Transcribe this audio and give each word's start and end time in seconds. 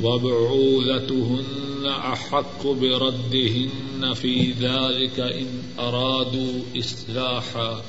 وبعولتهن 0.00 1.86
أحق 1.86 2.66
بردهن 2.66 4.14
في 4.14 4.52
ذلك 4.52 5.20
إن 5.20 5.46
أرادوا 5.78 6.62
إصلاحا 6.78 7.82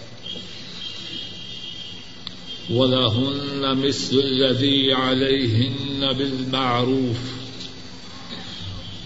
ولهن 2.70 3.78
مثل 3.78 4.20
الذي 4.20 4.94
عليهن 4.94 6.14
بالمعروف 6.14 7.18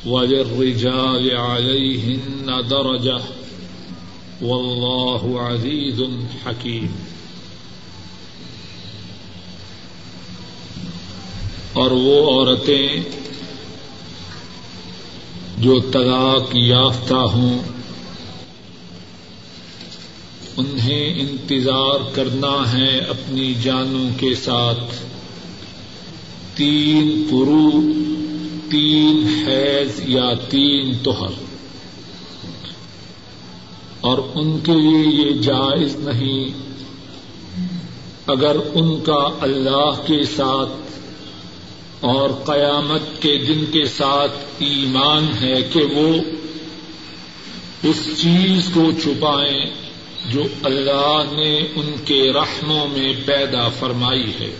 وللرجال 0.05 1.37
عليهن 1.37 2.67
درجة 2.69 3.21
والله 4.41 5.41
عزيز 5.41 6.03
حكيم 6.45 6.91
اور 11.77 11.91
وہ 11.91 12.29
عورتیں 12.29 12.87
جو 15.57 15.79
طلاق 15.79 16.49
یافتہ 16.53 17.13
ہوں، 17.13 17.59
انہیں 20.57 21.21
انتظار 21.21 21.99
کرنا 22.13 22.73
ہے 22.73 22.97
اپنی 22.97 23.53
جانوں 23.63 24.19
کے 24.19 24.35
ساتھ۔ 24.35 24.95
تین 26.55 27.27
پرو 27.29 27.71
تین 28.71 29.43
حیض 29.47 30.01
یا 30.05 30.33
تین 30.49 30.97
توہر 31.03 31.43
اور 34.01 34.17
ان 34.35 34.59
کے 34.59 34.71
لیے 34.71 35.25
یہ 35.25 35.31
جائز 35.41 35.95
نہیں۔ 35.95 36.45
اگر 38.27 38.55
ان 38.73 38.99
کا 38.99 39.29
اللہ 39.41 40.01
کے 40.05 40.23
ساتھ 40.23 40.86
اور 41.99 42.29
قیامت 42.29 43.21
کے 43.21 43.37
دن 43.37 43.65
کے 43.65 43.85
ساتھ 43.85 44.31
ایمان 44.59 45.27
ہے 45.41 45.61
کہ 45.61 45.83
وہ 45.83 46.17
اس 47.83 48.21
چیز 48.21 48.69
کو 48.73 48.91
چھپائیں 49.03 49.65
جو 50.25 50.43
اللہ 50.63 51.23
نے 51.31 51.57
ان 51.59 51.95
کے 52.05 52.33
رحموں 52.33 52.87
میں 52.87 53.13
پیدا 53.25 53.69
فرمائی 53.69 54.31
ہے۔ 54.39 54.57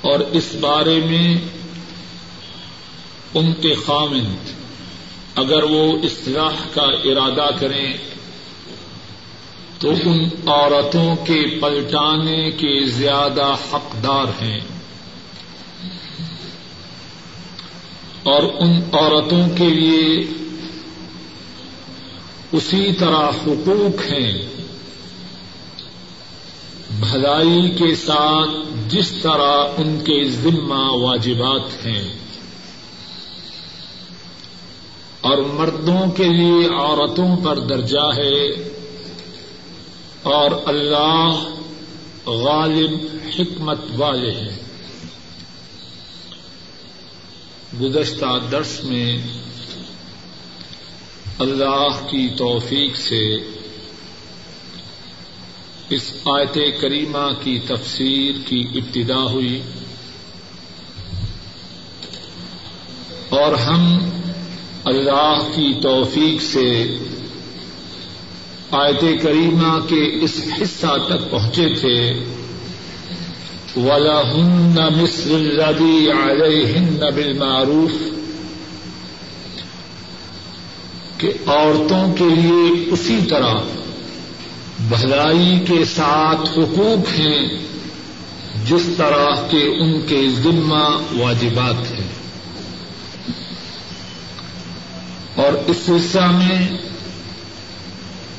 اور 0.00 0.20
اس 0.20 0.54
بارے 0.60 1.00
میں 1.04 1.34
ان 3.34 3.52
کے 3.52 3.74
خامند 3.74 4.50
اگر 5.34 5.62
وہ 5.62 5.98
اصلاح 6.02 6.54
کا 6.74 6.82
ارادہ 6.82 7.48
کریں 7.60 7.92
تو 9.78 9.90
ان 9.90 10.28
عورتوں 10.46 11.16
کے 11.16 11.58
پلٹانے 11.60 12.50
کے 12.50 12.86
زیادہ 12.86 13.56
حقدار 13.72 14.42
ہیں۔ 14.42 14.60
اور 18.22 18.42
ان 18.42 18.82
عورتوں 18.92 19.48
کے 19.58 19.68
لیے 19.68 20.26
اسی 22.52 22.92
طرح 22.92 23.28
حقوق 23.28 24.12
ہیں۔ 24.12 24.38
بھلائی 26.90 27.70
کے 27.70 27.94
ساتھ 27.94 28.50
جس 28.88 29.10
طرح 29.10 29.66
ان 29.76 29.98
کے 29.98 30.24
ذمہ 30.24 30.92
واجبات 30.92 31.86
ہیں۔ 31.86 32.12
اور 35.20 35.38
مردوں 35.38 36.10
کے 36.10 36.24
لیے 36.24 36.66
عورتوں 36.66 37.36
پر 37.44 37.58
درجہ 37.58 38.10
ہے۔ 38.16 38.73
اور 40.24 40.50
اللہ 40.66 41.44
غالب 42.26 43.00
حکمت 43.38 43.78
والے 43.96 44.30
ہیں۔ 44.30 44.58
گزشتہ 47.80 48.38
درس 48.52 48.84
میں 48.84 49.18
اللہ 51.38 52.06
کی 52.10 52.28
توفیق 52.38 52.96
سے 52.96 53.36
اس 55.90 56.14
آیت 56.24 56.58
کریمہ 56.80 57.32
کی 57.42 57.58
تفسیر 57.58 58.34
کی 58.46 58.64
ابتدا 58.74 59.22
ہوئی 59.22 59.62
اور 63.28 63.52
ہم 63.52 63.98
اللہ 64.84 65.48
کی 65.54 65.80
توفیق 65.82 66.42
سے 66.42 66.98
آیت 68.74 69.22
کریمہ 69.22 69.86
کے 69.86 70.24
اس 70.24 70.40
حصہ 70.62 70.96
تک 71.06 71.30
پہنچے 71.30 71.74
تھے۔ 71.80 72.12
ولا 73.76 74.20
ہن 74.20 74.76
مصر 75.02 75.34
الدی 75.34 76.06
علیہ 76.10 76.66
ہند 76.76 77.02
بالمعروف۔ 77.14 78.14
کہ 81.18 81.32
عورتوں 81.46 82.14
کے 82.14 82.24
لیے 82.24 82.92
اسی 82.92 83.18
طرح 83.28 83.54
بھلائی 84.88 85.64
کے 85.68 85.84
ساتھ 85.84 86.58
حقوق 86.58 87.18
ہیں 87.18 87.48
جس 88.66 88.82
طرح 88.96 89.46
کے 89.50 89.62
ان 89.62 90.00
کے 90.06 90.28
ذمہ 90.42 91.02
واجبات 91.18 91.90
ہیں۔ 91.90 92.08
اور 95.34 95.52
اس 95.66 95.76
حصہ 95.88 96.18
میں 96.18 96.78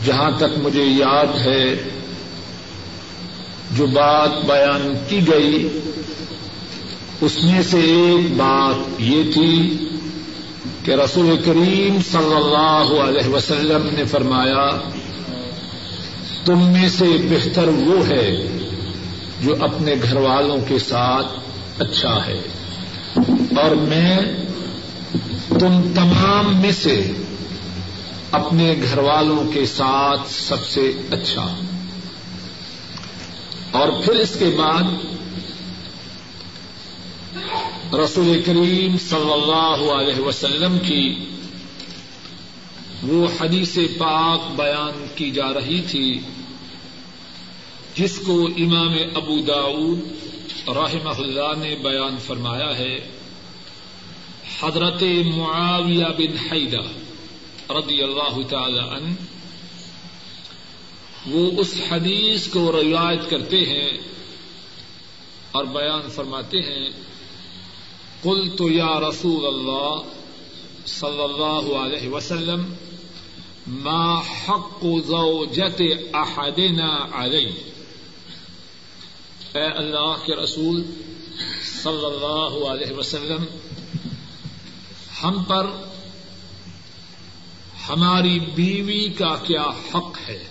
جہاں 0.05 0.31
تک 0.37 0.57
مجھے 0.57 0.83
یاد 0.83 1.47
ہے، 1.47 1.75
جو 3.71 3.85
بات 3.85 4.45
بیان 4.45 4.93
کی 5.09 5.19
گئی، 5.27 5.79
اس 7.21 7.43
میں 7.43 7.61
سے 7.63 7.79
ایک 7.79 8.33
بات 8.37 9.01
یہ 9.01 9.31
تھی 9.33 9.77
کہ 10.83 10.91
رسول 10.91 11.37
کریم 11.45 11.97
صلی 12.11 12.35
اللہ 12.35 13.01
علیہ 13.01 13.29
وسلم 13.29 13.89
نے 13.91 14.03
فرمایا، 14.03 14.89
تم 16.45 16.61
میں 16.61 16.89
سے 16.89 17.05
بہتر 17.29 17.67
وہ 17.67 18.07
ہے 18.07 18.57
جو 19.41 19.55
اپنے 19.59 19.93
گھر 20.03 20.17
والوں 20.17 20.57
کے 20.67 20.79
ساتھ 20.79 21.27
اچھا 21.81 22.25
ہے۔ 22.27 22.41
اور 23.57 23.75
میں 23.75 24.17
تم 25.49 25.81
تمام 25.95 26.61
میں 26.61 26.71
سے 26.71 27.11
اپنے 28.31 28.75
گھر 28.83 28.97
والوں 28.97 29.51
کے 29.53 29.65
ساتھ 29.65 30.31
سب 30.31 30.65
سے 30.65 30.91
اچھا۔ 31.11 31.59
اور 33.71 33.89
پھر 34.05 34.13
اس 34.13 34.35
کے 34.39 34.45
بعد 34.45 34.83
رسول 37.93 38.41
کریم 38.45 38.97
صلی 38.97 39.31
اللہ 39.31 39.91
علیہ 39.93 40.21
وسلم 40.21 40.79
کی 40.79 41.15
وہ 43.03 43.27
حدیث 43.41 43.77
پاک 43.97 44.55
بیان 44.55 45.05
کی 45.15 45.31
جا 45.31 45.53
رہی 45.53 45.81
تھی، 45.81 46.19
جس 47.95 48.19
کو 48.25 48.49
امام 48.57 48.95
ابو 49.15 49.37
داود 49.47 49.99
رحمہ 50.67 51.09
اللہ 51.09 51.57
نے 51.57 51.75
بیان 51.75 52.17
فرمایا 52.17 52.77
ہے، 52.77 52.95
حضرت 54.61 55.03
معاویہ 55.35 56.05
بن 56.17 56.37
حیدہ 56.51 57.04
رضی 57.69 58.03
اللہ 58.03 58.47
تعالی 58.49 58.79
عنہ، 58.79 59.13
وہ 61.27 61.51
اس 61.57 61.81
حدیث 61.91 62.47
کو 62.47 62.71
روایت 62.71 63.29
کرتے 63.29 63.57
ہیں 63.57 63.89
اور 65.51 65.65
بیان 65.65 66.09
فرماتے 66.09 66.57
ہیں 66.57 66.89
کل 68.23 68.49
تو 68.57 68.69
یا 68.69 68.99
رسول 68.99 69.45
اللہ 69.45 70.01
صلی 70.85 71.23
اللہ 71.23 71.77
علیہ 71.77 72.09
وسلم، 72.09 72.73
ما 73.67 74.19
حق 74.19 74.85
زوجت 75.07 75.81
احدنا 76.13 77.07
علی۔ 77.13 77.45
اے 79.53 79.65
اللہ 79.65 80.15
کے 80.25 80.35
رسول 80.35 80.83
صلی 81.83 82.05
اللہ 82.05 82.69
علیہ 82.69 82.93
وسلم، 82.93 83.45
ہم 85.23 85.43
پر 85.43 85.67
ہماری 87.89 88.39
بیوی 88.39 89.09
کا 89.09 89.35
کیا 89.43 89.63
حق 89.63 90.17
ہے؟ 90.27 90.43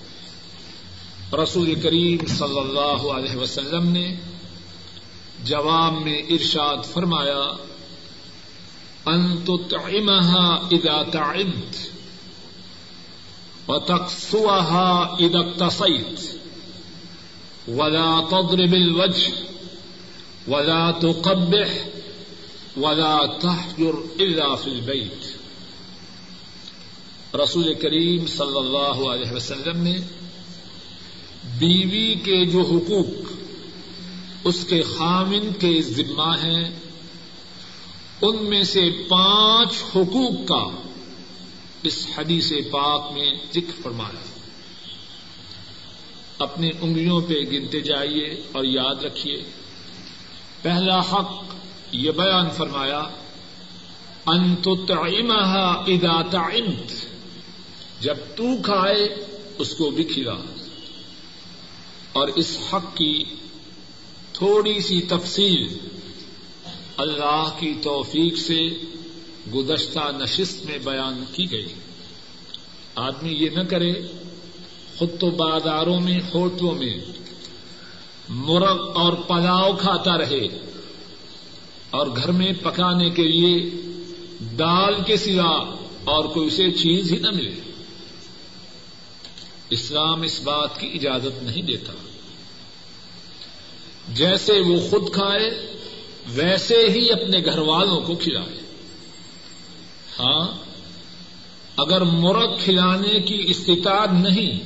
رسول 1.42 1.74
کریم 1.74 2.26
صلی 2.26 2.58
اللہ 2.58 3.06
علیہ 3.12 3.36
وسلم 3.36 3.88
نے 3.88 4.14
جواب 5.44 5.92
میں 5.92 6.18
ارشاد 6.30 6.76
فرمایا، 6.92 7.44
ان 9.06 9.44
تطعمها 9.44 10.68
اذا 10.70 11.02
تعبت 11.02 11.76
وتقصوها 13.68 15.16
اذا 15.18 15.38
اقتصيت 15.38 16.20
ولا 17.68 18.20
تضرب 18.30 18.74
الوجه 18.74 19.32
ولا 20.48 20.90
تقبح، 20.90 21.70
ولا 22.76 23.26
تحجر 23.42 23.94
الا 24.18 24.54
في 24.54 24.66
البيت 24.66 25.43
رسول 27.34 27.74
کریم 27.74 28.26
صلی 28.26 28.58
اللہ 28.58 29.08
علیہ 29.10 29.32
وسلم 29.32 29.82
نے 29.82 29.98
بیوی 31.58 32.14
کے 32.14 32.46
جو 32.46 32.60
حقوق، 32.60 33.32
اس 34.44 34.64
کے 34.68 34.82
خامن 34.82 35.52
کے 35.58 35.82
ذمہ 35.82 36.36
ہیں، 36.42 36.70
ان 38.22 38.44
میں 38.44 38.62
سے 38.62 38.90
پانچ 39.08 39.82
حقوق 39.96 40.48
کا 40.48 40.70
اس 41.82 42.06
حدیث 42.18 42.52
پاک 42.70 43.12
میں 43.12 43.30
ذکر 43.54 43.82
فرمایا۔ 43.82 44.22
اپنی 46.38 46.70
انگلیوں 46.80 47.20
پہ 47.20 47.34
گنتے 47.34 47.80
جائیے 47.80 48.42
اور 48.52 48.64
یاد 48.64 49.04
رکھیے، 49.04 49.42
پہلا 50.62 51.00
حق 51.00 51.54
یہ 51.92 52.10
بیان 52.10 52.50
فرمایا 52.50 53.02
انتعمها 54.26 55.84
اذا 55.86 56.22
تعمت 56.30 57.13
جب 58.04 58.16
تو 58.36 58.44
کھائے، 58.62 59.24
اس 59.58 59.74
کو 59.74 59.90
بھی 59.90 60.04
کھلا۔ 60.04 60.32
اور 62.12 62.28
اس 62.28 62.58
حق 62.72 62.96
کی 62.96 63.24
تھوڑی 64.32 64.80
سی 64.80 65.00
تفصیل 65.00 65.78
اللہ 66.96 67.56
کی 67.58 67.74
توفیق 67.82 68.38
سے 68.38 68.68
گزشتہ 69.54 69.98
نشست 70.18 70.66
میں 70.66 70.78
بیان 70.78 71.24
کی 71.32 71.52
گئی۔ 71.52 71.66
آدمی 72.94 73.32
یہ 73.32 73.50
نہ 73.50 73.62
کرے، 73.62 73.92
خود 74.98 75.20
تو 75.20 75.30
بازاروں 75.30 76.00
میں 76.00 76.20
ہوٹلوں 76.34 76.74
میں 76.74 76.98
مرغ 78.28 78.92
اور 78.94 79.12
پلاؤ 79.12 79.76
کھاتا 79.76 80.18
رہے۔ 80.18 80.46
اور 81.90 82.06
گھر 82.06 82.32
میں 82.32 82.52
پکانے 82.62 83.10
کے 83.10 83.22
لیے 83.22 83.70
دال 84.58 84.94
کے 85.06 85.16
سوا 85.16 85.74
اور 86.04 86.24
کوئی 86.24 86.46
اسے 86.46 86.70
چیز 86.70 87.12
ہی 87.12 87.18
نہ 87.18 87.30
ملے۔ 87.30 87.73
اسلام 89.70 90.22
اس 90.22 90.40
بات 90.40 90.80
کی 90.80 90.90
اجازت 90.94 91.42
نہیں 91.42 91.62
دیتا۔ 91.62 91.92
جیسے 94.08 94.60
وہ 94.60 94.80
خود 94.90 95.12
کھائے، 95.12 95.76
ویسے 96.26 96.86
ہی 96.88 97.12
اپنے 97.12 97.44
گھر 97.44 97.58
والوں 97.58 98.00
کو 98.00 98.14
کھلائے۔ 98.14 98.60
ہاں 100.18 100.48
اگر 101.76 102.00
مرغ 102.00 102.56
کھلانے 102.64 103.20
کی 103.20 103.44
استطاعت 103.46 104.12
نہیں، 104.12 104.60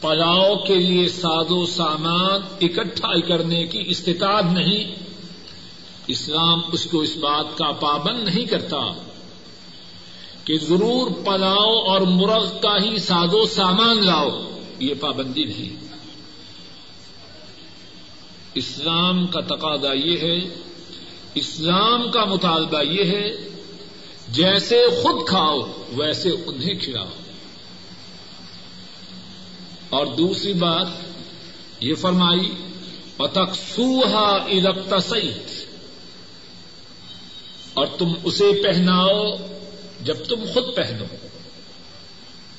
پلاؤ 0.00 0.56
کے 0.56 0.74
لیے 0.74 1.08
ساز 1.08 1.46
و 1.50 1.66
سامان 1.66 2.40
اکٹھا 2.60 3.20
کرنے 3.20 3.66
کی 3.66 3.84
استطاعت 3.86 4.44
نہیں، 4.44 4.94
اسلام 6.06 6.60
اس 6.72 6.84
کو 6.84 7.00
اس 7.00 7.16
بات 7.16 7.58
کا 7.58 7.70
پابند 7.70 8.24
نہیں 8.24 8.44
کرتا۔ 8.44 9.11
کہ 10.44 10.58
ضرور 10.58 11.10
پلاؤ 11.10 11.84
اور 11.84 12.00
مرغ 12.00 12.60
کا 12.60 12.76
ہی 12.84 12.98
ساز 12.98 13.28
و 13.32 13.46
سامان 13.46 14.06
لاؤ، 14.06 14.28
یہ 14.78 14.94
پابندی 15.00 15.44
نہیں۔ 15.44 15.84
اسلام 18.54 19.26
کا 19.26 19.40
تقاضا 19.40 19.92
یہ 19.92 20.16
ہے، 20.16 20.54
اسلام 21.34 22.10
کا 22.10 22.24
مطالبہ 22.24 22.82
یہ 22.82 23.04
ہے، 23.04 23.48
جیسے 24.28 24.86
خود 25.02 25.28
کھاؤ، 25.28 25.60
ویسے 25.92 26.30
انہیں 26.46 26.74
کھلاؤ۔ 26.74 27.08
اور 29.90 30.06
دوسری 30.06 30.52
بات 30.52 30.86
یہ 31.80 31.94
فرمائی 31.94 32.52
اتکسوہا 33.18 34.44
ادکت 34.48 34.94
اور 37.74 37.86
تم 37.98 38.08
اسے 38.24 38.50
پہناؤ 38.62 39.36
جب 40.04 40.16
تم 40.28 40.44
خود 40.54 40.76
پہنو۔ 40.76 41.04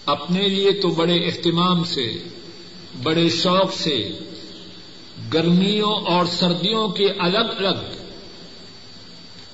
اپنے 0.05 0.47
لیے 0.47 0.71
تو 0.71 0.87
بڑے 0.87 1.15
اہتمام 1.15 1.83
سے، 1.83 2.23
بڑے 3.03 3.29
شوق 3.29 3.73
سے، 3.73 4.11
گرمیوں 5.33 5.95
اور 5.95 6.25
سردیوں 6.25 6.89
کے 6.89 7.09
الگ 7.09 7.47
الگ 7.57 8.01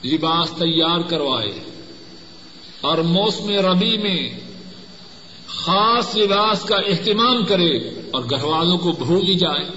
لباس 0.07 0.50
تیار 0.50 1.00
کروائے 1.00 1.59
اور 2.81 2.97
موسم 2.97 3.50
ربی 3.50 3.97
میں 3.97 4.30
خاص 5.47 6.15
لباس 6.15 6.63
کا 6.63 6.75
اہتمام 6.75 7.45
کرے 7.45 7.77
اور 8.12 8.24
گھر 8.30 8.44
والوں 8.44 8.77
کو 8.77 8.91
بھول 8.91 9.27
ہی 9.27 9.36
جائے۔ 9.36 9.69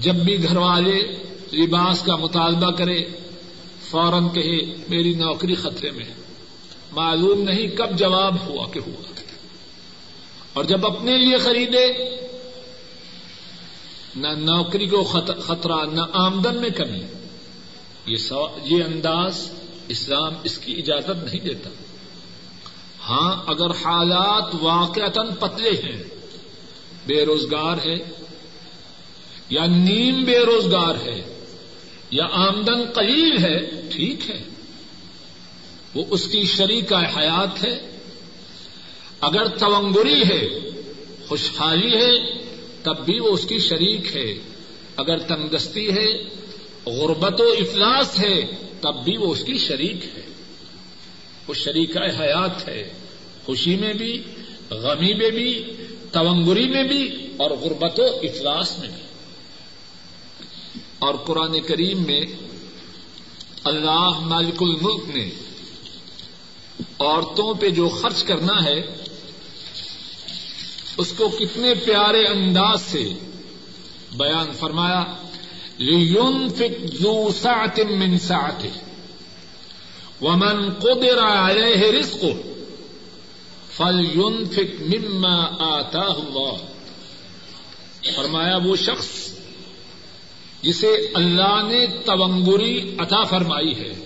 جب 0.00 0.14
بھی 0.14 0.42
گھر 0.42 0.56
والے 0.56 1.00
لباس 1.52 2.02
کا 2.02 2.16
مطالبہ 2.16 2.70
کرے، 2.70 3.04
فوراً 3.90 4.28
کہے، 4.28 4.74
میری 4.88 5.14
نوکری 5.14 5.54
خطرے 5.54 5.90
میں 5.90 6.04
ہے۔ 6.04 6.23
معلوم 6.92 7.42
نہیں 7.42 7.66
کب 7.66 7.98
جواب 7.98 8.46
ہوا 8.46 8.66
کہ 8.68 8.80
ہوا۔ 8.86 9.12
اور 10.52 10.64
جب 10.64 10.86
اپنے 10.86 11.18
لیے 11.18 11.38
خریدے، 11.38 11.92
نہ 14.16 14.28
نوکری 14.28 14.86
کو 14.86 15.04
خطرہ، 15.40 15.86
نہ 15.92 16.00
آمدن 16.12 16.56
میں 16.56 16.70
کمی۔ 16.70 17.00
یہ 18.64 18.84
انداز 18.84 19.50
اسلام 19.88 20.32
اس 20.44 20.58
کی 20.58 20.74
اجازت 20.78 21.24
نہیں 21.24 21.40
دیتا۔ 21.40 21.70
ہاں 23.08 23.42
اگر 23.46 23.70
حالات 23.70 24.54
واقعتا 24.60 25.22
پتلے 25.40 25.70
ہیں، 25.70 26.02
بے 27.06 27.24
روزگار 27.24 27.76
ہے، 27.86 27.96
یا 29.50 29.66
نیم 29.66 30.24
بے 30.24 30.38
روزگار 30.38 30.94
ہے، 31.04 31.40
یا 32.10 32.24
آمدن 32.32 32.90
قلیل 32.94 33.44
ہے، 33.44 33.88
ٹھیک 33.92 34.30
ہے۔ 34.30 34.44
وہ 35.94 36.04
اس 36.10 36.28
کی 36.28 36.42
شریک 36.42 36.92
حیات 36.92 37.64
ہے۔ 37.64 37.90
اگر 39.20 39.48
تونگری 39.48 40.22
ہے، 40.22 40.48
خوشحالی 41.28 41.96
ہے، 41.96 42.32
تب 42.82 43.04
بھی 43.04 43.20
وہ 43.20 43.28
اس 43.28 43.46
کی 43.48 43.58
شریک 43.58 44.16
ہے۔ 44.16 44.34
اگر 44.96 45.18
تندرستی 45.18 45.90
ہے، 45.90 46.24
غربت 46.86 47.40
و 47.40 47.44
افلاس 47.44 48.18
ہے، 48.18 48.42
تب 48.80 49.04
بھی 49.04 49.16
وہ 49.16 49.32
اس 49.32 49.44
کی 49.44 49.58
شریک 49.58 50.04
ہے۔ 50.04 50.22
وہ 51.48 51.54
شریک 51.54 51.96
حیات 51.96 52.68
ہے۔ 52.68 52.92
خوشی 53.44 53.76
میں 53.76 53.92
بھی، 53.92 54.22
غمی 54.70 55.14
میں 55.14 55.30
بھی 55.30 55.62
تونگری 56.12 56.68
میں 56.68 56.84
بھی 56.84 57.26
اور 57.36 57.50
غربت 57.50 58.00
و 58.00 58.04
افلاس 58.04 58.78
میں 58.78 58.88
بھی۔ 58.88 59.02
اور 60.98 61.14
قرآن 61.14 61.60
کریم 61.60 62.02
میں 62.02 62.20
اللہ 63.64 64.10
مالک 64.20 64.62
الملک 64.62 65.16
نے 65.16 65.30
عورتوں 66.80 67.54
پہ 67.54 67.70
جو 67.70 67.88
خرچ 67.88 68.24
کرنا 68.24 68.64
ہے، 68.64 68.82
اس 70.96 71.12
کو 71.16 71.28
کتنے 71.28 71.74
پیارے 71.74 72.26
انداز 72.26 72.82
سے 72.82 73.12
بیان 74.12 74.52
فرمایا، 74.52 75.04
لينفق 75.78 77.02
ذو 77.02 77.30
سعة 77.32 77.96
من 77.96 78.18
سعته، 78.18 78.68
ومن 80.20 80.72
قدر 80.72 81.18
عليه 81.18 82.00
رزقه، 82.00 82.36
فلينفق 83.76 84.80
مما 84.80 85.44
آتاه 85.58 86.14
الله۔ 86.26 86.56
فرمایا 88.14 88.56
وہ 88.56 88.76
شخص 88.76 89.08
جسے 90.62 90.88
اللہ 91.14 91.62
نے 91.68 91.86
تونگری 91.86 92.96
عطا 92.98 93.22
فرمائی 93.24 93.74
ہے۔ 93.80 94.03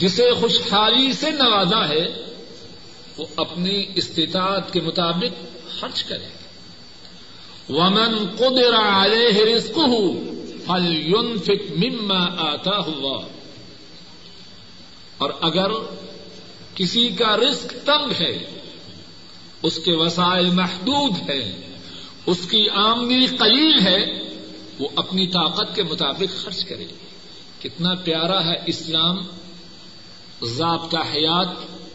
جسے 0.00 0.30
خوشحالی 0.32 1.12
سے 1.12 1.30
نوازا 1.30 1.88
ہے، 1.88 2.06
وہ 3.16 3.26
اپنی 3.36 3.84
استطاعت 3.94 4.72
کے 4.72 4.80
مطابق 4.80 5.58
خرچ 5.80 6.04
کرے۔ 6.04 6.26
ومن 7.68 8.26
قدر 8.36 8.74
عليه 8.74 9.54
رزقه 9.54 10.10
فلينفق 10.66 11.72
مما 11.76 12.24
آتاه 12.38 12.92
الله۔ 12.92 13.26
اور 15.18 15.30
اگر 15.40 15.70
کسی 16.74 17.08
کا 17.08 17.36
رزق 17.36 17.86
تنگ 17.86 18.12
ہے، 18.20 18.60
اس 19.62 19.78
کے 19.84 19.92
وسائل 19.92 20.50
محدود 20.50 21.30
ہیں، 21.30 21.52
اس 22.26 22.46
کی 22.50 22.68
آمدنی 22.68 23.26
قلیل 23.26 23.86
ہے، 23.86 24.22
وہ 24.78 24.88
اپنی 24.96 25.26
طاقت 25.26 25.74
کے 25.74 25.82
مطابق 25.82 26.44
خرچ 26.44 26.64
کرے۔ 26.64 26.86
کتنا 27.62 27.94
پیارا 27.94 28.44
ہے 28.44 28.56
اسلام۔ 28.66 29.16
ضابطہ 30.42 30.96
حیات 30.96 31.48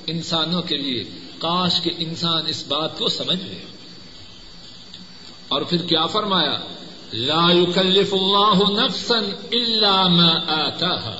انسانوں 0.07 0.61
کے 0.61 0.77
لیے 0.77 1.03
کاش 1.39 1.81
کے 1.81 1.91
انسان 1.97 2.47
اس 2.47 2.67
بات 2.67 2.97
کو 2.97 3.07
سمجھ 3.07 3.43
لے۔ 3.43 3.65
اور 5.47 5.61
پھر 5.61 5.81
کیا 5.81 6.05
فرمایا؟ 6.05 6.59
لا 7.13 7.51
يكلف 7.51 8.13
الله 8.13 8.85
نفسا 8.85 9.17
الا 9.51 10.07
ما 10.07 10.35
آتاها۔ 10.47 11.15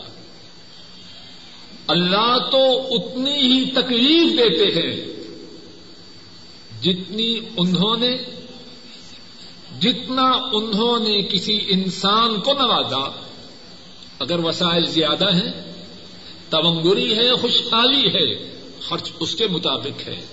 اللہ 1.87 2.37
تو 2.51 2.93
اتنی 2.93 3.35
ہی 3.35 3.71
تکلیف 3.71 4.31
دیتے 4.31 4.81
ہیں 4.81 5.05
جتنی 6.81 7.39
انہوں 7.57 7.97
نے، 7.97 8.17
جتنا 9.79 10.31
انہوں 10.53 10.99
نے 10.99 11.21
کسی 11.21 11.65
انسان 11.67 12.39
کو 12.39 12.53
نوازا۔ 12.53 13.11
اگر 14.19 14.39
وسائل 14.39 14.85
زیادہ 14.85 15.35
ہیں 15.35 15.74
تونگری 16.49 17.17
ہے، 17.17 17.33
خوشحالی 17.33 18.07
ہے، 18.07 18.55
خرچ 18.81 19.11
اس 19.19 19.35
کے 19.35 19.47
مطابق 19.47 20.07
ہے۔ 20.07 20.25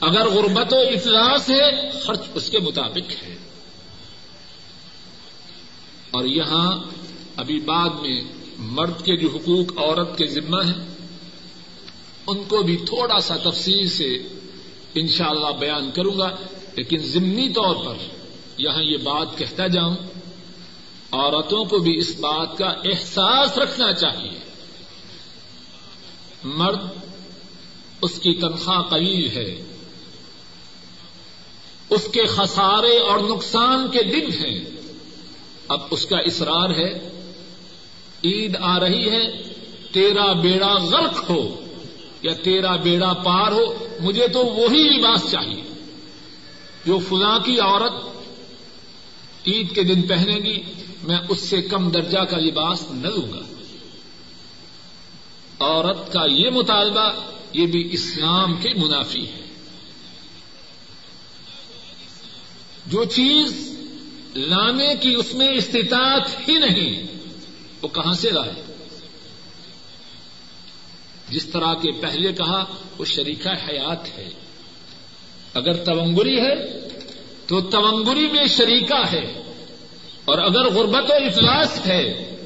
اگر 0.00 0.26
غربت 0.28 0.72
و 0.72 0.76
اجلاس 0.76 1.50
ہے، 1.50 1.90
خرچ 2.00 2.20
اس 2.34 2.50
کے 2.50 2.58
مطابق 2.58 3.22
ہے۔ 3.22 3.36
اور 6.10 6.24
یہاں 6.24 6.80
ابھی 7.36 7.60
بعد 7.60 7.88
میں 7.88 8.22
مرد 8.58 9.04
کے 9.04 9.16
جو 9.16 9.28
حقوق، 9.34 9.78
عورت 9.78 10.18
کے 10.18 10.26
ذمہ 10.26 10.64
ہیں، 10.66 10.86
ان 12.26 12.44
کو 12.48 12.62
بھی 12.62 12.76
تھوڑا 12.76 13.20
سا 13.20 13.36
تفصیل 13.36 13.88
سے 13.88 14.18
انشاءاللہ 14.94 15.46
اللہ 15.46 15.58
بیان 15.58 15.90
کروں 15.90 16.18
گا۔ 16.18 16.36
لیکن 16.76 16.98
ضمنی 16.98 17.48
طور 17.48 17.76
پر 17.84 17.94
یہاں 18.58 18.82
یہ 18.82 18.96
بات 18.96 19.38
کہتا 19.38 19.66
جاؤں، 19.66 19.96
عورتوں 21.10 21.64
کو 21.64 21.78
بھی 21.78 21.98
اس 21.98 22.20
بات 22.20 22.58
کا 22.58 22.66
احساس 22.66 23.58
رکھنا 23.58 23.92
چاہیے۔ 23.92 24.49
مرد 26.44 26.80
اس 28.02 28.18
کی 28.18 28.34
تنخواہ 28.34 28.82
قلیل 28.82 29.30
ہے۔ 29.30 29.62
اس 31.90 32.08
کے 32.12 32.26
خسارے 32.26 32.98
اور 32.98 33.18
نقصان 33.18 33.90
کے 33.90 34.02
دن 34.02 34.44
ہیں۔ 34.44 34.64
اب 35.68 35.80
اس 35.90 36.06
کا 36.06 36.18
اصرار 36.18 36.70
ہے۔ 36.70 36.92
عید 38.24 38.56
آ 38.60 38.80
رہی 38.80 39.10
ہے۔ 39.10 39.42
تیرا 39.92 40.32
بیڑا 40.32 40.74
غرق 40.74 41.30
ہو 41.30 41.64
یا 42.22 42.32
تیرا 42.32 42.76
بیڑا 42.76 43.12
پار 43.12 43.52
ہو، 43.52 43.88
مجھے 44.00 44.28
تو 44.28 44.46
وہی 44.46 44.82
لباس 44.82 45.30
چاہیے۔ 45.30 45.62
جو 46.86 46.98
فلاں 47.08 47.38
کی 47.38 47.60
عورت 47.60 47.92
عید 49.46 49.74
کے 49.74 49.82
دن 49.82 50.02
پہنے 50.02 50.36
گی، 50.36 50.62
میں 51.02 51.18
اس 51.28 51.40
سے 51.40 51.62
کم 51.62 51.90
درجہ 51.90 52.18
کا 52.18 52.38
لباس 52.38 52.90
نہ 52.90 53.08
لوں 53.08 53.32
گا۔ 53.32 53.49
عورت 55.60 56.12
کا 56.12 56.24
یہ 56.30 56.50
مطالبہ، 56.50 57.12
یہ 57.52 57.66
بھی 57.66 57.88
اسلام 57.92 58.56
کے 58.56 58.68
منافی 58.74 59.26
ہے۔ 59.26 59.40
جو 62.86 63.04
چیز 63.04 63.78
لانے 64.34 64.94
کی 65.00 65.14
اس 65.14 65.34
میں 65.34 65.48
استطاعت 65.48 66.48
ہی 66.48 66.58
نہیں، 66.58 67.02
وہ 67.82 67.88
کہاں 67.88 68.14
سے 68.14 68.30
لائے؟ 68.30 68.74
جس 71.28 71.46
طرح 71.46 71.74
کے 71.74 71.90
پہلے 72.00 72.32
کہا، 72.32 72.64
وہ 72.98 73.04
شریکہ 73.04 73.48
حیات 73.48 74.18
ہے۔ 74.18 74.28
اگر 75.54 75.84
تونگری 75.84 76.40
ہے، 76.40 76.88
تو 77.46 77.60
تونگری 77.60 78.28
میں 78.32 78.46
شریکہ 78.46 79.12
ہے۔ 79.12 79.42
اور 80.24 80.38
اگر 80.38 80.64
غربت 80.64 81.10
و 81.10 81.14
افلاس 81.14 81.86
ہے، 81.86 82.36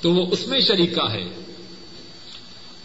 تو 0.00 0.12
وہ 0.12 0.26
اس 0.30 0.46
میں 0.46 0.60
شریکہ 0.60 1.10
ہے۔ 1.10 1.43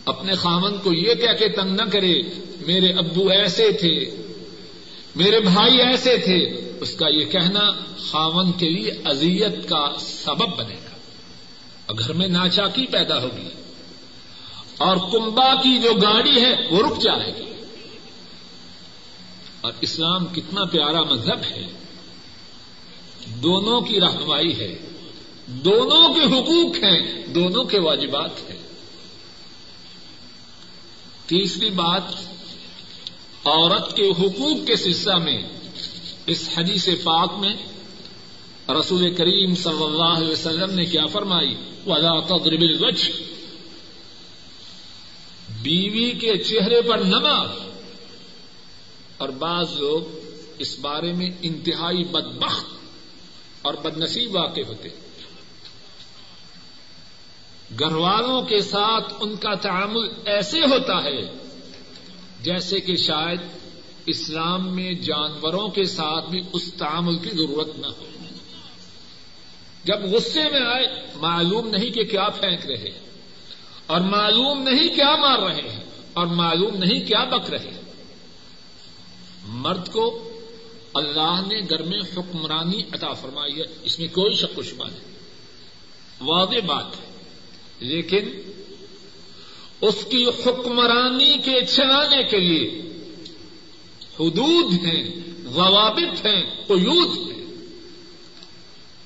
اپنے 0.09 0.35
خامن 0.35 0.77
کو 0.77 0.93
یہ 0.93 1.13
کہہ 1.13 1.33
کے 1.39 1.49
تنگ 1.49 1.71
نہ 1.71 1.89
کرے، 1.91 2.21
میرے 2.67 2.91
ابو 2.91 3.29
ایسے 3.29 3.71
تھے، 3.71 4.15
میرے 5.15 5.39
بھائی 5.39 5.81
ایسے 5.81 6.17
تھے۔ 6.17 6.69
اس 6.81 6.95
کا 6.95 7.07
یہ 7.07 7.25
کہنا 7.25 7.71
خامن 7.97 8.51
کے 8.51 8.69
لیے 8.69 8.91
ازیت 9.05 9.69
کا 9.69 9.93
سبب 9.99 10.57
بنے 10.57 10.75
گا۔ 10.75 10.95
اور 11.85 11.95
گھر 11.99 12.13
میں 12.13 12.27
ناچاکی 12.27 12.85
پیدا 12.85 13.21
ہوگی 13.21 13.49
اور 14.77 14.97
کمبا 15.11 15.55
کی 15.55 15.77
جو 15.77 15.91
گاڑی 15.93 16.41
ہے 16.41 16.55
وہ 16.69 16.87
رک 16.87 17.01
جائے 17.01 17.33
گی۔ 17.39 17.53
اور 19.61 19.71
اسلام 19.81 20.25
کتنا 20.25 20.65
پیارا 20.65 21.01
مذہب 21.03 21.43
ہے۔ 21.51 21.67
دونوں 23.27 23.81
کی 23.81 23.99
رہنمائی 23.99 24.59
ہے۔ 24.59 24.75
دونوں 25.47 26.13
کے 26.13 26.21
حقوق 26.21 26.75
ہیں، 26.75 27.27
دونوں 27.27 27.63
کے 27.63 27.79
واجبات 27.79 28.49
ہیں۔ 28.49 28.58
تیسری 31.29 31.69
بات، 31.69 32.01
عورت 33.45 33.95
کے 33.95 34.09
حقوق 34.09 34.67
کے 34.67 34.75
سلسلہ 34.75 35.15
میں، 35.15 35.43
اس 36.25 36.49
حدیث 36.57 36.89
پاک 37.03 37.39
میں 37.39 37.53
رسول 38.79 39.15
کریم 39.15 39.55
صلی 39.55 39.83
اللہ 39.83 40.17
علیہ 40.17 40.29
وسلم 40.29 40.73
نے 40.73 40.85
کیا 40.85 41.05
فرمائی، 41.05 41.55
ولا 41.85 42.19
تضرب 42.19 42.61
الوجه۔ 42.61 43.13
بیوی 45.61 46.11
کے 46.11 46.37
چہرے 46.37 46.81
پر 46.81 46.97
نماز۔ 46.97 47.49
اور 49.17 49.29
بعض 49.29 49.67
لوگ 49.79 50.01
اس 50.57 50.79
بارے 50.79 51.13
میں 51.13 51.29
انتہائی 51.41 52.03
بدبخت 52.03 52.65
اور 53.61 53.73
بد 53.73 53.97
نصیب 53.97 54.35
واقع 54.35 54.61
ہوتے۔ 54.67 54.89
گھر 57.79 57.91
والوں 57.91 58.41
کے 58.41 58.61
ساتھ 58.61 59.13
ان 59.19 59.35
کا 59.35 59.53
تعامل 59.53 60.09
ایسے 60.25 60.59
ہوتا 60.59 61.03
ہے 61.03 61.31
جیسے 62.41 62.79
کہ 62.79 62.95
شاید 62.95 63.39
اسلام 64.05 64.75
میں 64.75 64.93
جانوروں 64.93 65.67
کے 65.67 65.85
ساتھ 65.85 66.29
بھی 66.29 66.41
اس 66.53 66.73
تعامل 66.73 67.17
کی 67.17 67.29
ضرورت 67.29 67.79
نہ 67.79 67.87
ہو۔ 67.87 68.05
جب 69.83 70.01
غصے 70.11 70.49
میں 70.49 70.61
آئے، 70.61 70.87
معلوم 71.15 71.67
نہیں 71.67 71.89
کہ 71.89 72.03
کیا 72.03 72.29
پھینک 72.29 72.65
رہے 72.65 72.99
اور 73.85 74.01
معلوم 74.01 74.61
نہیں 74.61 74.95
کیا 74.95 75.15
مار 75.15 75.39
رہے 75.39 75.69
ہیں 75.69 75.83
اور 76.13 76.27
معلوم 76.27 76.77
نہیں 76.77 77.07
کیا 77.07 77.23
بک 77.23 77.49
رہے 77.49 77.71
ہیں۔ 77.71 77.81
مرد 79.43 79.91
کو 79.91 80.29
اللہ 80.93 81.41
نے 81.47 81.59
گھر 81.69 81.83
میں 81.83 81.99
حکمرانی 81.99 82.81
عطا 82.91 83.13
فرمائی 83.13 83.57
ہے، 83.57 83.65
اس 83.83 83.99
میں 83.99 84.07
کوئی 84.07 84.35
شک 84.35 84.59
و 84.59 84.63
شبہ 84.63 84.87
نہیں۔ 84.87 85.11
واضح 86.21 86.65
بات 86.65 86.85
ہے۔ 86.85 87.08
لیکن 87.79 88.51
اس 89.81 90.05
کی 90.09 90.25
حکمرانی 90.25 91.37
کے 91.37 91.65
چلانے 91.65 92.23
کے 92.23 92.39
لیے 92.39 92.81
حدود 94.19 94.73
ہیں، 94.85 95.15
ضوابط 95.43 96.25
ہیں، 96.25 96.43
قیود 96.67 97.31
ہیں۔ 97.31 97.39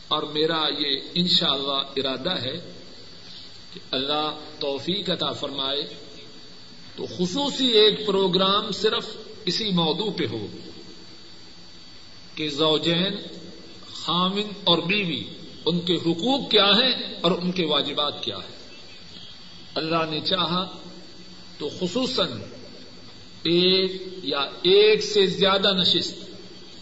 اور 0.07 0.23
میرا 0.23 0.65
یہ 0.79 0.99
انشاءاللہ 1.13 2.07
ارادہ 2.07 2.41
ہے 2.41 2.73
کہ 3.73 3.79
اللہ 3.91 4.39
توفیق 4.59 5.09
عطا 5.09 5.31
فرمائے 5.31 5.81
تو 6.95 7.05
خصوصی 7.17 7.67
ایک 7.67 8.07
پروگرام 8.07 8.71
صرف 8.71 9.05
اسی 9.45 9.69
موضوع 9.71 10.11
پہ 10.17 10.25
ہو 10.31 10.47
کہ 12.35 12.49
زوجین، 12.49 13.15
خامن 13.93 14.49
اور 14.63 14.77
بیوی، 14.77 15.23
ان 15.65 15.79
کے 15.79 15.95
حقوق 15.95 16.51
کیا 16.51 16.65
ہیں 16.65 17.15
اور 17.21 17.31
ان 17.31 17.51
کے 17.51 17.65
واجبات 17.65 18.23
کیا 18.23 18.37
ہیں۔ 18.37 18.62
اللہ 19.75 20.09
نے 20.09 20.19
چاہا 20.19 20.77
تو 21.57 21.69
خصوصاً 21.79 22.27
ایک 23.43 24.03
یا 24.23 24.39
ایک 24.61 25.03
سے 25.03 25.25
زیادہ 25.25 25.73
نشست 25.73 26.17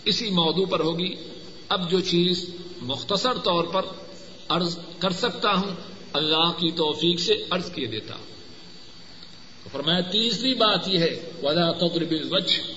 اسی 0.06 0.30
موضوع 0.30 0.66
پر 0.66 0.80
ہوگی۔ 0.80 1.16
اب 1.70 1.92
جو 1.92 2.00
چیز 2.00 2.50
مختصر 2.82 3.34
طور 3.34 3.64
پر 3.64 3.82
عرض 4.50 4.80
کر 5.00 5.10
سکتا 5.10 5.54
ہوں، 5.54 5.76
اللہ 6.14 6.52
کی 6.58 6.72
توفیق 6.72 7.20
سے 7.20 7.44
عرض 7.50 7.72
کیے 7.72 7.86
دیتا۔ 7.86 8.16
ہوں 8.16 9.70
فرمایا، 9.72 10.02
تیسری 10.02 10.54
بات 10.54 10.88
یہ 10.88 11.00
ہے، 11.00 11.32
ولا 11.44 11.72
تضرب 11.72 12.12
الوجه۔ 12.12 12.74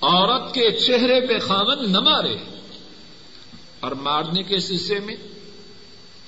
عورت 0.00 0.54
کے 0.54 0.70
چہرے 0.70 1.26
پہ 1.26 1.38
خامن 1.38 1.92
نہ 1.92 2.00
مارے۔ 2.00 2.36
اور 3.80 3.92
مارنے 3.92 4.42
کے 4.42 4.58
سلسلے 4.58 5.00
میں 5.00 5.16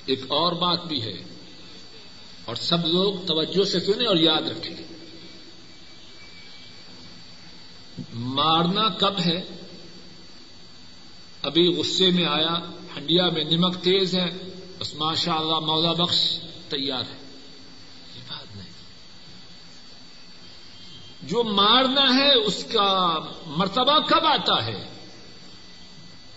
ایک 0.06 0.20
اور 0.28 0.52
بات 0.52 0.84
بھی 0.84 1.02
ہے۔ 1.02 1.33
اور 2.44 2.56
سب 2.56 2.86
لوگ 2.86 3.26
توجہ 3.26 3.64
سے 3.64 3.80
سنیں 3.80 4.06
اور 4.06 4.16
یاد 4.16 4.42
رکھیں۔ 4.42 4.76
مارنا 8.14 8.88
کب 8.88 9.20
ہے؟ 9.26 9.42
ابھی 11.42 11.66
غصے 11.68 12.10
میں 12.10 12.24
آیا، 12.24 12.58
ہنڈیا 12.96 13.30
میں 13.30 13.44
نمک 13.44 13.74
تیز 13.74 14.14
ہے، 14.14 14.30
بس 14.78 14.94
ماشاء 14.94 15.34
اللہ 15.34 15.58
مولا 15.58 15.92
بخش، 15.92 16.38
تیار 16.68 17.02
ہے۔ 17.02 17.16
یہ 18.16 18.20
بات 18.28 18.56
نہیں۔ 18.56 18.70
جو 21.22 21.44
مارنا 21.44 22.14
ہے، 22.14 22.34
اس 22.34 22.64
کا 22.72 23.18
مرتبہ 23.46 23.98
کب 23.98 24.26
آتا 24.26 24.66
ہے؟ 24.66 24.88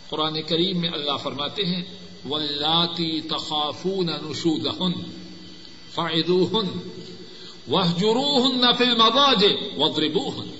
قرآن 0.09 0.41
کریم 0.41 0.79
میں 0.79 0.89
اللہ 0.89 1.17
فرماتے 1.17 1.65
ہیں 1.65 1.83
ولاتی 2.29 3.21
تخافون 3.21 4.05
نشود 4.05 4.65
ہن 5.97 6.03
فائدو 6.03 6.45
ہن 6.45 6.89
وہ 7.67 7.83
جرو 7.99 8.45
ہن 8.45 8.61
نہ 8.61 8.99
ہن 10.17 10.57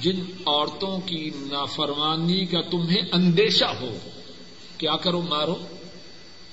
جن 0.00 0.20
عورتوں 0.46 1.00
کی 1.00 1.30
نافرمانی 1.34 2.46
کا 2.46 2.60
تمہیں 2.60 3.02
اندیشہ 3.12 3.64
ہو، 3.64 3.98
کیا 4.78 4.96
کرو 4.96 5.22
مارو؟ 5.22 5.56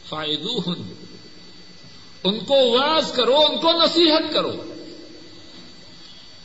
فائدو 0.05 0.59
ہن 0.59 0.93
ان 2.23 2.39
کو 2.39 2.53
واز 2.53 3.11
کرو، 3.11 3.35
ان 3.35 3.57
کو 3.57 3.71
نصیحت 3.71 4.33
کرو۔ 4.33 4.51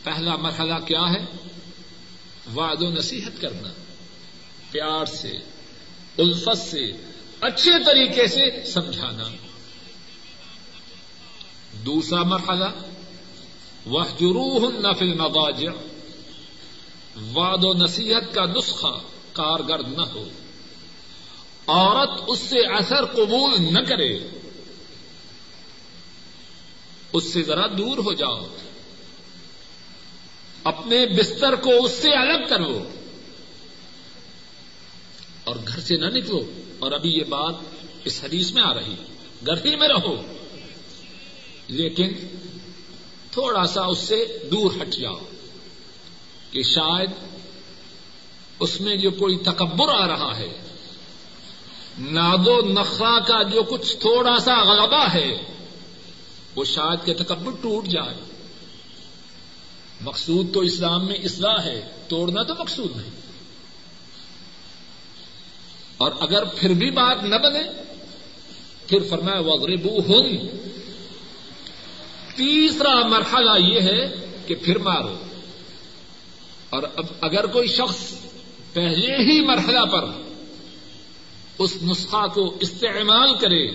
پہلا 0.03 0.37
مرحلہ 0.37 0.75
کیا 0.87 1.13
ہے؟ 1.13 1.49
وعد 2.55 2.83
و 2.83 2.91
نصیحت 2.91 3.41
کرنا۔ 3.41 3.69
پیار 4.71 5.05
سے، 5.05 5.33
الفت 6.19 6.59
سے، 6.59 6.93
اچھے 7.41 7.71
طریقے 7.87 8.27
سے 8.27 8.65
سمجھانا۔ 8.65 9.42
دوسرا 11.87 12.23
مرحلہ 12.23 12.65
وہ 13.87 14.05
جروح 14.05 14.71
نفل 14.79 15.15
مواج 15.15 15.67
وعد 17.35 17.65
و 17.65 17.73
نصیحت 17.73 18.35
کا 18.35 18.47
نسخہ 18.47 19.01
کارگر 19.33 19.79
نہ 19.79 20.03
ہو۔ 20.03 20.29
عورت 21.67 22.11
اس 22.29 22.39
سے 22.39 22.59
اثر 22.59 23.05
قبول 23.05 23.51
نہ 23.61 23.81
کرے۔ 23.81 24.19
اس 27.13 27.33
سے 27.33 27.43
ذرا 27.43 27.67
دور 27.67 27.99
ہو 27.99 28.13
جاؤ۔ 28.13 28.47
اپنے 30.65 31.07
بستر 31.07 31.55
کو 31.55 31.85
اس 31.85 31.93
سے 31.93 32.11
الگ 32.11 32.49
کرو۔ 32.49 32.91
اور 35.45 35.57
گھر 35.69 35.81
سے 35.81 35.97
نہ 35.97 36.07
نکلو۔ 36.07 36.41
اور 36.79 36.93
ابھی 36.93 37.11
یہ 37.11 37.25
بات 37.25 37.55
اس 38.05 38.25
حدیث 38.25 38.53
میں 38.53 38.63
آ 38.63 38.75
رہی۔ 38.75 38.95
گھر 39.47 39.65
ہی 39.65 39.77
میں 39.77 39.89
رہو۔ 39.89 40.42
لیکن 41.73 42.13
تھوڑا 43.31 43.67
سا 43.67 43.83
اس 43.83 43.99
سے 43.99 44.39
دور 44.51 44.71
ہٹ 44.83 44.95
جاؤ 44.95 45.19
کہ 46.51 46.63
شاید 46.63 47.11
اس 48.61 48.81
میں 48.81 48.97
جو 48.97 49.11
کوئی 49.11 49.37
تکبر 49.37 49.89
آ 49.89 50.07
رہا 50.09 50.39
ہے، 50.39 50.59
ناد 51.99 52.47
و 52.47 52.61
نخرا 52.61 53.21
کا 53.21 53.43
جو 53.43 53.63
کچھ 53.63 53.97
تھوڑا 53.97 54.39
سا 54.39 54.63
غلبہ 54.63 55.07
ہے، 55.15 55.39
وہ 56.57 56.65
شاید 56.65 57.07
کے 57.07 57.15
تکبر 57.15 57.53
ٹوٹ 57.61 57.87
جائے۔ 57.87 58.15
مقصود 60.01 60.55
تو 60.55 60.61
اسلام 60.61 61.07
میں 61.07 61.15
اصلاح 61.15 61.65
ہے، 61.65 61.89
توڑنا 62.09 62.43
تو 62.43 62.55
مقصود 62.59 62.97
نہیں۔ 62.97 63.11
اور 65.97 66.13
اگر 66.21 66.45
پھر 66.45 66.75
بھی 66.75 66.91
بات 66.91 67.23
نہ 67.23 67.37
بنے، 67.37 67.63
پھر 68.87 68.99
فرمایا 69.11 69.41
وغربو 69.41 69.99
ہوں 69.99 70.29
تیسرا 72.37 73.07
مرحلہ 73.07 73.67
یہ 73.67 73.81
ہے 73.81 74.15
کہ 74.47 74.55
پھر 74.55 74.79
مارو۔ 74.79 75.17
اور 76.71 76.83
اب 76.97 77.07
اگر 77.21 77.47
کوئی 77.47 77.69
شخص 77.69 78.13
پہلے 78.73 79.17
ہی 79.17 79.41
مرحلہ 79.41 79.85
پر 79.87 80.05
اس 81.59 81.83
نسخہ 81.83 82.27
کو 82.35 82.57
استعمال 82.61 83.39
کرے، 83.39 83.67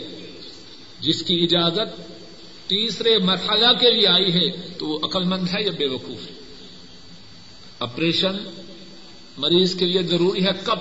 جس 0.99 1.23
کی 1.23 1.43
اجازت 1.43 2.11
تیسرے 2.69 3.17
مرحلہ 3.17 3.73
کے 3.79 3.91
لیے 3.91 4.07
آئی 4.07 4.33
ہے، 4.33 4.69
تو 4.77 4.87
وہ 4.87 4.99
عقل 5.03 5.23
مند 5.23 5.47
ہے 5.47 5.63
یا 5.63 5.71
بے 5.77 5.87
وقوف؟ 5.87 6.29
ہے 6.29 6.35
آپریشن 7.79 8.37
مریض 9.37 9.75
کے 9.75 9.85
لیے 9.85 10.03
ضروری 10.03 10.45
ہے 10.45 10.51
کب؟ 10.63 10.79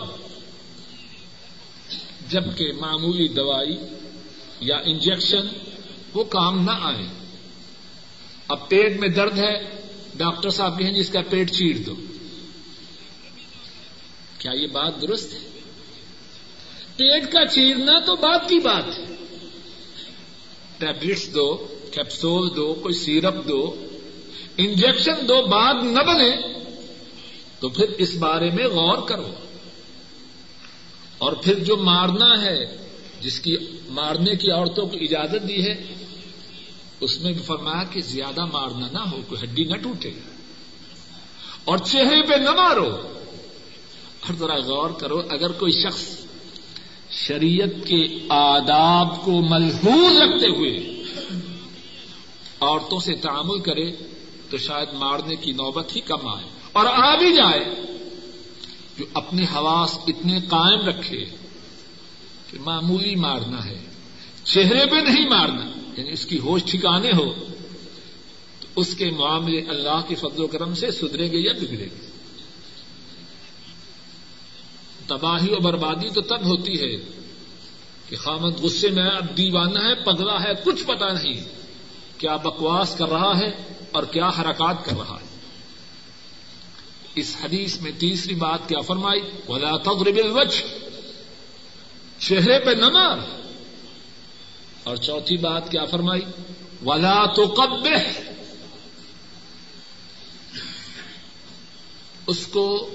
جبکہ 2.30 2.72
معمولی 2.80 3.28
دوائی 3.28 3.76
یا 4.60 4.76
انجیکشن 4.76 5.46
وہ 6.14 6.24
کام 6.24 6.64
نہ 6.64 6.70
آئے۔ 6.70 7.25
اب 8.48 8.68
پیٹ 8.68 9.00
میں 9.00 9.08
درد 9.08 9.38
ہے، 9.38 9.80
ڈاکٹر 10.14 10.50
صاحب 10.50 10.78
کہیں 10.78 10.92
جی 10.92 11.00
اس 11.00 11.10
کا 11.10 11.20
پیٹ 11.30 11.50
چیڑ 11.52 11.76
دو۔ 11.76 11.94
کیا 14.38 14.52
یہ 14.52 14.66
بات 14.66 15.02
درست 15.02 15.32
ہے؟ 15.32 15.38
پیٹ 16.96 17.32
کا 17.32 17.46
چیرنا 17.46 17.98
تو 18.06 18.16
بات 18.16 18.48
کی 18.48 18.58
بات 18.58 18.98
ہے۔ 18.98 19.04
ٹیبلٹس 20.78 21.34
دو، 21.34 21.54
کیپسول 21.90 22.56
دو، 22.56 22.74
کوئی 22.74 22.94
سیرپ 22.94 23.34
دو، 23.48 23.86
انجیکشن 24.56 25.28
دو 25.28 25.46
بات 25.46 25.84
نہ 25.84 26.02
بنے 26.02 26.58
تو 27.60 27.68
پھر 27.68 27.86
اس 27.98 28.16
بارے 28.16 28.50
میں 28.50 28.64
غور 28.64 29.08
کرو۔ 29.08 29.32
اور 31.18 31.32
پھر 31.32 31.58
جو 31.58 31.76
مارنا 31.76 32.42
ہے، 32.42 32.76
جس 33.20 33.40
کی 33.40 33.56
مارنے 33.88 34.34
کی 34.34 34.50
عورتوں 34.50 34.86
کو 34.86 34.96
اجازت 34.96 35.48
دی 35.48 35.70
ہے 35.70 35.84
اس 37.00 37.20
میں 37.20 37.32
بھی 37.32 37.42
فرمایا 37.42 37.84
کہ 37.84 38.00
زیادہ 38.00 38.44
مارنا 38.44 38.88
نہ 38.92 38.98
ہو، 38.98 39.18
کوئی 39.28 39.44
ہڈی 39.44 39.64
نہ 39.64 39.76
ٹوٹے۔ 39.76 40.12
اور 41.64 41.78
چہرے 41.78 42.22
پہ 42.22 42.34
نہ 42.34 42.50
مارو۔ 42.50 42.96
اور 44.20 44.34
ذرا 44.34 44.56
غور 44.56 44.90
کرو، 44.90 45.18
اگر 45.30 45.52
کوئی 45.52 45.72
شخص 45.72 46.26
شریعت 47.10 47.86
کے 47.86 48.26
آداب 48.28 49.24
کو 49.24 49.32
ملحوظ 49.32 50.16
رکھتے 50.16 50.46
ہوئے 50.46 51.02
عورتوں 52.60 53.00
سے 53.00 53.14
تعامل 53.14 53.60
کرے، 53.60 53.90
تو 54.50 54.58
شاید 54.58 54.88
مارنے 54.92 55.36
کی 55.36 55.52
نوبت 55.52 55.96
ہی 55.96 56.00
کم 56.00 56.28
آئے۔ 56.28 56.48
اور 56.72 56.86
آ 56.86 57.16
بھی 57.16 57.36
جائے، 57.36 57.64
جو 58.98 59.04
اپنے 59.14 59.44
حواس 59.44 59.98
اتنے 60.06 60.40
قائم 60.40 60.88
رکھے 60.88 61.24
کہ 62.50 62.58
معمولی 62.60 63.14
مارنا 63.14 63.64
ہے، 63.64 63.84
چہرے 64.44 64.86
پہ 64.86 64.96
نہیں 64.96 65.28
مارنا۔ 65.28 65.75
یعنی 65.96 66.12
اس 66.12 66.26
کی 66.26 66.38
ہوش 66.38 66.62
ٹھکانے 66.64 67.10
ہو، 67.10 67.32
تو 68.60 68.66
اس 68.76 68.94
کے 68.94 69.10
معاملے 69.10 69.60
اللہ 69.60 70.00
کے 70.08 70.14
فضل 70.14 70.42
و 70.42 70.46
کرم 70.46 70.74
سے 70.74 70.90
سدھرے 70.90 71.30
گے 71.30 71.38
یا 71.38 71.52
بگڑے 71.52 71.84
گے؟ 71.84 72.10
تباہی 75.06 75.52
و 75.52 75.60
بربادی 75.60 76.10
تو 76.10 76.20
تب 76.20 76.44
ہوتی 76.44 76.72
ہے 76.72 76.96
کہ 78.08 78.16
خامد 78.16 78.60
غصے 78.60 78.88
میں 78.88 79.10
اب 79.10 79.36
دیوانہ 79.36 79.78
ہے، 79.78 79.94
پگلا 79.94 80.42
ہے، 80.42 80.52
کچھ 80.64 80.84
پتا 80.84 81.12
نہیں 81.12 81.44
کیا 82.18 82.36
بکواس 82.36 82.94
کر 82.98 83.08
رہا 83.08 83.38
ہے 83.38 83.74
اور 83.92 84.02
کیا 84.02 84.28
حرکات 84.28 84.84
کر 84.84 84.96
رہا 84.96 85.18
ہے۔ 85.20 85.26
اس 87.14 87.36
حدیث 87.44 87.80
میں 87.80 87.92
تیسری 87.98 88.34
بات 88.34 88.68
کیا 88.68 88.80
فرمائی؟ 88.80 89.20
ولا 89.48 89.76
تضرب 89.76 90.16
الوجه، 90.24 90.66
چہرے 92.18 92.58
پہ 92.58 92.70
نہ 92.70 92.88
مار۔ 92.88 93.45
اور 94.86 94.96
چوتھی 94.96 95.36
بات 95.36 95.70
کیا 95.70 95.84
فرمائی؟ 95.84 96.22
ولا 96.86 97.26
تو 97.26 97.54
اس 102.26 102.46
کو 102.46 102.94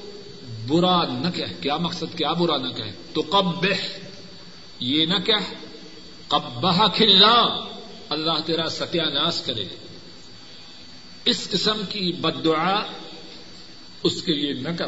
برا 0.67 1.03
نہ 1.03 1.27
کہ 1.35 1.45
کیا 1.61 1.77
مقصد؟ 1.77 2.17
کیا 2.17 2.33
برا 2.33 2.57
نہ 2.57 2.73
کہ 2.73 2.83
تو 3.13 3.21
کب 3.21 3.65
یہ 4.79 5.05
نہ 5.05 5.17
کہ 5.25 5.33
قبہ 6.27 6.87
کھلنا 6.87 7.65
اللہ 8.09 8.39
تیرا 8.45 8.69
ستیہ 8.69 9.01
ناش 9.01 9.41
کرے۔ 9.41 9.65
اس 11.25 11.49
قسم 11.49 11.81
کی 11.89 12.11
بدعا 12.11 12.81
اس 14.03 14.21
کے 14.21 14.33
لیے 14.33 14.53
نہ 14.53 14.69
کر۔ 14.69 14.87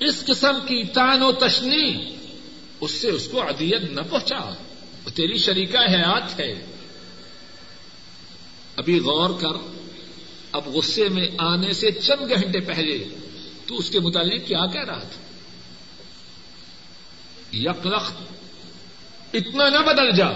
اس 0.00 0.24
قسم 0.26 0.58
کی 0.60 0.84
تان 0.84 1.22
و 1.22 1.32
تشنی، 1.32 2.16
اس 2.80 2.90
سے 2.90 3.10
اس 3.10 3.28
کو 3.28 3.42
ادیت 3.42 3.82
نہ 3.82 4.00
پہنچا۔ 4.10 4.54
تیری 5.14 5.38
شریکہ 5.38 5.76
حیات 5.76 6.40
ہے۔ 6.40 6.64
ابھی 8.76 8.98
غور 8.98 9.30
کر، 9.40 9.80
اب 10.52 10.68
غصے 10.68 11.08
میں 11.08 11.28
آنے 11.38 11.72
سے 11.72 11.90
چند 11.90 12.30
گھنٹے 12.30 12.60
پہلے 12.60 13.04
تو 13.66 13.76
اس 13.76 13.90
کے 13.90 14.00
متعلق 14.00 14.46
کیا 14.46 14.66
کہہ 14.66 14.84
رہا 14.84 14.98
تھا؟ 14.98 15.20
یک 17.52 17.86
اتنا 19.32 19.68
نہ 19.68 19.78
بدل 19.78 20.16
جا 20.16 20.28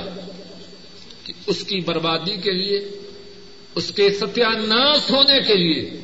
کہ 1.24 1.32
اس 1.46 1.64
کی 1.64 1.80
بربادی 1.80 2.37
کے 2.37 2.52
لیے، 2.52 2.88
اس 3.74 3.92
کے 3.96 4.10
ستیاناش 4.10 5.10
ہونے 5.10 5.40
کے 5.40 5.54
لیے، 5.54 6.00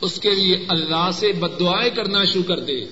اس 0.00 0.20
کے 0.20 0.34
لیے 0.34 0.66
اللہ 0.68 1.10
سے 1.14 1.32
بد 1.32 1.60
دعائیں 1.60 1.90
کرنا 1.90 2.24
شروع 2.24 2.42
کر 2.42 2.58
دے 2.58 2.84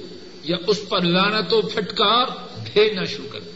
یا 0.43 0.57
اس 0.67 0.81
پر 0.89 1.03
لانا 1.03 1.41
تو 1.41 1.63
پھٹکار 1.63 2.27
بھیجنا 2.73 3.05
شروع 3.05 3.29
کر 3.29 3.41
دے۔ 3.41 3.54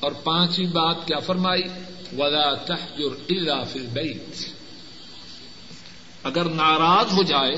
اور 0.00 0.12
پانچویں 0.24 0.72
بات 0.72 1.06
کیا 1.06 1.18
فرمائی؟ 1.18 1.62
ولا 2.18 2.48
تحجر 2.66 3.12
الا 3.28 3.62
فی 3.64 3.78
البیت 3.78 4.44
اگر 6.24 6.44
ناراض 6.54 7.12
ہو 7.12 7.22
جائے 7.22 7.56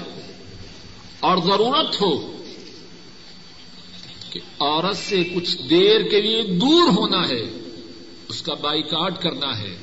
اور 1.20 1.37
ضرورت 1.46 2.00
ہو 2.00 2.12
کہ 4.31 4.40
عورت 4.59 4.96
سے 4.96 5.22
کچھ 5.24 5.57
دیر 5.70 6.03
کے 6.11 6.20
لیے 6.20 6.42
دور 6.59 6.88
ہونا 6.88 7.22
ہے، 7.29 7.42
اس 8.29 8.42
کا 8.42 8.55
بائیکاٹ 8.55 9.22
کرنا 9.22 9.59
ہے 9.59 9.76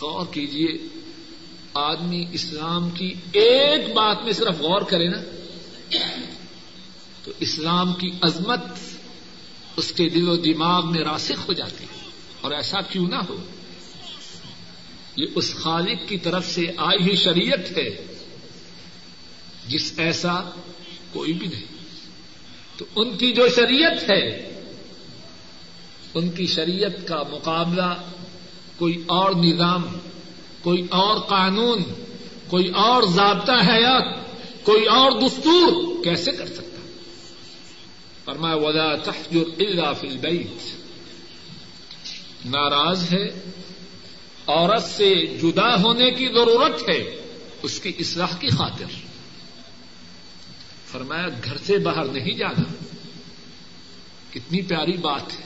غور 0.00 0.26
کیجیے 0.30 0.70
آدمی 1.74 2.24
اسلام 2.32 2.90
کی 2.90 3.12
ایک 3.32 3.94
بات 3.94 4.24
میں 4.24 4.32
صرف 4.32 4.60
غور 4.60 4.82
کرے 4.82 5.08
نا، 5.08 5.20
تو 7.24 7.32
اسلام 7.40 7.92
کی 7.94 8.10
عظمت 8.20 8.62
اس 9.76 9.92
کے 9.92 10.08
دل 10.08 10.28
و 10.28 10.36
دماغ 10.36 10.90
میں 10.90 11.04
راسخ 11.04 11.48
ہو 11.48 11.52
جاتی 11.52 11.84
ہے 11.84 12.10
اور 12.40 12.52
ایسا 12.52 12.80
کیوں 12.80 13.08
نہ 13.08 13.14
ہو؟ 13.14 13.36
یہ 15.16 15.26
اس 15.34 15.54
خالق 15.54 16.08
کی 16.08 16.18
طرف 16.18 16.46
سے 16.46 16.66
آئی 16.76 17.04
ہوئی 17.04 17.16
شریعت 17.16 17.78
ہے۔ 17.78 18.06
جس 19.68 19.92
ایسا 19.96 20.40
کوئی 21.12 21.32
بھی 21.32 21.46
نہیں۔ 21.46 21.66
تو 22.76 22.84
ان 22.96 23.16
کی 23.16 23.32
جو 23.32 23.48
شریعت 23.48 24.10
ہے، 24.10 24.26
ان 26.14 26.30
کی 26.30 26.46
شریعت 26.46 27.08
کا 27.08 27.22
مقابلہ 27.30 28.02
کوئی 28.78 29.02
اور 29.06 29.30
نظام، 29.30 29.82
کوئی 30.62 30.86
اور 30.90 31.20
قانون، 31.20 31.82
کوئی 32.48 32.68
اور 32.68 33.02
ضابطہ 33.02 33.52
حیات، 33.52 34.16
کوئی 34.64 34.84
اور 34.84 35.12
دستور 35.20 35.94
کیسے 36.04 36.32
کر 36.32 36.46
سکتا 36.46 36.71
فرمایا، 38.24 38.54
ولا 38.54 38.96
تحجر 38.96 39.44
الا 39.58 39.92
فی 39.92 40.08
البیت 40.08 40.82
ناراض 42.46 43.12
ہے، 43.12 43.28
عورت 44.46 44.82
سے 44.82 45.26
جدا 45.26 45.82
ہونے 45.82 46.10
کی 46.10 46.26
ضرورت 46.26 46.88
ہے، 46.88 47.26
اس 47.62 47.80
کی 47.80 47.92
اصلاح 47.98 48.36
کی 48.38 48.48
خاطر۔ 48.48 48.84
فرمایا، 50.86 51.26
گھر 51.44 51.56
سے 51.56 51.78
باہر 51.78 52.04
نہیں 52.04 52.34
جانا۔ 52.34 52.84
کتنی 54.30 54.62
پیاری 54.62 54.92
بات 54.92 55.32
ہے۔ 55.32 55.44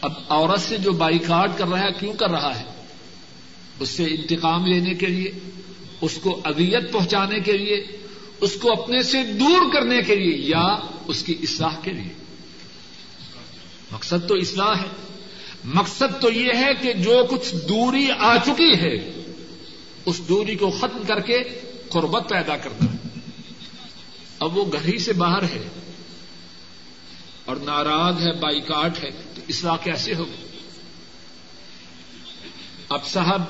اب 0.00 0.12
عورت 0.28 0.60
سے 0.60 0.76
جو 0.76 0.92
بائیکاٹ 0.92 1.50
کر 1.56 1.66
رہا 1.66 1.80
ہے، 1.80 1.92
کیوں 2.00 2.12
کر 2.12 2.30
رہا 2.30 2.60
ہے؟ 2.60 2.64
اس 3.80 3.88
سے 3.88 4.04
انتقام 4.04 4.66
لینے 4.66 4.94
کے 4.94 5.06
لیے، 5.06 5.30
اس 6.00 6.18
کو 6.22 6.40
اذیت 6.44 6.92
پہنچانے 6.92 7.40
کے 7.40 7.52
لیے 7.52 7.86
اس 8.40 8.54
کو 8.54 8.82
اپنے 8.82 9.02
سے 9.02 9.22
دور 9.22 9.72
کرنے 9.72 10.02
کے 10.02 10.16
لیے 10.16 10.36
یا 10.36 10.78
اس 11.06 11.22
کی 11.22 11.36
اصلاح 11.42 11.76
کے 11.82 11.92
لیے۔ 11.92 12.12
مقصد 13.90 14.28
تو 14.28 14.34
اصلاح 14.34 14.74
ہے۔ 14.74 14.86
مقصد 15.64 16.20
تو 16.20 16.30
یہ 16.30 16.52
ہے 16.54 16.70
کہ 16.80 16.92
جو 16.92 17.22
کچھ 17.30 17.54
دوری 17.68 18.10
آ 18.18 18.36
چکی 18.36 18.72
ہے، 18.80 19.22
اس 20.04 20.20
دوری 20.28 20.56
کو 20.56 20.70
ختم 20.70 21.02
کر 21.06 21.20
کے 21.20 21.38
قربت 21.88 22.28
پیدا 22.28 22.56
کرنا۔ 22.56 23.08
اب 24.40 24.58
وہ 24.58 24.64
گھر 24.72 24.92
ہی 24.92 24.98
سے 24.98 25.12
باہر 25.12 25.42
ہے 25.42 25.68
اور 27.44 27.56
ناراض 27.56 28.26
ہے، 28.26 28.32
بائیکاٹ 28.32 29.04
ہے، 29.04 29.10
تو 29.34 29.40
اصلاح 29.48 29.76
کیسے 29.76 30.14
ہوگی؟ 30.14 30.46
اب 32.88 33.06
صاحب 33.06 33.42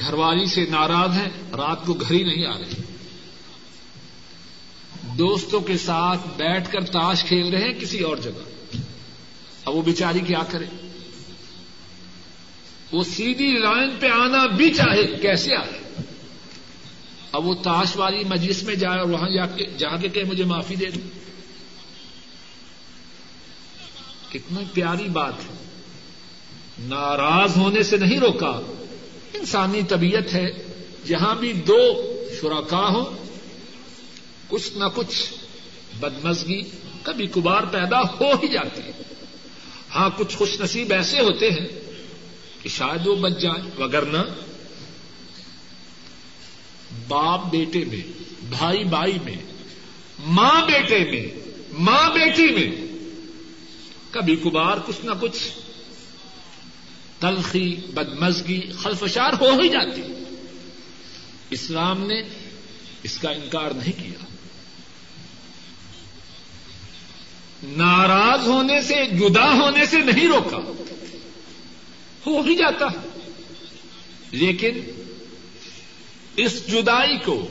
گھر 0.00 0.12
والی 0.12 0.46
سے 0.46 0.64
ناراض 0.64 1.10
ہیں، 1.10 1.56
رات 1.56 1.86
کو 1.86 1.94
گھر 1.94 2.10
ہی 2.10 2.22
نہیں 2.22 2.46
آ 2.46 2.58
رہے۔ 2.58 2.87
دوستوں 5.18 5.60
کے 5.60 5.78
ساتھ 5.78 6.20
بیٹھ 6.36 6.72
کر 6.72 6.80
تاش 6.80 7.24
کھیل 7.24 7.48
رہے 7.48 7.60
ہیں 7.60 7.80
کسی 7.80 8.00
اور 8.00 8.16
جگہ۔ 8.16 8.76
اب 9.64 9.74
وہ 9.74 9.82
بیچاری 9.82 10.20
کیا 10.20 10.42
کرے؟ 10.50 10.64
وہ 12.92 13.04
سیدھی 13.04 13.58
لائن 13.58 13.90
پہ 14.00 14.08
آنا 14.08 14.46
بھی 14.46 14.74
چاہے، 14.74 15.06
کیسے 15.06 15.54
آئے؟ 15.54 16.02
اب 17.32 17.46
وہ 17.46 17.54
تاش 17.54 17.96
والی 17.96 18.24
مجلس 18.24 18.62
میں 18.62 18.74
جائے 18.74 18.98
اور 18.98 19.08
وہاں 19.08 19.28
جا 19.78 19.96
کے 19.96 20.08
کہ 20.08 20.24
مجھے 20.24 20.44
معافی 20.44 20.74
دے 20.74 20.86
دیں 20.86 21.18
کتنی 24.28 24.64
پیاری 24.72 25.04
بات 25.04 25.34
ہے۔ 25.34 25.70
ناراض 26.78 27.56
ہونے 27.56 27.82
سے 27.82 27.96
نہیں 27.96 28.20
روکا۔ 28.20 28.60
انسانی 29.34 29.82
طبیعت 29.82 30.34
ہے۔ 30.34 30.46
جہاں 31.06 31.34
بھی 31.34 31.52
دو 31.52 32.12
شرکا 32.40 32.88
ہو 32.88 33.27
کچھ 34.48 34.78
نہ 34.78 34.84
کچھ 34.94 35.34
بدمزگی 36.00 36.62
کبھی 37.02 37.26
کبار 37.26 37.62
پیدا 37.62 38.00
ہو 38.00 38.32
ہی 38.42 38.48
جاتی 38.48 38.80
ہے۔ 38.82 38.90
ہاں 39.94 40.10
کچھ 40.16 40.36
خوش 40.36 40.60
نصیب 40.60 40.92
ایسے 40.92 41.20
ہوتے 41.20 41.50
ہیں 41.50 41.66
کہ 42.62 42.68
شاید 42.68 43.06
وہ 43.06 43.16
بچ 43.16 43.40
جائیں۔ 43.40 43.80
وگرنہ 43.80 44.18
باپ 47.08 47.50
بیٹے 47.50 47.84
میں، 47.84 48.22
بھائی 48.50 48.84
بھائی 48.84 49.18
میں، 49.24 49.36
ماں 50.18 50.66
بیٹے 50.66 50.98
میں، 50.98 51.26
ماں 51.72 52.10
بیٹی 52.10 52.46
میں 52.46 52.88
کبھی 54.10 54.36
کبھار 54.36 54.76
کچھ 54.86 55.04
نہ 55.04 55.10
کچھ 55.20 55.38
تلخی، 57.20 57.74
بدمزگی، 57.74 58.60
خلفشار 58.60 59.32
ہو 59.40 59.60
ہی 59.60 59.68
جاتی۔ 59.68 60.02
اسلام 61.50 62.06
نے 62.06 62.22
اس 63.02 63.18
کا 63.18 63.30
انکار 63.30 63.70
نہیں 63.70 63.92
کیا۔ 63.92 64.24
ناراض 67.62 68.48
ہونے 68.48 68.82
سے، 68.82 68.94
جدا 69.04 69.52
ہونے 69.52 69.86
سے 69.86 69.98
نہیں 69.98 70.28
روکا۔ 70.28 70.56
ہو 72.26 72.40
ہی 72.40 72.54
جاتا۔ 72.54 72.86
لیکن 74.30 74.80
اس 76.36 76.66
جدائی 76.66 77.18
کو 77.24 77.46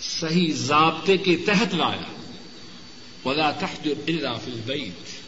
صحیح 0.00 0.52
ضابطے 0.54 1.16
کے 1.16 1.36
تحت 1.36 1.74
لایا۔ 1.74 2.20
ولا 3.24 3.50
تحجر 3.50 3.94
الا 4.06 4.34
فی 4.34 4.52
البیت 4.52 5.20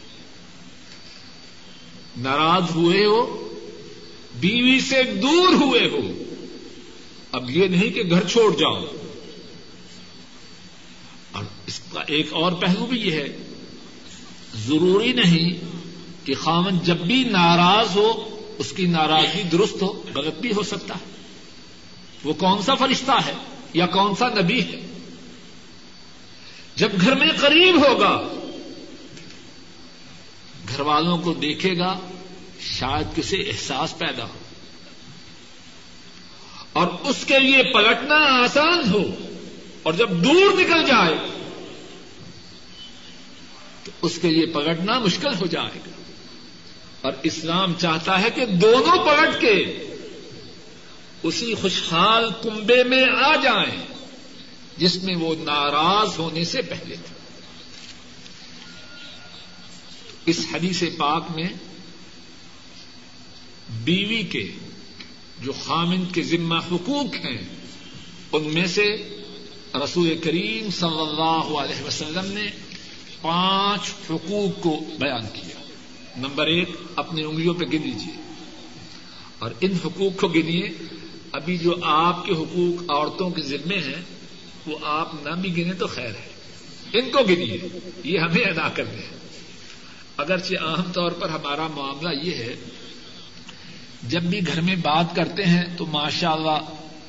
ناراض 2.17 2.63
ہوئے 2.75 3.05
ہو، 3.05 3.49
بیوی 4.39 4.79
سے 4.79 5.03
دور 5.03 5.53
ہوئے 5.53 5.89
ہو۔ 5.89 6.23
اب 7.31 7.49
یہ 7.49 7.67
نہیں 7.67 7.89
کہ 7.89 8.03
گھر 8.09 8.27
چھوڑ 8.27 8.55
جاؤ۔ 8.55 8.85
اس 11.67 11.81
کا 11.93 12.01
ایک 12.07 12.33
اور 12.33 12.51
پہلو 12.51 12.85
بھی 12.85 12.99
یہ 12.99 13.11
ہے، 13.11 13.37
ضروری 14.55 15.13
نہیں 15.13 15.71
کہ 16.25 16.33
خامن 16.33 16.79
جب 16.79 16.97
بھی 16.97 17.23
ناراض 17.23 17.95
ہو، 17.95 18.29
اس 18.57 18.71
کی 18.71 18.85
ناراضگی 18.85 19.43
درست 19.43 19.81
ہو، 19.81 20.03
غلط 20.15 20.39
بھی 20.39 20.53
ہو 20.53 20.63
سکتا 20.63 20.93
ہے۔ 20.93 21.11
وہ 22.23 22.33
کون 22.33 22.61
سا 22.61 22.75
فرشتہ 22.75 23.11
ہے 23.11 23.33
یا 23.73 23.85
کون 23.85 24.15
سا 24.15 24.29
نبی 24.29 24.61
ہے؟ 24.61 24.81
جب 26.75 26.89
گھر 27.01 27.15
میں 27.15 27.27
قریب 27.39 27.87
ہوگا، 27.87 28.21
گھر 30.69 30.79
والوں 30.79 31.17
کو 31.17 31.33
دیکھے 31.33 31.77
گا، 31.77 31.99
شاید 32.61 33.15
کسی 33.15 33.47
احساس 33.47 33.97
پیدا 33.97 34.23
ہو۔ 34.23 34.37
اور 36.73 36.87
اس 37.01 37.25
کے 37.25 37.39
لیے 37.39 37.63
پلٹنا 37.63 38.15
آسان 38.15 38.93
ہو، 38.93 39.03
اور 39.83 39.93
جب 39.93 40.09
دور 40.09 40.53
نکل 40.53 40.85
جائے 40.87 41.42
تو 43.83 43.91
اس 44.01 44.19
کے 44.21 44.29
لیے 44.29 44.45
پلٹنا 44.45 44.99
مشکل 44.99 45.33
ہو 45.33 45.45
جائے 45.45 45.79
گا۔ 45.87 46.01
اور 47.01 47.13
اسلام 47.23 47.73
چاہتا 47.73 48.21
ہے 48.21 48.29
کہ 48.35 48.45
دونوں 48.45 49.05
پلٹ 49.05 49.41
کے 49.41 49.83
اسی 51.23 51.53
خوشحال 51.53 52.29
کنبے 52.43 52.83
میں 52.83 53.03
آ 53.03 53.35
جائیں، 53.35 53.81
جس 54.77 55.03
میں 55.03 55.15
وہ 55.15 55.35
ناراض 55.39 56.19
ہونے 56.19 56.43
سے 56.43 56.61
پہلے 56.61 56.95
تھے۔ 56.95 57.15
اس 60.25 60.45
حدیث 60.53 60.83
پاک 60.97 61.25
میں 61.35 61.49
بیوی 63.69 64.23
کے 64.23 64.51
جو 65.39 65.53
خامند 65.65 66.13
کے 66.13 66.21
ذمہ 66.21 66.55
حقوق 66.55 67.15
ہیں، 67.25 67.41
ان 68.31 68.43
میں 68.43 68.65
سے 68.65 69.19
رسول 69.83 70.17
کریم 70.23 70.69
صلی 70.71 71.01
اللہ 71.01 71.59
علیہ 71.59 71.83
وسلم 71.83 72.31
نے 72.31 72.51
پانچ 73.23 73.81
حقوق 74.09 74.63
کو 74.63 74.79
بیان 74.99 75.21
کیا۔ 75.33 75.61
نمبر 76.17 76.47
ایک، 76.47 76.69
اپنی 76.95 77.23
انگلیوں 77.23 77.53
پہ 77.53 77.65
گن 77.65 77.81
لیجیے 77.81 78.33
اور 79.39 79.51
ان 79.61 79.71
حقوق 79.85 80.19
کو 80.19 80.27
گنیے، 80.27 80.69
ابھی 81.31 81.57
جو 81.57 81.75
آپ 81.83 82.25
کے 82.25 82.31
حقوق 82.31 82.91
عورتوں 82.91 83.29
کے 83.29 83.41
ذمے 83.41 83.77
ہیں، 83.77 84.01
وہ 84.65 84.77
آپ 84.83 85.13
نہ 85.23 85.29
بھی 85.29 85.57
گنے 85.57 85.73
تو 85.73 85.87
خیر 85.87 86.09
ہے۔ 86.09 86.33
ان 86.93 87.09
کو 87.11 87.19
گنیے، 87.23 87.79
یہ 88.03 88.19
ہمیں 88.19 88.43
ادا 88.43 88.69
کرنے 88.69 89.01
ہیں۔ 89.01 89.17
اگرچہ 90.17 90.55
عام 90.61 90.91
طور 90.91 91.11
پر 91.11 91.29
ہمارا 91.29 91.67
معاملہ 91.67 92.09
یہ 92.23 92.35
ہے، 92.35 92.55
جب 94.07 94.23
بھی 94.23 94.47
گھر 94.47 94.61
میں 94.61 94.75
بات 94.75 95.15
کرتے 95.15 95.43
ہیں 95.43 95.77
تو 95.77 95.85
ماشاء 95.85 96.31
اللہ 96.31 96.59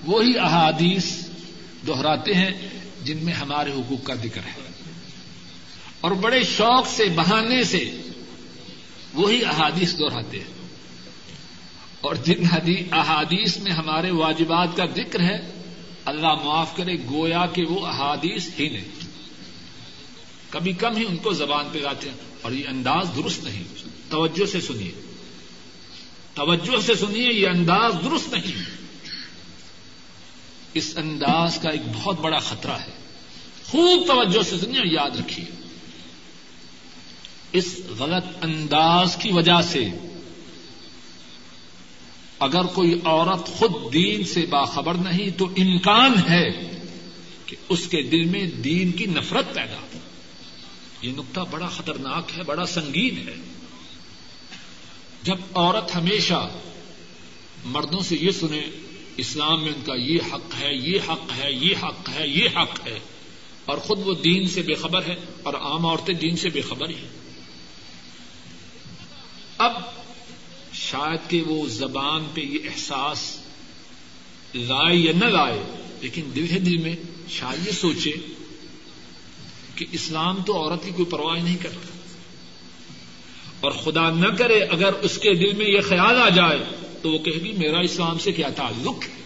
وہی 0.06 0.38
احادیث 0.38 1.28
دوہراتے 1.86 2.34
ہیں 2.34 2.68
جن 3.02 3.18
میں 3.22 3.32
ہمارے 3.32 3.70
حقوق 3.72 4.06
کا 4.06 4.14
ذکر 4.14 4.40
ہے۔ 4.40 4.73
اور 6.04 6.12
بڑے 6.12 6.44
شوق 6.44 6.88
سے، 6.88 7.04
بہانے 7.04 7.64
سے 7.64 7.96
وہی 9.14 9.44
احادیث 9.44 9.98
دوہراتے 9.98 10.38
ہیں۔ 10.38 10.68
اور 12.00 12.14
جن 12.14 12.46
احادیث 12.92 13.56
میں 13.56 13.72
ہمارے 13.72 14.10
واجبات 14.10 14.68
کا 14.76 14.84
ذکر 14.86 15.20
ہے، 15.20 15.62
اللہ 16.04 16.34
معاف 16.44 16.76
کرے، 16.76 16.94
گویا 16.94 17.46
کہ 17.46 17.62
وہ 17.68 17.86
احادیث 17.86 18.48
ہی 18.58 18.68
نہیں۔ 18.68 18.88
کبھی 20.50 20.72
کم 20.72 20.96
ہی 20.96 21.04
ان 21.06 21.16
کو 21.16 21.32
زبان 21.32 21.64
پہ 21.72 21.78
لاتے 21.78 22.08
ہیں۔ 22.08 22.16
اور 22.42 22.52
یہ 22.52 22.68
انداز 22.68 23.08
درست 23.16 23.44
نہیں۔ 23.44 23.64
توجہ 24.10 24.46
سے 24.46 24.60
سنیے۔ 24.60 24.92
توجہ 26.34 26.80
سے 26.86 26.94
سنیے، 26.94 27.32
یہ 27.32 27.48
انداز 27.48 27.92
درست 28.04 28.32
نہیں۔ 28.32 28.64
اس 30.74 30.92
انداز 30.96 31.58
کا 31.58 31.70
ایک 31.70 31.82
بہت 31.94 32.20
بڑا 32.20 32.38
خطرہ 32.38 32.76
ہے۔ 32.78 32.90
خوب 33.64 34.06
توجہ 34.06 34.42
سے 34.42 34.58
سنیے 34.58 34.78
اور 34.78 34.86
یاد 34.86 35.10
رکھیے۔ 35.10 35.63
اس 37.54 37.78
غلط 37.98 38.44
انداز 38.44 39.16
کی 39.16 39.32
وجہ 39.32 39.60
سے 39.60 39.88
اگر 42.38 42.64
کوئی 42.64 43.00
عورت 43.04 43.46
خود 43.46 43.92
دین 43.92 44.24
سے 44.24 44.46
باخبر 44.46 44.94
نہیں 44.94 45.30
تو 45.30 45.44
امکان 45.58 46.12
ہے 46.28 46.50
کہ 47.46 47.56
اس 47.68 47.86
کے 47.86 48.02
دل 48.02 48.24
میں 48.24 48.46
دین 48.46 48.92
کی 48.92 49.06
نفرت 49.06 49.54
پیدا 49.54 49.76
ہو۔ 49.76 49.98
یہ 51.02 51.12
نقطہ 51.16 51.40
بڑا 51.50 51.68
خطرناک 51.68 52.38
ہے، 52.38 52.42
بڑا 52.42 52.66
سنگین 52.66 53.28
ہے۔ 53.28 53.34
جب 55.22 55.36
عورت 55.54 55.96
ہمیشہ 55.96 56.48
مردوں 57.64 58.00
سے 58.00 58.16
یہ 58.20 58.30
سنے، 58.30 58.70
اسلام 59.16 59.62
میں 59.62 59.72
ان 59.72 59.82
کا 59.84 59.94
یہ 59.94 60.18
حق 60.32 60.54
ہے، 60.60 60.74
یہ 60.74 60.98
حق 61.08 61.32
ہے، 61.38 61.52
یہ 61.52 61.74
حق 61.82 62.10
ہے، 62.14 62.28
یہ 62.28 62.48
حق 62.56 62.86
ہے، 62.86 62.98
اور 63.64 63.78
خود 63.78 63.98
وہ 64.04 64.14
دین 64.14 64.48
سے 64.48 64.62
بے 64.62 64.74
خبر 64.74 65.04
ہے 65.06 65.14
اور 65.42 65.54
عام 65.54 65.86
عورتیں 65.86 66.14
دین 66.14 66.36
سے 66.36 66.48
بے 66.48 66.60
خبر 66.60 66.88
ہی 66.88 67.06
اب 69.58 69.72
شاید 70.72 71.30
کہ 71.30 71.42
وہ 71.42 71.68
زبان 71.68 72.24
پہ 72.34 72.40
یہ 72.40 72.58
احساس 72.64 73.38
لائے 74.54 74.96
یا 74.96 75.12
نہ 75.16 75.24
لائے، 75.24 75.62
لیکن 76.00 76.22
دل 76.34 76.46
ہے 76.50 76.58
دل 76.58 76.76
میں 76.76 76.96
شاید 77.28 77.66
یہ 77.66 77.72
سوچے 77.72 78.10
کہ 79.74 79.86
اسلام 79.92 80.42
تو 80.42 80.56
عورت 80.56 80.84
کی 80.84 80.90
کوئی 80.90 81.06
پرواہ 81.06 81.42
نہیں 81.42 81.56
کرتا۔ 81.56 81.98
اور 83.60 83.72
خدا 83.72 84.10
نہ 84.10 84.28
کرے 84.38 84.60
اگر 84.60 84.92
اس 84.92 85.18
کے 85.18 85.34
دل 85.34 85.52
میں 85.56 85.66
یہ 85.66 85.80
خیال 85.80 86.22
آ 86.22 86.28
جائے 86.28 86.58
تو 87.02 87.10
وہ 87.10 87.18
کہے 87.18 87.34
گی 87.34 87.52
میرا 87.52 87.80
اسلام 87.80 88.18
سے 88.18 88.32
کیا 88.32 88.48
تعلق 88.48 89.04
ہے؟ 89.04 89.24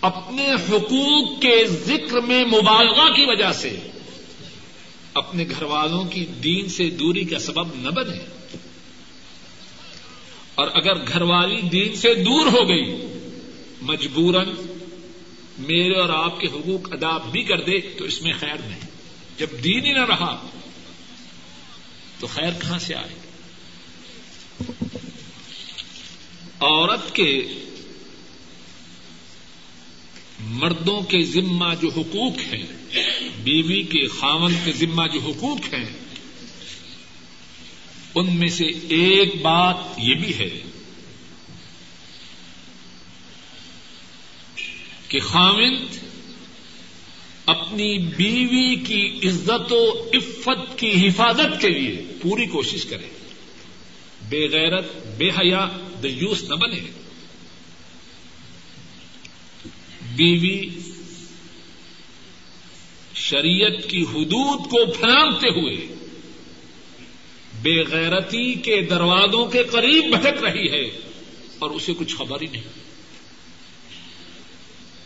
اپنے 0.00 0.52
حقوق 0.52 1.42
کے 1.42 1.66
ذکر 1.66 2.20
میں 2.20 2.44
مبالغہ 2.44 3.08
کی 3.12 3.24
وجہ 3.26 3.52
سے 3.52 3.78
اپنے 5.18 5.44
گھر 5.50 5.62
والوں 5.62 6.04
کی 6.04 6.26
دین 6.26 6.68
سے 6.68 6.90
دوری 6.90 7.24
کا 7.24 7.38
سبب 7.38 7.74
نہ 7.74 7.88
بنے 7.88 8.18
اور 10.54 10.68
اگر 10.74 11.08
گھر 11.08 11.22
والی 11.22 11.60
دین 11.62 11.96
سے 11.96 12.14
دور 12.14 12.46
ہو 12.46 12.68
گئی، 12.68 13.06
مجبوراً 13.82 14.48
میرے 15.58 16.00
اور 16.00 16.08
آپ 16.08 16.40
کے 16.40 16.46
حقوق 16.46 16.92
ادا 16.92 17.18
بھی 17.18 17.42
کر 17.42 17.60
دے 17.60 17.80
تو 17.80 18.04
اس 18.04 18.22
میں 18.22 18.32
خیر 18.40 18.60
نہیں۔ 18.64 18.80
جب 19.38 19.46
دین 19.64 19.86
ہی 19.86 19.92
نہ 19.92 20.04
رہا، 20.04 20.48
تو 22.18 22.26
خیر 22.26 22.50
کہاں 22.60 22.78
سے 22.78 22.94
آئے؟ 22.94 23.14
عورت 26.60 27.14
کے 27.14 27.46
مردوں 30.40 31.00
کے 31.00 31.22
ذمہ 31.24 31.74
جو 31.80 31.88
حقوق 31.88 32.38
ہیں 32.38 32.77
بیوی 33.44 33.82
کے 33.82 34.08
خاون 34.08 34.54
کے 34.64 34.72
ذمہ 34.72 35.02
جو 35.14 35.20
حقوق 35.20 35.74
ہیں، 35.74 35.84
ان 38.14 38.36
میں 38.36 38.48
سے 38.48 38.64
ایک 38.88 39.42
بات 39.42 39.76
یہ 39.98 40.14
بھی 40.14 40.38
ہے 40.38 40.62
کہ 45.08 45.20
خامند 45.20 45.96
اپنی 47.46 47.98
بیوی 47.98 48.76
کی 48.76 49.28
عزت 49.28 49.72
و 49.72 50.10
عفت 50.14 50.78
کی 50.78 51.08
حفاظت 51.08 51.60
کے 51.60 51.68
لیے 51.68 52.04
پوری 52.22 52.46
کوشش 52.46 52.84
کرے۔ 52.84 53.10
بے 54.28 54.48
غیرت، 54.48 54.84
بے 55.18 55.30
حیا، 55.30 55.68
دیوس 56.02 56.42
نہ 56.42 56.54
بنے۔ 56.54 56.80
بیوی 60.16 60.70
شریعت 63.30 63.90
کی 63.90 64.02
حدود 64.02 64.70
کو 64.70 64.92
پھلانگتے 64.92 65.48
ہوئے 65.48 65.86
بے 67.62 67.82
غیرتی 67.82 68.54
کے 68.54 68.80
دروازوں 68.80 69.46
کے 69.46 69.62
قریب 69.62 70.16
بھٹک 70.16 70.44
رہی 70.44 70.70
ہے 70.70 70.98
اور 71.58 71.70
اسے 71.70 71.92
کچھ 71.98 72.16
خبر 72.16 72.40
ہی 72.40 72.46
نہیں۔ 72.46 72.62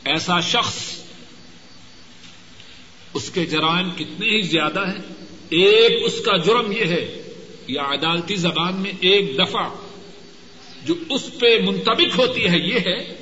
ایسا 0.05 0.41
شخص 0.41 0.99
اس 3.15 3.31
کے 3.31 3.47
جرائم 3.47 3.91
کتنے 3.91 4.37
ہی 4.37 4.43
زیادہ 4.43 4.89
ہیں۔ 4.89 5.25
ایک 5.49 6.03
اس 6.05 6.21
کا 6.25 6.37
جرم 6.37 6.73
یہ 6.73 6.85
ہے 6.85 7.23
یا 7.67 7.83
عدالتی 7.83 8.37
زبان 8.37 8.81
میں 8.81 8.93
ایک 9.01 9.39
دفعہ 9.39 9.69
جو 10.85 10.95
اس 11.11 11.31
پہ 11.39 11.59
منتبک 11.67 12.19
ہوتی 12.19 12.49
ہے 12.49 12.59
یہ 12.59 12.79
ہے 12.79 13.22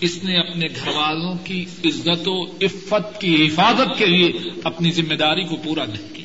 اس 0.00 0.24
نے 0.24 0.38
اپنے 0.38 0.66
گھر 0.66 0.88
والوں 0.88 1.34
کی 1.44 1.64
عزت 1.84 2.28
و 2.28 2.44
عفت 2.44 3.20
کی 3.20 3.46
حفاظت 3.46 3.98
کے 3.98 4.06
لیے 4.06 4.32
اپنی 4.64 4.92
ذمہ 4.92 5.14
داری 5.14 5.44
کو 5.44 5.56
پورا 5.56 5.84
نہیں 5.84 6.14
کیا۔ 6.14 6.24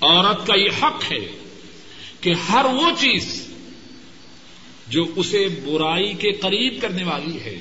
عورت 0.00 0.46
کا 0.46 0.54
یہ 0.54 0.70
حق 0.82 1.12
ہے 1.12 1.26
کہ 2.20 2.32
ہر 2.48 2.64
وہ 2.64 2.90
چیز 3.00 3.48
جو 4.88 5.06
اسے 5.16 5.48
برائی 5.48 6.12
کے 6.12 6.32
قریب 6.32 6.82
کرنے 6.82 7.04
والی 7.04 7.40
ہے، 7.40 7.60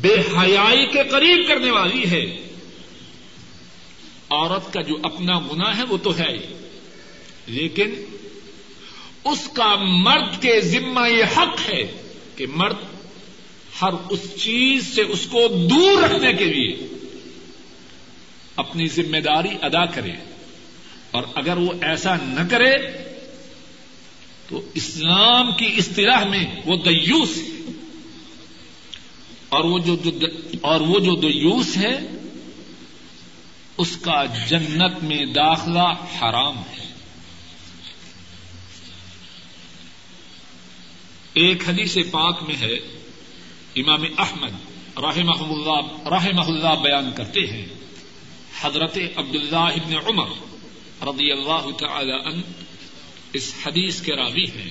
بے 0.00 0.14
حیائی 0.38 0.86
کے 0.86 1.02
قریب 1.10 1.48
کرنے 1.48 1.70
والی 1.70 2.10
ہے، 2.10 2.46
عورت 4.30 4.72
کا 4.72 4.80
جو 4.80 4.94
اپنا 5.02 5.38
گنا 5.38 5.76
ہے 5.76 5.82
وہ 5.82 5.96
تو 5.96 6.18
ہے 6.18 6.36
لیکن 7.46 7.90
اس 9.24 9.48
کا 9.52 9.74
مرد 9.76 10.42
کے 10.42 10.60
ذمہ 10.60 11.08
یہ 11.08 11.38
حق 11.38 11.60
ہے 11.70 11.82
کہ 12.36 12.46
مرد 12.46 12.82
ہر 13.82 13.92
اس 14.10 14.20
چیز 14.36 14.94
سے 14.94 15.02
اس 15.02 15.26
کو 15.26 15.46
دور 15.70 16.02
رکھنے 16.02 16.32
کے 16.32 16.44
لیے 16.44 16.86
اپنی 18.56 18.86
ذمہ 18.86 19.20
داری 19.20 19.56
ادا 19.62 19.84
کرے 19.84 20.12
اور 21.10 21.22
اگر 21.34 21.56
وہ 21.56 21.72
ایسا 21.80 22.16
نہ 22.16 22.48
کرے 22.50 22.74
تو 24.48 24.60
اسلام 24.74 25.52
کی 25.52 25.74
اصطلاح 25.78 26.24
میں 26.24 26.44
وہ 26.64 26.76
دیوس 26.76 27.36
ہے 27.36 27.72
اور 29.48 29.64
وہ 29.64 29.78
جو 29.78 29.96
اور 30.60 30.80
وہ 30.80 30.98
جو 30.98 31.14
دیوس 31.14 31.76
ہے 31.76 31.98
اس 33.76 33.96
کا 33.96 34.24
جنت 34.48 35.02
میں 35.02 35.24
داخلہ 35.24 35.88
حرام 36.14 36.56
ہے 36.56 36.83
ایک 41.34 41.68
حدیث 41.68 41.96
پاک 42.10 42.42
میں 42.42 42.56
ہے، 42.56 42.74
امام 43.76 44.02
احمد 44.18 44.50
رحمہ 44.98 45.42
اللہ 45.42 46.08
رحمہ 46.08 46.40
اللہ 46.40 46.82
بیان 46.82 47.12
کرتے 47.16 47.40
ہیں۔ 47.40 47.66
حضرت 48.60 48.98
عبداللہ 49.16 49.56
ابن 49.56 49.94
عمر 50.06 50.28
رضی 51.08 51.30
اللہ 51.32 51.70
تعالی 51.78 52.12
عنہ 52.12 52.42
اس 53.32 53.54
حدیث 53.66 54.00
کے 54.02 54.12
راوی 54.16 54.44
ہیں۔ 54.44 54.70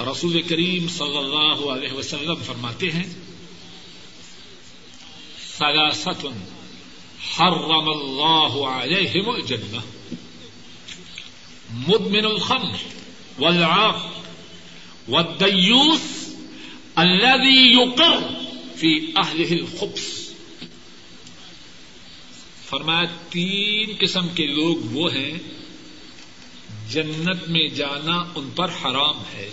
رسول 0.00 0.42
کریم 0.42 0.88
صلی 0.88 1.16
اللہ 1.16 1.64
علیہ 1.72 1.92
وسلم 1.92 2.34
فرماتے 2.34 2.90
ہیں 2.90 3.08
سلاست 5.58 6.26
حرم 7.30 7.88
اللہ 7.88 8.58
علیہم 8.66 9.30
الجنہ، 9.30 9.80
مدمن 11.70 12.24
الخمر 12.24 12.76
والعاق 13.38 14.17
والدیوس 15.08 16.34
الذي 16.94 17.72
يقر 17.80 18.44
في 18.76 19.00
اهله 19.16 19.48
الخبث. 19.50 20.18
فرمایا، 22.68 23.04
تین 23.30 23.92
قسم 24.00 24.28
کے 24.28 24.46
لوگ 24.46 24.76
وہ 24.76 25.14
ہیں، 25.14 25.38
جنت 26.90 27.48
میں 27.48 27.68
جانا 27.68 28.24
ان 28.34 28.50
پر 28.50 28.64
حرام 28.64 29.18
ہے۔ 29.18 29.50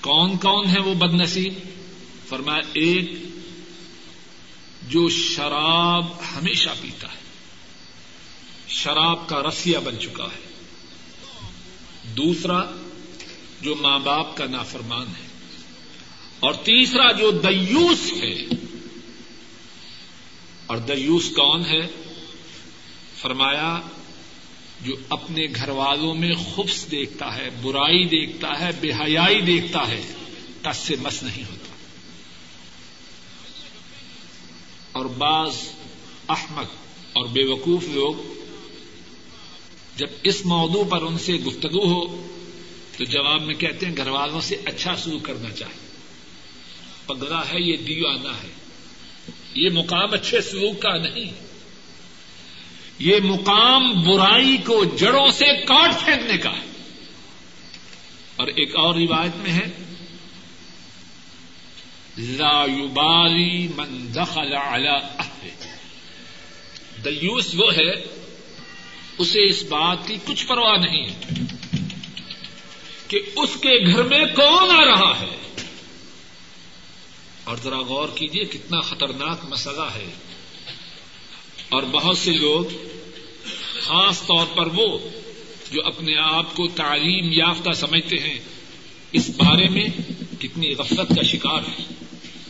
کون 0.00 0.36
کون 0.36 0.66
ہے 0.66 0.80
وہ 0.80 0.94
بد 0.94 1.14
نصیب؟ 1.14 1.54
فرمایا، 2.28 2.70
ایک 2.72 3.12
جو 4.88 5.08
شراب 5.08 6.06
ہمیشہ 6.36 6.70
پیتا 6.80 7.08
ہے، 7.08 7.18
شراب 8.68 9.28
کا 9.28 9.42
رسیا 9.48 9.80
بن 9.80 9.98
چکا 9.98 10.24
ہے۔ 10.24 10.51
دوسرا 12.04 12.60
جو 13.60 13.74
ماں 13.74 13.98
باپ 13.98 14.36
کا 14.36 14.46
نافرمان 14.46 15.06
ہے 15.06 15.26
اور 16.40 16.54
تیسرا 16.54 17.12
جو 17.12 17.30
دیوس 17.30 18.12
ہے 18.12 18.44
اور 20.66 20.76
دیوس 20.76 21.28
کون 21.28 21.66
ہے 21.66 21.86
فرمایا 23.16 23.80
جو 24.80 24.94
اپنے 25.08 25.46
گھر 25.54 25.68
والوں 25.68 26.14
میں 26.14 26.32
خبس 26.54 26.90
دیکھتا 26.90 27.36
ہے، 27.36 27.48
برائی 27.62 28.04
دیکھتا 28.04 28.60
ہے، 28.60 28.70
بے 28.80 28.92
حیائی 28.92 29.40
دیکھتا 29.40 29.88
ہے، 29.88 30.12
تس 30.62 30.76
سے 30.76 30.96
مس 31.02 31.22
نہیں 31.22 31.44
ہوتا۔ 31.44 31.74
اور 34.92 35.04
بعض 35.04 35.56
احمد 36.28 36.64
اور 37.12 37.26
بے 37.26 37.44
وقوف 37.44 37.84
لوگ 37.88 38.31
جب 39.96 40.06
اس 40.22 40.46
موضوع 40.46 40.84
پر 40.84 41.02
ان 41.02 41.18
سے 41.18 41.34
گفتگو 41.34 41.92
ہو 41.92 42.26
تو 42.96 43.04
جواب 43.04 43.42
میں 43.42 43.54
کہتے 43.54 43.86
ہیں 43.86 43.96
گھر 43.96 44.08
والوں 44.08 44.40
سے 44.40 44.56
اچھا 44.64 44.96
سلوک 44.96 45.24
کرنا 45.24 45.50
چاہیے۔ 45.50 45.92
پگڑا 47.06 47.40
ہے 47.40 47.60
یہ 47.60 47.76
دیوانا 47.76 48.30
ہے۔ 48.30 48.48
یہ 49.54 49.70
مقام 49.70 50.12
اچھے 50.12 50.40
سلوک 50.40 50.82
کا 50.82 50.96
نہیں۔ 50.96 51.32
یہ 52.98 53.20
مقام 53.24 54.02
برائی 54.02 54.56
کو 54.56 54.84
جڑوں 54.84 55.30
سے 55.30 55.64
کاٹ 55.64 56.04
پھینکنے 56.04 56.36
کا 56.36 56.50
ہے۔ 56.50 56.72
اور 58.36 58.46
ایک 58.46 58.76
اور 58.76 58.94
روایت 58.94 59.36
میں 59.36 59.50
ہے، 59.50 59.66
لا 62.18 62.64
یبالی 62.64 63.68
من 63.68 64.14
دخل 64.14 64.54
على 64.54 64.88
اہل 64.88 65.48
دیوس 67.04 67.54
وہ 67.54 67.72
ہے 67.72 68.21
اسے 69.18 69.48
اس 69.48 69.62
بات 69.62 70.06
کی 70.06 70.16
کچھ 70.24 70.46
پرواہ 70.46 70.76
نہیں 70.76 71.06
ہے 71.06 71.20
کہ 73.08 73.20
اس 73.36 73.50
کے 73.54 73.92
گھر 73.92 74.02
میں 74.02 74.24
کون 74.36 74.70
آ 74.70 74.84
رہا 74.84 75.20
ہے۔ 75.20 75.64
اور 77.44 77.56
ذرا 77.56 77.80
غور 77.80 78.08
کیجیے 78.14 78.44
کتنا 78.44 78.80
خطرناک 78.80 79.44
مسئلہ 79.44 79.88
ہے۔ 79.94 80.10
اور 81.68 81.82
بہت 81.82 82.18
سے 82.18 82.32
لوگ 82.32 82.64
خاص 83.80 84.22
طور 84.22 84.46
پر 84.46 84.66
وہ 84.66 84.98
جو 85.70 85.86
اپنے 85.86 86.16
آپ 86.16 86.56
کو 86.56 86.68
تعلیم 86.68 87.32
یافتہ 87.32 87.72
سمجھتے 87.72 88.16
ہیں، 88.16 88.38
اس 89.12 89.30
بارے 89.36 89.68
میں 89.68 89.88
کتنی 90.40 90.74
غفلت 90.74 91.08
کا 91.08 91.22
شکار 91.22 91.62
ہے 91.68 91.84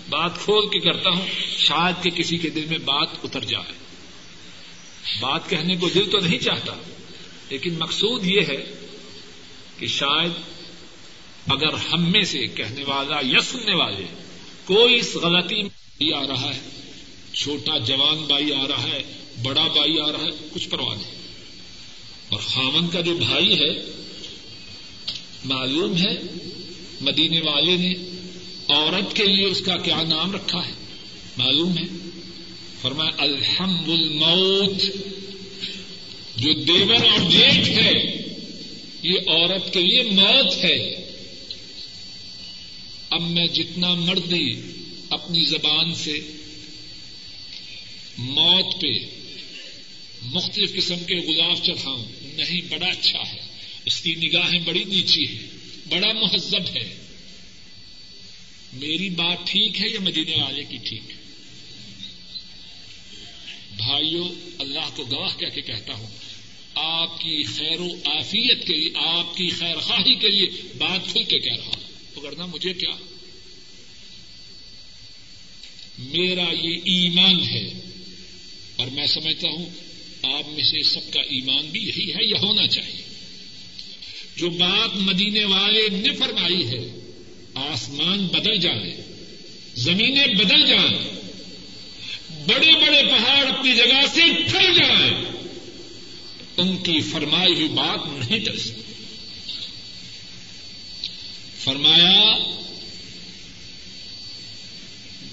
بات 0.09 0.38
کھول 0.38 0.68
کے 0.68 0.79
کرتا 0.79 1.11
ہوں، 1.11 1.27
شاید 1.59 2.03
کہ 2.03 2.11
کسی 2.11 2.38
کے 2.38 2.51
دل 2.51 2.66
میں 2.66 2.79
بات 2.79 3.09
اتر 3.25 3.40
جائے۔ 3.40 3.82
بات 5.20 5.50
کہنے 5.50 5.76
کو 5.76 5.88
دل 5.88 6.10
تو 6.10 6.18
نہیں 6.18 6.38
چاہتا، 6.38 6.74
لیکن 7.50 7.74
مقصود 7.74 8.26
یہ 8.26 8.40
ہے 8.40 8.72
کہ 9.78 9.86
شاید 9.86 10.30
اگر 11.46 11.74
ہم 11.74 12.12
میں 12.12 12.24
سے 12.24 12.46
کہنے 12.46 12.84
والا 12.84 13.16
یا 13.22 13.40
سننے 13.40 13.74
والے 13.74 14.04
کوئی 14.64 14.94
اس 14.94 15.14
غلطی 15.14 15.62
میں 15.62 16.12
آ 16.14 16.26
رہا 16.26 16.54
ہے، 16.54 16.60
چھوٹا 17.32 17.78
جوان 17.78 18.24
بھائی 18.24 18.52
آ 18.52 18.68
رہا 18.68 18.82
ہے، 18.82 19.02
بڑا 19.42 19.62
بھائی 19.62 20.00
آ 20.00 20.12
رہا 20.12 20.22
ہے، 20.22 20.48
کچھ 20.52 20.68
پرواہ 20.68 20.96
نہیں۔ 20.96 21.14
اور 22.28 22.40
خامن 22.40 22.88
کا 22.88 23.00
جو 23.00 23.16
بھائی 23.16 23.60
ہے، 23.60 23.84
معلوم 25.44 25.96
ہے 25.96 26.22
مدینے 27.00 27.40
والے 27.40 27.76
نے 27.76 27.94
عورت 28.68 29.16
کے 29.16 29.24
لیے 29.24 29.46
اس 29.46 29.62
کا 29.66 29.76
کیا 29.76 30.02
نام 30.02 30.32
رکھا 30.32 30.66
ہے؟ 30.66 30.72
معلوم 31.36 31.78
ہے۔ 31.78 32.10
فرمایا، 32.83 33.11
الحمد 33.18 33.88
الموت، 33.88 34.83
جو 36.37 36.53
دیور 36.53 36.95
اور 36.95 37.31
جیٹ 37.31 37.68
ہے، 37.68 37.92
یہ 39.03 39.18
عورت 39.27 39.73
کے 39.73 39.81
لیے 39.81 40.03
موت 40.03 40.64
ہے۔ 40.64 40.95
اب 43.11 43.23
میں 43.23 43.47
جتنا 43.47 43.95
مردی 43.95 44.55
اپنی 45.11 45.45
زبان 45.45 45.95
سے 45.95 46.12
موت 48.18 48.81
پہ 48.81 49.07
مختلف 50.23 50.77
قسم 50.77 50.99
کے 50.99 51.14
گلاب 51.14 51.64
چڑھاؤں، 51.64 52.05
نہیں، 52.23 52.61
بڑا 52.68 52.87
اچھا 52.87 53.33
ہے۔ 53.33 53.40
اس 53.85 54.01
کی 54.01 54.14
نگاہیں 54.14 54.61
بڑی 54.64 54.85
نیچی 54.85 55.29
ہے 55.29 55.47
بڑا 55.88 56.12
مہذب 56.12 56.77
ہے۔ 56.77 56.95
میری 58.73 59.09
بات 59.09 59.38
ٹھیک 59.45 59.81
ہے 59.81 59.88
یا 59.88 60.01
مدینے 60.01 60.42
والے 60.42 60.64
کی 60.64 60.77
ٹھیک؟ 60.77 61.11
ہے 61.11 61.21
بھائیوں، 63.76 64.28
اللہ 64.58 64.90
کو 64.96 65.04
گواہ 65.04 65.38
کہہ 65.38 65.54
کے 65.54 65.61
کہتا 65.61 65.94
ہوں، 65.94 66.11
آپ 66.74 67.18
کی 67.20 67.42
خیر 67.42 67.80
و 67.80 67.88
آفیت 68.04 68.66
کے 68.66 68.74
لیے، 68.74 68.90
آپ 68.94 69.37
کی 69.37 69.48
خیر 69.48 69.76
خواہی 69.76 70.14
کے 70.14 70.28
لیے 70.28 70.48
بات 70.78 71.12
کھل 71.12 71.22
کے 71.22 71.38
کہہ 71.38 71.56
رہا 71.56 71.66
ہوں۔ 71.66 71.82
کرنا 72.22 72.46
مجھے 72.46 72.72
کیا؟ 72.72 72.90
میرا 75.98 76.44
یہ 76.62 76.74
ایمان 76.85 77.44
ہے۔ 77.44 77.72
اور 78.76 78.87
میں 78.87 79.06
سمجھتا 79.06 79.48
ہوں، 79.48 79.66
آپ 80.22 80.48
میں 80.48 80.62
سے 80.62 80.82
سب 80.82 81.12
کا 81.12 81.20
ایمان 81.20 81.66
بھی 81.66 81.80
یہی 81.80 82.12
ہے 82.12 82.24
یا 82.24 82.37
ہونا 82.42 82.66
چاہیے۔ 82.66 83.02
جو 84.37 84.50
بات 84.50 84.96
مدینے 84.96 85.44
والے 85.44 85.88
نے 85.88 86.16
فرمائی 86.16 86.66
ہے، 86.66 86.94
آسمان 87.54 88.26
بدل 88.26 88.56
جائے، 88.56 88.96
زمینیں 89.74 90.26
بدل 90.26 90.66
جائیں 90.66 91.32
بڑے 92.46 92.72
بڑے 92.72 93.02
پہاڑ 93.02 93.46
اپنی 93.46 93.72
جگہ 93.72 94.07
سے 94.14 94.20
ٹھل 94.48 94.74
جائیں۔ 94.74 95.24
ان 96.57 96.76
کی 96.76 97.00
فرمائی 97.00 97.55
ہوئی 97.55 97.68
بات 97.68 97.98
نہیں 98.07 98.38
ٹل 98.38 98.59
سکتی۔ 98.59 98.83
فرمایا، 101.64 102.38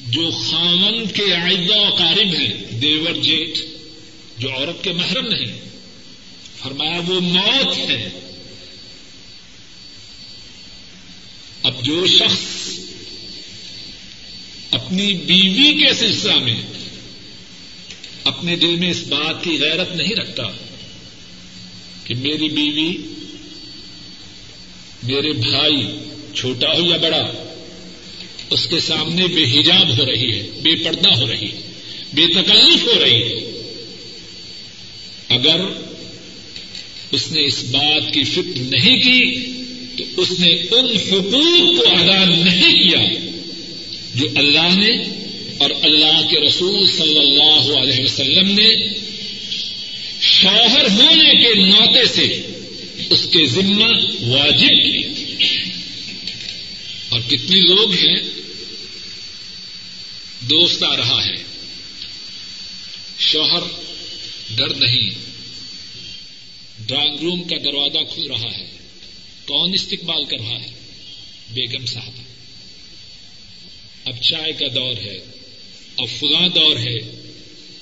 جو 0.07 0.31
خامن 0.31 1.05
کے 1.07 1.33
آئزہ 1.33 1.73
و 1.73 1.95
قارب 1.95 2.33
ہیں، 2.33 2.53
دیور 2.71 3.13
جیٹ، 3.13 3.59
جو 4.37 4.51
عورت 4.51 4.83
کے 4.83 4.91
محرم 4.91 5.27
نہیں۔ 5.27 5.61
فرمایا، 6.63 6.99
وہ 7.07 7.19
موت 7.19 7.77
ہے۔ 7.77 8.09
اب 11.63 11.85
جو 11.85 12.07
شخص 12.07 12.69
اپنی 14.71 15.13
بیوی 15.13 15.83
کے 15.83 15.93
سلسلہ 15.93 16.35
میں 16.35 16.61
اپنے 18.23 18.55
دل 18.55 18.75
میں 18.75 18.89
اس 18.89 19.03
بات 19.03 19.43
کی 19.43 19.57
غیرت 19.61 19.95
نہیں 19.95 20.15
رکھتا 20.15 20.43
کہ 22.03 22.15
میری 22.15 22.49
بیوی 22.49 22.97
میرے 25.03 25.33
بھائی 25.33 25.87
چھوٹا 26.35 26.73
ہو 26.73 26.85
یا 26.85 26.97
بڑا، 26.97 27.31
اس 28.49 28.67
کے 28.67 28.79
سامنے 28.79 29.27
بے 29.27 29.59
حجاب 29.59 29.99
ہو 29.99 30.05
رہی 30.05 30.31
ہے، 30.31 30.49
بے 30.61 30.75
پردہ 30.75 31.09
ہو 31.09 31.27
رہی 31.27 31.47
ہے، 31.47 31.61
بے 32.13 32.27
تکلیف 32.27 32.83
ہو 32.83 32.99
رہی 32.99 33.23
ہے۔ 33.23 33.49
اگر 35.29 35.61
اس 37.11 37.31
نے 37.31 37.45
اس 37.45 37.63
بات 37.63 38.13
کی 38.13 38.23
فکر 38.23 38.59
نہیں 38.59 39.01
کی، 39.01 39.45
تو 39.97 40.21
اس 40.21 40.39
نے 40.39 40.47
ان 40.47 40.85
حقوق 40.85 41.77
کو 41.77 41.89
ادا 41.91 42.23
نہیں 42.25 42.89
کیا 42.89 42.99
جو 44.15 44.27
اللہ 44.35 44.75
نے 44.75 45.18
اور 45.59 45.69
اللہ 45.81 46.27
کے 46.27 46.47
رسول 46.47 46.87
صلی 46.87 47.19
اللہ 47.19 47.77
علیہ 47.77 48.03
وسلم 48.03 48.51
نے 48.51 48.87
شوہر 50.21 50.85
ہونے 50.91 51.43
کے 51.43 51.65
ناطے 51.65 52.07
سے 52.07 52.41
اس 53.09 53.23
کے 53.23 53.47
ذمہ 53.47 53.85
واجب 54.21 54.67
کی۔ 54.67 55.03
اور 57.09 57.21
کتنے 57.21 57.59
لوگ 57.59 57.91
ہیں؟ 57.91 58.15
دوست 60.41 60.83
آ 60.83 60.97
رہا 60.97 61.25
ہے۔ 61.25 61.35
شوہر 63.19 63.63
ڈر 64.49 64.73
نہیں۔ 64.73 65.09
ڈرائنگ 66.79 67.17
روم 67.19 67.43
کا 67.43 67.55
دروازہ 67.63 68.13
کھل 68.13 68.31
رہا 68.31 68.57
ہے۔ 68.57 68.77
کون 69.45 69.73
استقبال 69.73 70.25
کر 70.25 70.37
رہا 70.39 70.59
ہے؟ 70.61 70.67
بیگم 71.49 71.85
صاحب۔ 71.85 72.11
اب 74.05 74.21
چائے 74.21 74.51
کا 74.51 74.65
دور 74.75 74.95
ہے۔ 74.97 75.38
اب 75.99 76.07
فلاں 76.19 76.47
دور 76.47 76.75
ہے 76.75 76.97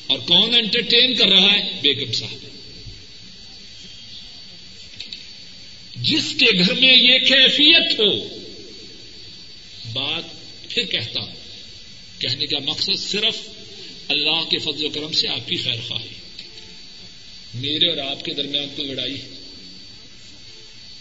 اور 0.08 0.20
کون 0.20 0.56
انٹرٹین 0.56 1.16
کر 1.16 1.28
رہا 1.28 1.54
ہے؟ 1.54 1.80
بیگم 1.82 2.12
صاحب۔ 2.12 2.46
جس 5.96 6.36
کے 6.40 6.60
گھر 6.60 6.74
میں 6.74 6.94
یہ 6.94 7.20
کیفیت 7.20 8.00
ہو، 8.00 8.38
بات 9.94 10.24
پھر 10.70 10.84
کہتا 10.86 11.22
ہوں۔ 11.22 11.36
کہنے 12.20 12.46
کا 12.46 12.58
مقصد 12.60 13.00
صرف 13.00 13.50
اللہ 14.08 14.50
کے 14.50 14.58
فضل 14.58 14.86
و 14.86 14.90
کرم 14.90 15.12
سے 15.12 15.30
آپ 15.30 15.50
کی 15.50 15.56
خیر 15.56 15.82
خواہی 15.88 16.08
میرے 17.54 17.90
اور 17.90 17.98
آپ 17.98 18.26
کے 18.26 18.34
درمیان 18.34 18.70
تو 18.76 18.84
لڑائی 18.84 19.16
ہے؟ 19.16 19.28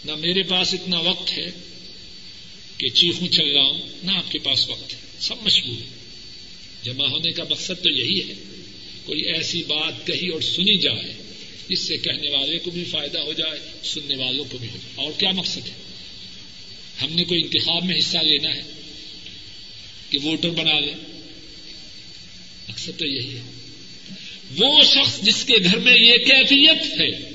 نہ 0.05 0.15
میرے 0.15 0.43
پاس 0.43 0.73
اتنا 0.73 0.99
وقت 0.99 1.31
ہے 1.31 1.47
کہ 2.77 2.89
چیخوں 2.89 3.27
چل 3.27 3.47
رہا 3.47 3.63
ہوں، 3.63 3.81
نہ 4.03 4.11
آپ 4.11 4.31
کے 4.31 4.39
پاس 4.39 4.69
وقت 4.69 4.93
ہے۔ 4.93 4.99
سب 5.19 5.35
مشغول 5.41 5.77
ہے 5.77 5.96
جمع 6.87 7.07
ہونے 7.07 7.31
کا 7.31 7.43
مقصد 7.49 7.83
تو 7.83 7.89
یہی 7.89 8.29
ہے۔ 8.29 8.33
کوئی 9.05 9.21
ایسی 9.21 9.63
بات 9.67 10.07
کہی 10.07 10.27
اور 10.27 10.41
سنی 10.41 10.77
جائے 10.77 11.33
جس 11.69 11.79
سے 11.79 11.97
کہنے 11.97 12.29
والے 12.29 12.59
کو 12.59 12.71
بھی 12.71 12.83
فائدہ 12.83 13.19
ہو 13.19 13.33
جائے، 13.33 13.59
سننے 13.83 14.15
والوں 14.15 14.45
کو 14.49 14.57
بھی 14.57 14.67
ہو 14.67 14.77
جائے۔ 14.81 15.05
اور 15.05 15.19
کیا 15.19 15.31
مقصد 15.31 15.57
ہے؟ 15.57 15.73
ہم 17.01 17.13
نے 17.13 17.23
کوئی 17.23 17.41
انتخاب 17.41 17.85
میں 17.85 17.99
حصہ 17.99 18.17
لینا 18.17 18.55
ہے 18.55 18.61
کہ 20.09 20.19
ووٹر 20.23 20.49
بنا 20.49 20.79
لیں؟ 20.79 20.95
مقصد 22.69 22.91
تو 22.97 23.05
یہی 23.05 23.35
ہے۔ 23.35 23.41
وہ 24.57 24.83
شخص 24.83 25.21
جس 25.21 25.45
کے 25.45 25.53
گھر 25.63 25.77
میں 25.77 25.97
یہ 25.99 26.17
کیفیت 26.17 27.01
ہے، 27.01 27.29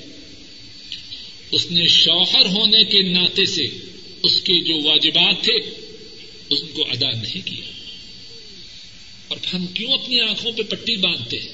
اس 1.50 1.70
نے 1.70 1.88
شوہر 1.88 2.46
ہونے 2.46 2.84
کے 2.84 3.02
ناطے 3.02 3.44
سے 3.44 3.66
اس 4.22 4.40
کے 4.40 4.60
جو 4.64 4.88
واجبات 4.88 5.44
تھے 5.44 5.54
ان 6.50 6.66
کو 6.74 6.82
ادا 6.90 7.10
نہیں 7.10 7.46
کیا۔ 7.46 7.71
اور 9.32 9.54
ہم 9.54 9.66
کیوں 9.66 9.92
اپنی 9.92 10.20
آنکھوں 10.20 10.52
پہ 10.52 10.62
پٹی 10.62 10.96
باندھتے 10.96 11.38
ہیں؟ 11.38 11.48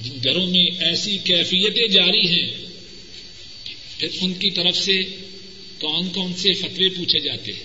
جن 0.00 0.18
گھروں 0.24 0.46
میں 0.46 0.66
ایسی 0.84 1.18
کیفیتیں 1.18 1.88
جاری 1.88 2.28
ہیں، 2.28 2.50
پھر 3.98 4.08
ان 4.20 4.34
کی 4.34 4.50
طرف 4.50 4.76
سے 4.76 5.02
کون 5.78 6.10
کون 6.10 6.34
سے 6.34 6.52
فتوے 6.52 6.88
پوچھے 6.88 7.20
جاتے 7.20 7.52
ہیں؟ 7.52 7.64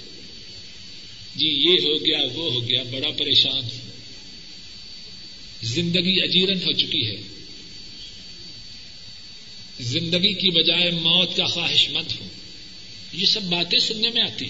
جی 1.36 1.48
یہ 1.48 1.74
ہو 1.74 2.06
گیا، 2.06 2.20
وہ 2.34 2.52
ہو 2.52 2.70
گیا، 2.70 2.84
بڑا 2.84 3.10
پریشان 3.12 3.68
زندگی 5.64 6.22
اجیرن 6.22 6.58
ہو 6.58 6.72
چکی 6.72 7.08
ہے۔ 7.08 7.16
زندگی 9.80 10.34
کی 10.34 10.50
بجائے 10.50 10.92
موت 10.92 11.38
کا 11.38 11.46
خواہش 11.46 11.90
مند 11.90 12.22
ہو 12.22 12.28
یہ 13.14 13.26
سب 13.26 13.44
باتیں 13.44 13.80
سننے 13.80 14.10
میں 14.10 14.24
آتی 14.24 14.46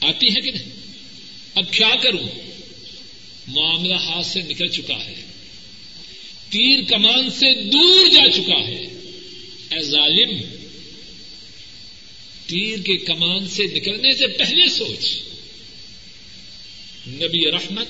آتی 0.00 0.26
ہیں 0.26 0.40
کہ 0.40 0.50
نہیں؟ 0.50 0.68
اب 1.54 1.72
کیا 1.72 1.90
کروں؟ 2.02 2.28
معاملہ 3.48 3.94
ہاتھ 3.94 4.26
سے 4.26 4.42
نکل 4.42 4.68
چکا 4.68 5.04
ہے۔ 5.04 5.24
تیر 6.50 6.84
کمان 6.88 7.30
سے 7.30 7.62
دور 7.62 8.06
جا 8.06 8.30
چکا 8.30 8.66
ہے۔ 8.68 8.82
اے 9.70 9.82
ظالم، 9.82 10.42
تیر 12.46 12.78
کے 12.78 12.96
کمان 12.96 13.48
سے 13.48 13.64
نکلنے 13.64 14.14
سے 14.14 14.26
پہلے 14.26 14.68
سوچ۔ 14.68 15.16
نبی 17.08 17.50
رحمت 17.50 17.88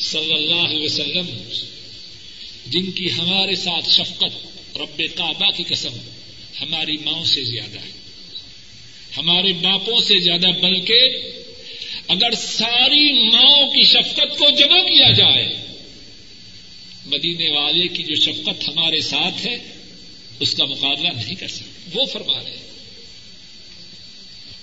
صلی 0.00 0.32
اللہ 0.32 0.54
علیہ 0.54 0.84
وسلم، 0.84 1.48
جن 2.66 2.90
کی 2.90 3.12
ہمارے 3.12 3.56
ساتھ 3.56 3.90
شفقت 3.90 4.76
رب 4.76 5.02
کعبہ 5.14 5.50
کی 5.56 5.64
قسم 5.68 5.92
ہماری 6.60 6.96
ماؤں 6.96 7.24
سے 7.24 7.44
زیادہ 7.44 7.78
ہے۔ 7.78 7.90
ہمارے 9.16 9.52
باپوں 9.52 10.00
سے 10.00 10.18
زیادہ، 10.18 10.60
بلکہ 10.62 11.08
اگر 12.08 12.34
ساری 12.34 13.30
ماؤں 13.30 13.70
کی 13.70 13.84
شفقت 13.84 14.38
کو 14.38 14.50
جمع 14.50 14.78
کیا 14.78 15.12
جائے، 15.12 15.66
مدینے 17.06 17.48
والے 17.48 17.88
کی 17.88 18.02
جو 18.02 18.14
شفقت 18.14 18.68
ہمارے 18.68 19.00
ساتھ 19.00 19.46
ہے، 19.46 19.58
اس 20.40 20.54
کا 20.54 20.64
مقابلہ 20.64 21.08
نہیں 21.08 21.34
کر 21.34 21.48
سکتے۔ 21.48 21.90
وہ 21.94 22.04
فرما 22.06 22.42
رہے 22.42 22.50
ہیں۔ 22.50 22.68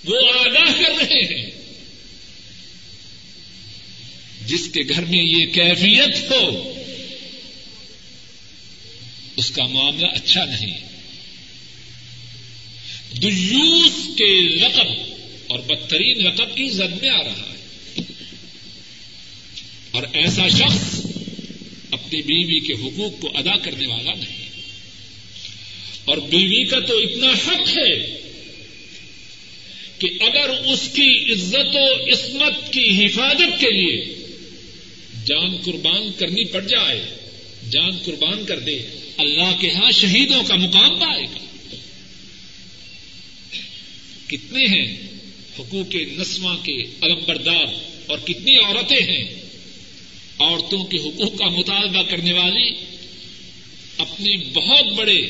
وہ 0.04 0.16
آگاہ 0.40 0.82
کر 0.82 0.92
رہے 1.00 1.36
ہیں۔ 1.36 1.50
جس 4.46 4.68
کے 4.74 4.80
گھر 4.88 5.04
میں 5.04 5.24
یہ 5.24 5.46
کیفیت 5.46 6.30
ہو، 6.30 6.72
اس 9.36 9.50
کا 9.50 9.66
معاملہ 9.66 10.06
اچھا 10.06 10.44
نہیں۔ 10.44 10.78
دیوس 13.22 13.92
کے 14.18 14.58
رقب 14.64 15.05
اور 15.48 15.58
بدترین 15.58 16.26
رقب 16.26 16.56
کی 16.56 16.68
زد 16.68 17.02
میں 17.02 17.10
آ 17.10 17.24
رہا 17.24 17.48
ہے۔ 17.50 17.56
اور 19.90 20.02
ایسا 20.12 20.48
شخص 20.48 21.06
اپنی 21.90 22.22
بیوی 22.22 22.60
کے 22.60 22.72
حقوق 22.72 23.20
کو 23.20 23.30
ادا 23.34 23.56
کرنے 23.56 23.86
والا 23.86 24.12
نہیں۔ 24.12 24.46
اور 26.04 26.16
بیوی 26.16 26.64
کا 26.64 26.80
تو 26.80 26.98
اتنا 26.98 27.26
حق 27.26 27.68
ہے 27.68 28.16
کہ 29.98 30.08
اگر 30.20 30.48
اس 30.48 30.88
کی 30.94 31.32
عزت 31.32 31.76
و 31.76 32.10
عصمت 32.10 32.72
کی 32.72 33.06
حفاظت 33.06 33.60
کے 33.60 33.70
لیے 33.70 34.26
جان 35.26 35.56
قربان 35.56 36.12
کرنی 36.18 36.44
پڑ 36.44 36.60
جائے، 36.60 37.02
جان 37.70 37.96
قربان 38.04 38.44
کر 38.44 38.58
دے، 38.58 38.78
اللہ 39.16 39.60
کے 39.60 39.70
ہاں 39.70 39.90
شہیدوں 39.90 40.42
کا 40.42 40.54
مقام 40.54 40.98
پائے 40.98 41.22
گا۔ 41.22 41.38
کتنے 44.26 44.64
ہیں؟ 44.64 45.05
حقوق 45.58 45.94
نسواں 46.18 46.56
کے 46.56 46.76
علم 47.02 47.18
بردار 47.26 47.66
اور 48.06 48.18
کتنی 48.18 48.56
عورتیں 48.58 49.02
ہیں، 49.02 49.24
عورتوں 50.38 50.84
کے 50.84 50.98
حقوق 50.98 51.38
کا 51.38 51.48
مطالبہ 51.48 52.02
کرنے 52.02 52.32
والی 52.32 52.74
اپنے 53.98 54.36
بہت 54.52 54.92
بڑے 54.92 55.20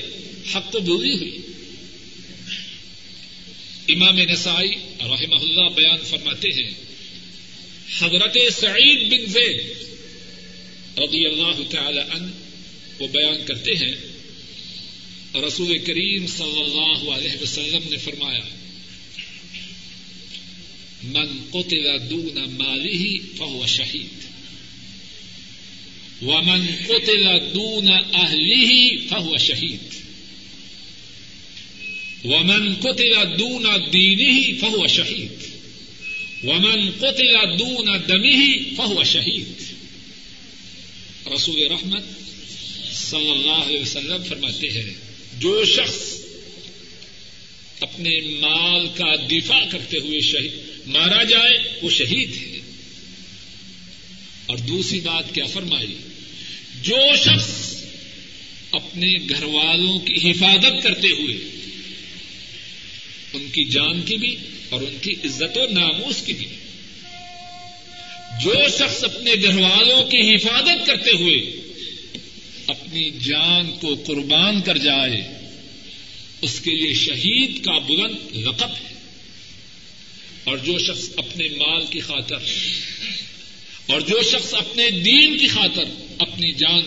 حق 0.54 0.72
کو 0.72 0.80
بولی 0.80 1.14
ہوئی۔ 1.14 1.38
امام 3.88 4.18
نسائی 4.18 4.70
رحمہ 5.00 5.40
اللہ 5.40 5.68
بیان 5.74 6.04
فرماتے 6.04 6.48
ہیں، 6.48 6.70
حضرت 7.98 8.36
سعید 8.52 9.02
بن 9.10 9.26
زید 9.26 9.60
رضی 10.98 11.26
اللہ 11.26 11.62
تعالی 11.70 12.00
عنہ 12.00 12.30
وہ 12.98 13.06
بیان 13.08 13.44
کرتے 13.46 13.74
ہیں، 13.74 13.94
رسول 15.48 15.78
کریم 15.78 16.26
صلی 16.26 16.60
اللہ 16.60 17.10
علیہ 17.10 17.42
وسلم 17.42 17.88
نے 17.90 17.96
فرمایا 17.96 18.40
من 21.12 21.28
قتل 21.52 22.08
دون 22.10 22.38
مالی 22.58 23.20
فهو 23.38 23.66
شہید 23.66 24.24
ومن 26.22 26.66
قتل 26.86 27.24
دون 27.54 27.88
اہلی 27.88 29.06
فهو 29.08 29.36
شہید 29.36 29.94
ومن 32.24 32.74
قتل 32.74 33.36
دون 33.38 33.66
دینه 33.90 34.58
فهو 34.60 34.86
شہید 34.86 35.38
ومن 36.44 36.90
قتل 37.00 37.56
دون 37.58 37.88
دمه 38.06 38.42
فهو 38.76 39.04
شہید 39.04 39.66
رسول 41.32 41.66
رحمت 41.70 42.04
صلی 42.92 43.30
اللہ 43.30 43.62
علیہ 43.66 43.80
وسلم 43.80 44.22
فرماتے 44.28 44.68
ہیں، 44.70 44.92
جو 45.40 45.64
شخص 45.64 45.98
اپنے 47.80 48.20
مال 48.40 48.86
کا 48.96 49.14
دفاع 49.30 49.64
کرتے 49.70 49.98
ہوئے 49.98 50.20
شہید 50.20 50.65
مارا 50.86 51.22
جائے، 51.22 51.80
وہ 51.82 51.90
شہید 51.90 52.36
ہے۔ 52.36 52.60
اور 54.46 54.58
دوسری 54.58 55.00
بات 55.00 55.34
کیا 55.34 55.46
فرمائی؟ 55.46 55.96
جو 56.82 56.96
شخص 57.16 57.84
اپنے 58.72 59.14
گھر 59.28 59.44
والوں 59.44 59.98
کی 59.98 60.30
حفاظت 60.30 60.82
کرتے 60.82 61.08
ہوئے، 61.08 61.36
ان 63.32 63.48
کی 63.52 63.64
جان 63.64 64.02
کی 64.02 64.16
بھی 64.16 64.36
اور 64.68 64.82
ان 64.82 64.96
کی 65.00 65.12
عزت 65.24 65.56
و 65.56 65.66
ناموس 65.66 66.22
کی 66.22 66.32
بھی، 66.32 66.46
جو 68.44 68.54
شخص 68.78 69.04
اپنے 69.04 69.34
گھر 69.42 69.58
والوں 69.58 70.04
کی 70.04 70.34
حفاظت 70.34 70.86
کرتے 70.86 71.10
ہوئے 71.10 71.36
اپنی 72.66 73.10
جان 73.10 73.72
کو 73.80 73.94
قربان 74.06 74.62
کر 74.62 74.78
جائے، 74.78 75.22
اس 76.42 76.60
کے 76.60 76.70
لیے 76.70 76.94
شہید 76.94 77.64
کا 77.64 77.78
بلند 77.78 78.46
رقب 78.46 78.70
ہے۔ 78.70 78.95
اور 80.46 80.58
جو 80.58 80.78
شخص 80.78 81.10
اپنے 81.16 81.48
مال 81.48 81.86
کی 81.86 82.00
خاطر 82.00 82.36
اور 83.86 84.00
جو 84.00 84.22
شخص 84.22 84.54
اپنے 84.54 84.90
دین 84.90 85.38
کی 85.38 85.46
خاطر 85.46 85.84
اپنی 86.18 86.52
جان 86.52 86.82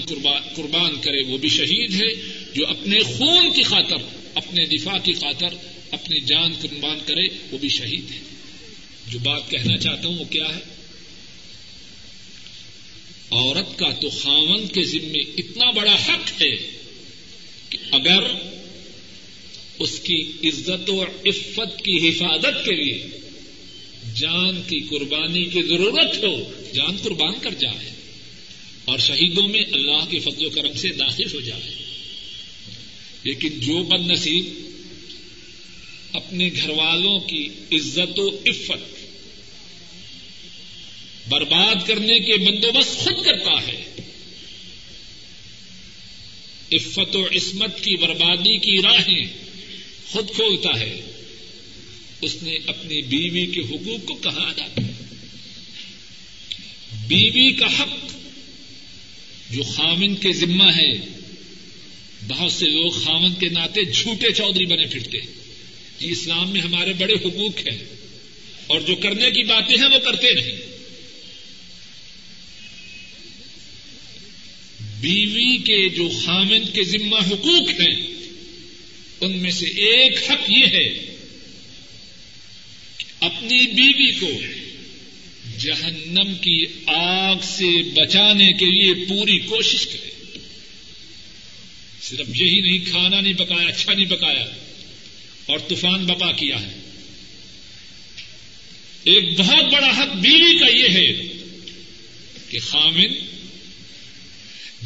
قربان 0.56 1.02
کرے، 1.02 1.24
وہ 1.24 1.38
بھی 1.38 1.50
شہید 1.50 2.02
ہے، 2.02 2.40
جو 2.56 2.68
اپنے 2.68 3.00
خون 3.00 3.54
کی 3.54 3.64
خاطر، 3.64 3.96
اپنے 4.34 4.66
دفاع 4.66 4.98
کی 5.04 5.14
خاطر 5.14 5.48
اپنی 5.92 6.20
جان 6.20 6.54
قربان 6.62 7.00
کرے، 7.06 7.28
وہ 7.52 7.58
بھی 7.58 7.70
شہید 7.70 8.12
ہے۔ 8.12 8.20
جو 9.08 9.20
بات 9.20 9.50
کہنا 9.50 9.78
چاہتا 9.78 10.08
ہوں، 10.08 10.20
وہ 10.20 10.26
کیا 10.26 10.56
ہے؟ 10.56 10.60
عورت 13.32 13.80
کا 13.80 13.92
تو 13.92 14.10
خاون 14.10 14.68
کے 14.68 14.84
ذمے 14.84 15.20
اتنا 15.20 15.72
بڑا 15.72 15.96
حق 15.96 16.42
ہے 16.42 16.56
کہ 17.70 17.78
اگر 17.92 18.24
اس 19.80 20.00
کی 20.00 20.32
عزت 20.44 20.90
و 20.90 21.04
عفت 21.04 21.84
کی 21.84 22.10
حفاظت 22.10 22.66
کے 22.66 22.76
لیے 22.76 23.19
جان 24.16 24.62
کی 24.68 24.80
قربانی 24.80 25.46
کی 25.46 25.62
ضرورت 25.62 26.24
ہو، 26.24 26.52
جان 26.74 26.98
قربان 26.98 27.34
کر 27.42 27.54
جائے 27.54 27.90
اور 28.86 29.00
شہیدوں 29.00 29.48
میں 29.48 29.64
اللہ 29.74 30.06
کے 30.10 30.20
فضل 30.20 30.46
و 30.46 30.50
کرم 30.50 30.74
سے 30.74 30.90
داخل 30.90 31.34
ہو 31.34 31.40
جائے۔ 31.40 31.76
لیکن 33.24 33.50
جو 33.60 33.84
بد 33.84 34.12
نصیب 34.12 34.54
اپنے 36.14 36.50
گھر 36.56 36.70
والوں 36.70 37.20
کی 37.20 37.50
عزت 37.72 38.20
و 38.20 38.42
عفت 38.46 39.06
برباد 41.30 41.88
کرنے 41.88 42.20
کے 42.20 42.38
بندوبست 42.38 42.98
خود 42.98 43.26
کرتا 43.26 43.68
ہے، 43.68 43.86
عفت 46.72 47.16
و 47.16 47.26
عصمت 47.26 47.84
کی 47.84 47.96
بربادی 47.96 48.58
کی 48.58 48.82
راہیں 48.82 49.28
خود 50.12 50.28
کھولتا 50.36 50.80
ہے۔ 50.80 51.09
اس 52.22 52.44
نے 52.44 52.58
اپنی 52.68 53.02
بیوی 53.02 53.46
کے 53.46 53.60
حقوق 53.60 54.08
کو 54.08 54.14
کہاں 54.14 54.50
ادا 54.50 54.68
کیا؟ 54.68 54.92
بیوی 57.08 57.52
کا 57.52 57.66
حق 57.80 58.14
جو 59.50 59.64
خامن 59.64 60.16
کے 60.16 60.34
ذمہ 60.34 60.76
ہے، 60.76 60.98
بہت 62.28 62.52
سے 62.52 62.66
لوگ 62.66 62.92
خامن 62.92 63.34
کے 63.34 63.50
ناطے 63.50 63.84
جھوٹے 63.84 64.32
چودھری 64.32 64.66
بنے 64.66 64.86
پھرتے 64.86 65.18
جی 66.00 66.12
اسلام 66.12 66.50
میں 66.50 66.62
ہمارے 66.62 66.94
بڑے 66.94 67.14
حقوق 67.14 67.60
ہیں 67.60 67.78
اور 68.68 68.82
جو 68.82 68.96
کرنے 68.96 69.32
کی 69.32 69.44
باتیں 69.44 69.78
ہیں 69.78 69.90
وہ 69.90 70.00
کرتے 70.00 70.34
نہیں۔ 70.34 70.58
بیوی 75.02 75.58
کے 75.58 75.90
جو 75.90 76.10
خامن 76.26 76.64
کے 76.74 76.84
ذمہ 76.84 77.16
حقوق 77.16 77.70
ہیں، 77.70 78.08
ان 79.22 79.38
میں 79.38 79.52
سے 79.52 79.66
ایک 79.66 80.32
حق 80.32 80.50
یہ 80.50 80.66
ہے 80.66 81.16
اپنی 83.20 83.68
بیوی 83.68 84.12
کو 84.12 84.32
جہنم 85.60 86.36
کی 86.36 86.66
آگ 86.86 87.36
سے 87.44 87.84
بچانے 87.94 88.54
کے 88.54 88.66
لیے 88.66 88.94
پوری 89.06 89.40
کوشش 89.40 89.86
کرے۔ 89.86 90.10
صرف 92.02 92.30
یہی 92.36 92.62
نہیں، 92.62 92.80
کھانا 92.92 93.22
نہیں 93.22 93.34
پکایا 93.34 93.68
اچھا 93.68 93.94
نہیں 93.94 94.06
پکایا، 94.06 94.46
اور 95.46 95.60
طوفان 95.60 96.06
بپا 96.06 96.32
کیا 96.32 96.62
ہے۔ 96.62 96.74
ایک 99.04 99.40
بہت 99.40 99.64
بڑا 99.74 99.88
حق 99.88 100.16
بیوی 100.16 100.60
کا 100.60 100.68
یہ 100.68 100.90
ہے 100.90 101.28
کہ 102.50 102.60
خامن، 102.60 103.14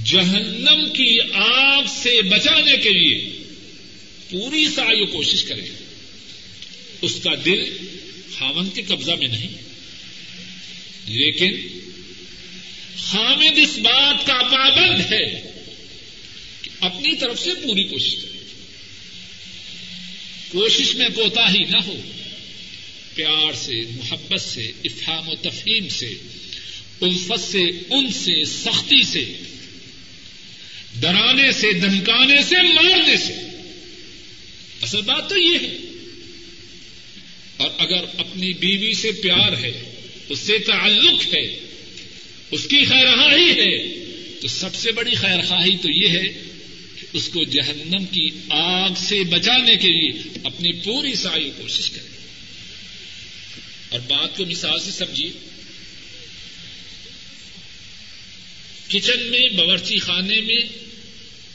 جہنم 0.04 0.94
کی 0.94 1.18
آگ 1.34 1.84
سے 2.04 2.22
بچانے 2.22 2.78
کے 2.78 2.90
لیے 2.90 3.40
پوری 4.30 4.66
ساری 4.76 5.06
کوشش 5.06 5.44
کرے۔ 5.44 5.70
اس 7.02 7.20
کا 7.24 7.32
دل 7.46 7.64
خامن 8.38 8.70
کے 8.70 8.82
قبضہ 8.82 9.12
میں 9.12 9.28
نہیں۔ 9.28 9.48
لیکن 11.08 11.80
حامد 13.06 13.58
اس 13.58 13.78
بات 13.78 14.26
کا 14.28 14.34
پابند 14.34 15.12
ہے 15.12 15.52
کہ 16.62 16.70
اپنی 16.80 17.16
طرف 17.16 17.40
سے 17.40 17.50
پوری 17.54 17.84
کوشش 17.84 18.16
کرے۔ 18.16 18.38
کوشش 20.50 20.96
میں 20.96 21.10
کوتا 21.16 21.54
ہی 21.54 21.64
نہ 21.64 21.78
ہو۔ 21.78 21.96
پیار 23.16 23.54
سے، 23.54 23.82
محبت 23.90 24.42
سے، 24.42 24.72
افہام 24.84 25.30
و 25.30 25.36
تفہیم 25.36 25.88
سے، 25.90 26.14
الفت 27.02 27.52
سے، 27.52 27.64
ان 27.90 28.12
سے، 28.12 28.46
سختی 28.46 29.04
سے، 29.04 29.34
ڈرانے 31.00 31.52
سے، 31.52 31.74
دھمکانے 31.74 32.42
سے، 32.42 32.74
مارنے 32.74 33.18
سے۔ 33.18 33.34
اصل 34.82 35.02
بات 35.02 35.30
تو 35.30 35.38
یہ 35.38 35.58
ہے 35.60 35.83
اور 37.64 37.72
اگر 37.78 38.06
اپنی 38.18 38.54
بیوی 38.54 38.94
سے 38.94 39.12
پیار 39.12 39.52
ہے، 39.52 39.94
اس 40.30 40.40
سے 40.40 40.58
تعلق 40.58 41.34
ہے، 41.34 41.60
اس 42.52 42.64
کی 42.64 42.86
خیرخواہی 42.86 43.52
ہے، 43.52 44.04
تو 44.42 44.48
سب 44.48 44.76
سے 44.76 44.92
بڑی 44.92 45.16
خیرخواہی 45.16 45.78
تو 45.78 45.90
یہ 45.90 46.10
ہے 46.10 46.28
کہ 47.00 47.06
اس 47.14 47.28
کو 47.28 47.44
جہنم 47.44 48.06
کی 48.06 48.30
آگ 48.50 48.90
سے 48.98 49.24
بچانے 49.24 49.76
کے 49.76 49.88
لیے 49.88 50.40
اپنی 50.44 50.72
پوری 50.74 51.16
ساری 51.16 51.52
کوشش 51.58 51.90
کرے۔ 51.90 52.18
اور 53.90 54.00
بات 54.00 54.38
کو 54.38 54.46
مثال 54.46 54.80
سے 54.80 54.92
سمجھیے۔ 54.92 55.32
کچن 58.88 59.24
میں، 59.24 59.50
باورچی 59.50 60.00
خانے 60.00 60.42
میں 60.42 60.62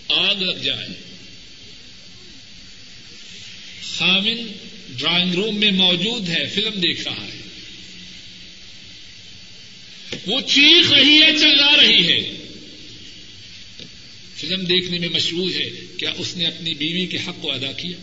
آگ 0.09 0.35
لگ 0.35 0.59
جائے۔ 0.59 0.89
خامن 3.97 4.68
ڈرائنگ 4.89 5.35
روم 5.35 5.57
میں 5.57 5.71
موجود 5.71 6.29
ہے، 6.29 6.47
فلم 6.47 6.81
دیکھ 6.81 7.01
رہا 7.01 7.25
ہے۔ 7.25 7.39
وہ 10.27 10.41
چیخ 10.41 10.93
رہی 10.93 11.23
ہے، 11.23 11.39
چلا 11.39 11.77
رہی 11.77 12.13
ہے۔ 12.13 12.37
فلم 14.37 14.65
دیکھنے 14.65 14.99
میں 14.99 15.09
مشہور 15.09 15.51
ہے، 15.55 15.71
کیا 15.97 16.13
اس 16.17 16.37
نے 16.37 16.47
اپنی 16.47 16.75
بیوی 16.75 17.07
کے 17.07 17.19
حق 17.19 17.43
کو 17.43 17.53
ادا 17.53 17.73
کیا؟ 17.73 17.97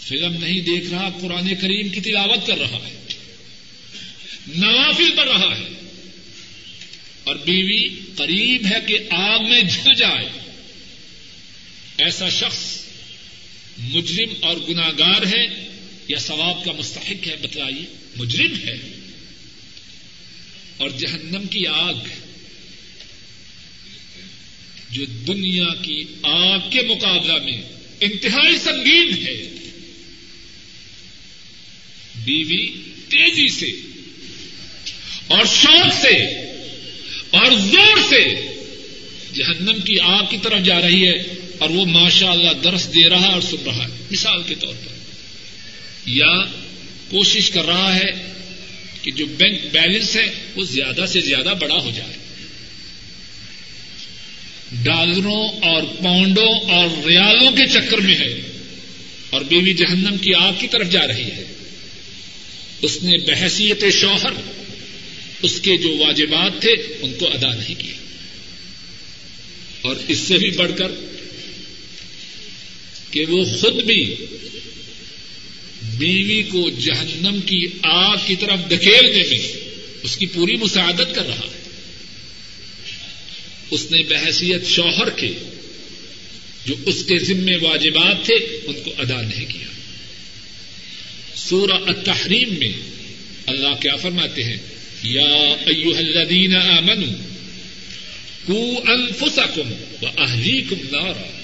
فلم 0.00 0.32
نہیں 0.44 0.60
دیکھ 0.60 0.86
رہا، 0.90 1.08
قرآن 1.20 1.54
کریم 1.60 1.88
کی 1.88 2.00
تلاوت 2.00 2.46
کر 2.46 2.58
رہا 2.58 2.86
ہے۔ 2.86 3.06
نوافل 4.56 5.10
پڑھ 5.16 5.28
رہا 5.28 5.58
ہے۔ 5.58 5.68
اور 7.24 7.36
بیوی 7.36 7.88
قریب 8.16 8.66
ہے 8.66 8.76
کہ 8.86 8.98
آگ 9.10 9.44
میں 9.48 9.62
جل 9.62 9.94
جائے۔ 9.94 10.28
ایسا 11.98 12.28
شخص 12.28 12.87
مجرم 13.78 14.28
اور 14.40 14.56
گناگار 14.68 15.22
ہے 15.26 15.68
یا 16.08 16.18
ثواب 16.18 16.64
کا 16.64 16.72
مستحق 16.72 17.28
ہے 17.28 17.36
بتلائیے، 17.42 17.84
مجرم 18.16 18.54
ہے۔ 18.64 18.78
اور 20.76 20.90
جہنم 20.90 21.46
کی 21.46 21.66
آگ، 21.66 21.94
جو 24.90 25.04
دنیا 25.04 25.74
کی 25.82 26.04
آگ 26.22 26.58
کے 26.70 26.82
مقابلہ 26.88 27.32
میں 27.32 27.62
انتہائی 28.00 28.58
سنگین 28.58 29.26
ہے۔ 29.26 29.48
بیوی 32.24 32.68
تیزی 33.08 33.48
سے 33.48 33.72
اور 35.26 35.44
شوق 35.44 36.00
سے 36.00 36.16
اور 37.30 37.52
زور 37.52 37.98
سے 38.08 38.24
جہنم 39.34 39.80
کی 39.80 40.00
آگ 40.00 40.24
کی 40.30 40.36
طرف 40.42 40.64
جا 40.64 40.80
رہی 40.80 41.08
ہے۔ 41.08 41.37
اور 41.58 41.70
وہ 41.70 41.84
ماشاء 41.84 42.30
اللہ 42.30 42.52
درس 42.64 42.94
دے 42.94 43.08
رہا 43.08 43.26
اور 43.26 43.40
سن 43.40 43.56
رہا 43.64 43.84
ہے۔ 43.84 43.96
مثال 44.10 44.42
کے 44.42 44.54
طور 44.54 44.74
پر۔ 44.84 44.98
یا 46.06 46.44
کوشش 47.10 47.50
کر 47.50 47.64
رہا 47.64 47.96
ہے 47.96 48.32
کہ 49.02 49.10
جو 49.10 49.26
بینک 49.26 49.60
بیلنس 49.72 50.16
ہے 50.16 50.34
وہ 50.56 50.64
زیادہ 50.64 51.06
سے 51.06 51.20
زیادہ 51.20 51.54
بڑا 51.60 51.74
ہو 51.74 51.90
جائے۔ 51.96 52.16
ڈالروں 54.72 55.48
اور 55.48 55.82
پاؤنڈوں 55.82 56.60
اور 56.60 57.06
ریالوں 57.06 57.50
کے 57.50 57.66
چکر 57.66 57.98
میں 57.98 58.14
ہے 58.14 58.40
اور 59.30 59.40
بیوی 59.40 59.74
جہنم 59.74 60.16
کی 60.18 60.34
آگ 60.34 60.52
کی 60.58 60.68
طرف 60.68 60.90
جا 60.90 61.06
رہی 61.06 61.22
ہے۔ 61.22 61.44
اس 62.82 63.02
نے 63.02 63.18
بحثیت 63.18 63.84
شوہر، 63.92 64.32
اس 65.42 65.60
کے 65.60 65.76
جو 65.76 65.96
واجبات 65.96 66.60
تھے، 66.60 66.70
ان 66.70 67.12
کو 67.18 67.26
ادا 67.26 67.54
نہیں 67.54 67.74
کیا 67.78 67.94
اور 69.80 69.96
اس 70.08 70.18
سے 70.18 70.38
بھی 70.38 70.50
بڑھ 70.50 70.72
کر 70.78 70.92
کہ 73.10 73.24
وہ 73.28 73.44
خود 73.44 73.84
بھی 73.84 74.14
بیوی 75.82 76.42
کو 76.42 76.70
جہنم 76.70 77.40
کی 77.40 77.66
آگ 77.82 78.16
کی 78.26 78.36
طرف 78.36 78.70
دھکیلنے 78.70 79.22
میں 79.30 79.52
اس 80.02 80.16
کی 80.16 80.26
پوری 80.26 80.56
مساعدت 80.56 81.14
کر 81.14 81.26
رہا 81.26 81.34
ہے۔ 81.34 81.62
اس 83.70 83.90
نے 83.90 84.02
بحثیت 84.02 84.66
شوہر 84.66 85.10
کے 85.10 85.32
جو 86.66 86.74
اس 86.86 87.04
کے 87.04 87.18
ذمے 87.18 87.56
واجبات 87.56 88.24
تھے 88.24 88.34
ان 88.34 88.74
کو 88.84 88.90
ادا 88.98 89.22
نہیں 89.22 89.46
کیا۔ 89.46 89.66
سورہ 91.36 91.72
التحریم 91.72 92.54
میں 92.58 92.72
اللہ 93.46 93.74
کیا 93.80 93.96
فرماتے 93.96 94.44
ہیں؟ 94.44 94.56
یا 95.02 95.54
ایوہ 95.66 95.96
الذین 95.96 96.56
آمنوا 96.56 97.14
کو 98.46 98.80
انفسکم 98.92 99.72
و 100.02 100.06
اہلیکم 100.18 100.76
نارا۔ 100.90 101.37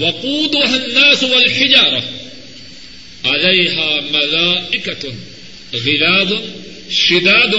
وقودها 0.00 0.74
الناس 0.74 1.22
والحجارہ 1.22 2.00
علیہ 3.24 3.76
ملائکۃ 4.10 5.04
غلاد 5.72 6.32
شداد 6.90 7.54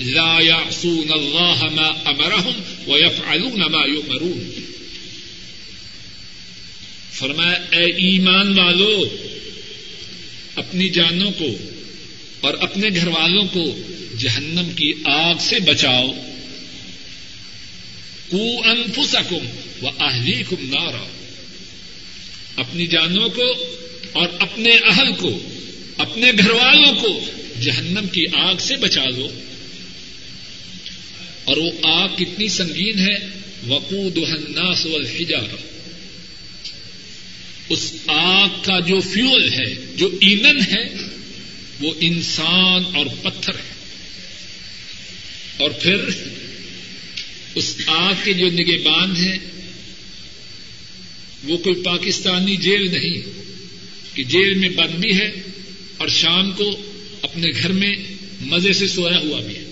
لا 0.00 0.40
يعصون 0.40 1.12
الله 1.12 1.68
ما 1.70 1.88
امرهم 2.06 2.54
ويفعلون 2.86 3.60
ما 3.60 3.84
يؤمرون. 3.86 4.40
فرمایا، 7.12 7.58
اے 7.70 7.84
ایمان 8.04 8.58
والو، 8.58 9.04
اپنی 10.56 10.88
جانوں 10.88 11.30
کو 11.38 11.56
اور 12.40 12.54
اپنے 12.60 12.88
گھر 12.94 13.06
والوں 13.06 13.46
کو 13.52 13.78
جہنم 14.18 14.72
کی 14.76 14.92
آگ 15.04 15.34
سے 15.40 15.58
بچاؤ. 15.58 16.10
کو 18.30 18.62
انفسکم 18.64 19.46
و 19.82 19.88
اہلیکم 20.00 20.56
نارا. 20.68 21.04
اپنی 22.56 22.86
جانوں 22.86 23.28
کو 23.28 23.52
اور 24.12 24.28
اپنے 24.38 24.70
اہل 24.70 25.12
کو، 25.12 25.38
اپنے 25.96 26.32
گھر 26.38 26.50
والوں 26.50 26.94
کو 26.94 27.20
جہنم 27.60 28.06
کی 28.12 28.24
آگ 28.32 28.54
سے 28.60 28.76
بچا 28.76 29.04
دو 29.16 29.28
اور 31.44 31.56
وہ 31.56 31.70
آگ 31.82 32.08
کتنی 32.16 32.48
سنگین 32.48 32.98
ہے۔ 32.98 33.34
وقود 33.66 34.18
الناس 34.18 34.86
والحجارہ 34.86 35.56
اس 37.68 37.94
آگ 38.06 38.48
کا 38.62 38.80
جو 38.80 39.00
فیول 39.00 39.52
ہے، 39.52 39.96
جو 39.96 40.10
ایندھن 40.20 40.60
ہے، 40.60 40.88
وہ 41.80 41.92
انسان 42.00 42.96
اور 42.96 43.06
پتھر 43.22 43.54
ہے۔ 43.54 43.74
اور 45.56 45.70
پھر 45.70 45.96
اس 47.54 47.76
آگ 47.86 48.14
کے 48.24 48.32
جو 48.32 48.46
نگہبان 48.46 49.16
ہیں 49.16 49.38
وہ 51.44 51.56
کوئی 51.56 51.82
پاکستانی 51.82 52.56
جیل 52.56 52.90
نہیں 52.90 53.44
کہ 54.14 54.22
جیل 54.22 54.54
میں 54.54 54.68
بند 54.68 54.90
بھی 54.90 55.18
ہے 55.18 55.32
اور 55.96 56.08
شام 56.08 56.52
کو 56.52 56.76
اپنے 57.22 57.46
گھر 57.62 57.72
میں 57.72 57.92
مزے 58.40 58.72
سے 58.72 58.88
سویا 58.88 59.18
ہوا 59.18 59.40
بھی 59.40 59.56
ہے۔ 59.56 59.64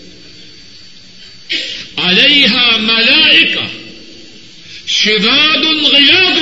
علیہ 1.96 2.48
ملائکہ 2.80 3.66
شداد 4.86 5.64
غیاد 5.92 6.38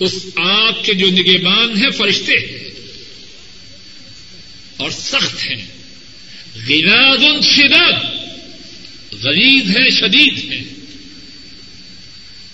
اس 0.00 0.26
آگ 0.36 0.72
کے 0.82 0.94
جو 0.94 1.06
نگہبان 1.06 1.76
ہیں 1.76 1.90
فرشتے 1.90 2.32
ہیں 2.32 2.70
اور 4.76 4.90
سخت 4.90 5.46
ہیں۔ 5.46 5.66
غلاد 6.68 7.44
شداد۔ 7.44 7.92
غریب 9.12 9.66
ہیں، 9.66 9.90
شدید 9.90 10.52
ہیں۔ 10.52 10.57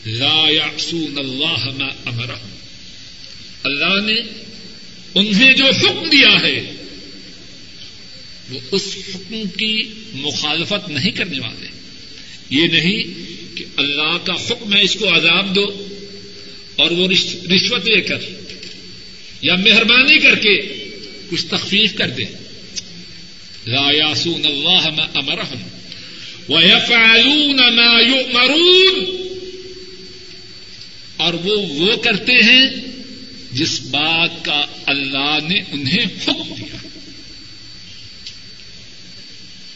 لا 0.07 0.49
يعصون 0.49 1.19
اللہ 1.19 1.83
ما 1.83 1.89
امرهم. 2.05 2.49
اللہ 3.63 4.13
نے 4.13 4.21
انہیں 5.15 5.53
جو 5.53 5.65
حکم 5.65 6.09
دیا 6.11 6.41
ہے، 6.41 6.73
وہ 8.51 8.61
اس 8.71 8.97
حکم 9.15 9.43
کی 9.57 9.83
مخالفت 10.13 10.89
نہیں 10.89 11.11
کرنے 11.11 11.41
والے۔ 11.41 11.67
یہ 12.51 12.69
نہیں 12.69 13.03
کہ 13.57 13.65
اللہ 13.77 14.19
کا 14.25 14.33
حکم 14.33 14.75
ہے، 14.75 14.83
اس 14.83 14.95
کو 14.95 15.09
عذاب 15.15 15.55
دو 15.55 15.89
اور 16.77 16.91
وہ 16.91 17.09
رشوت 17.55 17.87
لے 17.87 18.01
کر 18.01 18.19
یا 19.43 19.55
مہربانی 19.55 20.19
کر 20.19 20.35
کے 20.35 20.61
کچھ 21.31 21.47
تخفیف 21.47 21.95
کر 21.95 22.09
دے۔ 22.09 22.25
لا 23.67 23.89
یاسون 23.95 24.45
اللہ 24.45 25.01
امرحم 25.15 25.63
وَيَفْعَلُونَ 26.53 27.61
مَا 27.73 28.01
يُؤْمَرُونَ. 28.17 29.24
اور 31.25 31.35
وہ 31.35 31.57
وہ 31.57 31.97
کرتے 31.97 32.33
ہیں 32.33 32.67
جس 33.53 33.81
بات 33.81 34.45
کا 34.45 34.67
اللہ 34.87 35.39
نے 35.49 35.61
انہیں 35.73 36.05
حکم 36.05 36.55
دیا۔ 36.55 36.89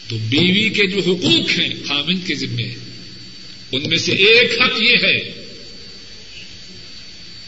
تو 0.07 0.17
بیوی 0.17 0.69
کے 0.69 0.87
جو 0.87 0.99
حقوق 0.99 1.59
ہیں، 1.59 1.69
خامن 1.87 2.19
کے 2.19 2.35
ذمے، 2.35 2.75
ان 3.71 3.89
میں 3.89 3.97
سے 3.97 4.11
ایک 4.11 4.61
حق 4.61 4.81
یہ 4.81 4.95
ہے 5.03 5.45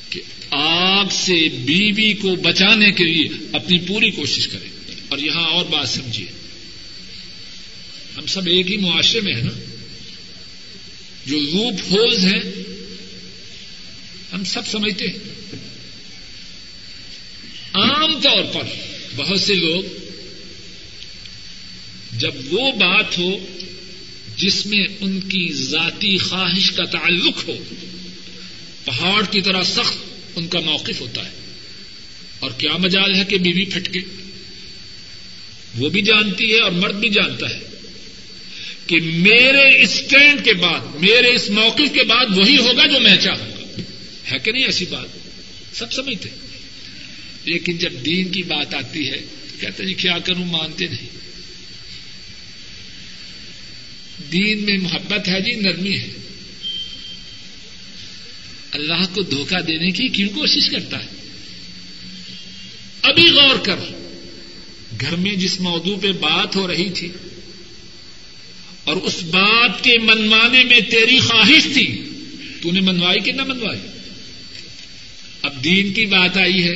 کہ 0.09 0.21
آگ 0.51 1.05
سے 1.11 1.49
بیوی 1.49 2.13
کو 2.13 2.35
بچانے 2.35 2.91
کے 2.91 3.03
لیے 3.03 3.29
اپنی 3.53 3.79
پوری 3.79 4.11
کوشش 4.11 4.47
کرے 4.47 4.93
اور 5.09 5.19
یہاں 5.19 5.47
اور 5.47 5.65
بات 5.65 5.89
سمجھیے۔ 5.89 6.27
ہم 8.17 8.25
سب 8.25 8.47
ایک 8.47 8.71
ہی 8.71 8.77
معاشرے 8.77 9.21
میں 9.21 9.35
ہیں 9.35 9.43
نا۔ 9.43 9.75
جو 11.25 11.39
لوپ 11.39 11.81
ہولز 11.91 12.25
ہیں 12.25 12.70
ہم 14.33 14.43
سب 14.43 14.67
سمجھتے 14.67 15.05
ہیں۔ 15.07 15.17
عام 17.73 18.21
طور 18.21 18.43
پر 18.53 18.63
بہت 19.15 19.41
سے 19.41 19.55
لوگ 19.55 19.83
جب 22.11 22.31
وہ 22.51 22.71
بات 22.71 23.17
ہو 23.17 23.45
جس 24.37 24.65
میں 24.65 24.85
ان 24.99 25.19
کی 25.19 25.53
ذاتی 25.53 26.17
خواہش 26.17 26.71
کا 26.71 26.83
تعلق 26.83 27.47
ہو، 27.47 27.63
پہاڑ 28.85 29.23
کی 29.31 29.41
طرح 29.41 29.63
سخت 29.63 29.97
ان 30.35 30.47
کا 30.47 30.59
موقف 30.59 31.01
ہوتا 31.01 31.25
ہے۔ 31.25 31.31
اور 32.39 32.51
کیا 32.51 32.77
مجال 32.77 33.15
ہے 33.15 33.25
کہ 33.25 33.37
بیوی 33.37 33.65
پھٹکے۔ 33.65 33.99
وہ 35.77 35.89
بھی 35.89 36.01
جانتی 36.01 36.53
ہے 36.53 36.61
اور 36.61 36.71
مرد 36.71 36.95
بھی 36.95 37.09
جانتا 37.09 37.49
ہے 37.49 37.59
کہ 38.87 38.95
میرے 39.01 39.83
اسٹینڈ 39.83 40.45
کے 40.45 40.53
بعد، 40.53 40.79
میرے 40.79 41.35
اس 41.35 41.49
موقف 41.49 41.93
کے 41.93 42.03
بعد 42.03 42.25
وہی 42.37 42.57
ہوگا 42.57 42.85
جو 42.85 42.99
میں 42.99 43.17
چاہوں۔ 43.17 43.50
ہے 44.31 44.39
کہ 44.39 44.51
نہیں 44.51 44.65
ایسی 44.65 44.85
بات؟ 44.85 45.07
سب 45.73 45.93
سمجھتے 45.93 46.29
لیکن 47.45 47.77
جب 47.77 47.93
دین 48.05 48.31
کی 48.31 48.43
بات 48.43 48.73
آتی 48.73 49.09
ہے، 49.09 49.21
کہتے 49.59 49.85
جی 49.85 49.93
کیا 49.93 50.17
کروں 50.19 50.45
مانتے 50.45 50.87
نہیں؟ 50.87 51.19
دین 54.31 54.65
میں 54.65 54.77
محبت 54.77 55.27
ہے 55.27 55.41
جی 55.41 55.51
نرمی 55.51 55.97
ہے۔ 55.99 56.09
اللہ 58.71 59.05
کو 59.13 59.21
دھوکہ 59.21 59.61
دینے 59.61 59.91
کی 59.91 60.07
کیوں 60.07 60.29
کوشش 60.29 60.69
کرتا 60.69 60.99
ہے؟ 60.99 61.07
ابھی 63.01 63.27
غور 63.29 63.55
کر 63.55 63.79
گھر 65.01 65.15
میں 65.15 65.35
جس 65.35 65.59
موضوع 65.59 65.97
پہ 66.01 66.11
بات 66.11 66.55
ہو 66.55 66.67
رہی 66.67 66.89
تھی، 66.89 67.09
اور 68.83 68.95
اس 68.95 69.21
بات 69.23 69.83
کے 69.83 69.97
منوانے 69.97 70.63
میں 70.63 70.79
تیری 70.79 71.19
خواہش 71.19 71.63
تھی، 71.73 71.87
تو 72.61 72.71
نے 72.71 72.81
منوائی 72.81 73.19
کہ 73.19 73.31
نہ 73.31 73.43
منوائی؟ 73.43 73.79
اب 75.41 75.63
دین 75.63 75.93
کی 75.93 76.05
بات 76.05 76.37
آئی 76.37 76.63
ہے 76.63 76.75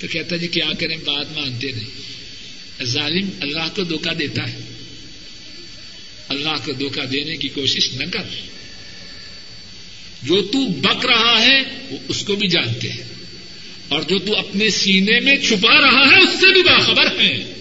تو 0.00 0.06
کہتا 0.06 0.36
جی 0.36 0.48
کیا 0.48 0.66
کریں؟ 0.78 0.96
بات 0.96 1.38
مانتے 1.38 1.72
نہیں۔ 1.72 1.90
ظالم 2.84 3.30
اللہ 3.40 3.76
کو 3.76 3.82
دھوکہ 3.82 4.14
دیتا 4.14 4.52
ہے۔ 4.52 4.58
اللہ 6.28 6.64
کو 6.64 6.72
دھوکہ 6.72 7.02
دینے 7.02 7.36
کی 7.36 7.48
کوشش 7.48 7.92
نہ 7.92 8.04
کر۔ 8.12 8.22
جو 10.22 10.42
تو 10.42 10.66
بک 10.66 11.06
رہا 11.06 11.40
ہے، 11.40 11.60
وہ 11.90 11.98
اس 12.08 12.22
کو 12.22 12.36
بھی 12.36 12.48
جانتے 12.48 12.92
ہیں۔ 12.92 13.04
اور 13.88 14.02
جو 14.02 14.18
تو 14.18 14.36
اپنے 14.36 14.70
سینے 14.70 15.20
میں 15.20 15.36
چھپا 15.36 15.80
رہا 15.80 16.10
ہے، 16.10 16.22
اس 16.22 16.40
سے 16.40 16.52
بھی 16.52 16.62
باخبر 16.62 17.20
ہے 17.20 17.54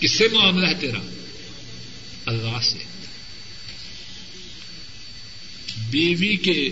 کس 0.00 0.10
سے 0.10 0.24
معاملہ 0.32 0.66
ہے 0.66 0.74
تیرا۔ 0.80 1.10
اللہ 2.26 2.60
سے۔ 2.62 2.78
بیوی 5.90 6.36
کے 6.36 6.70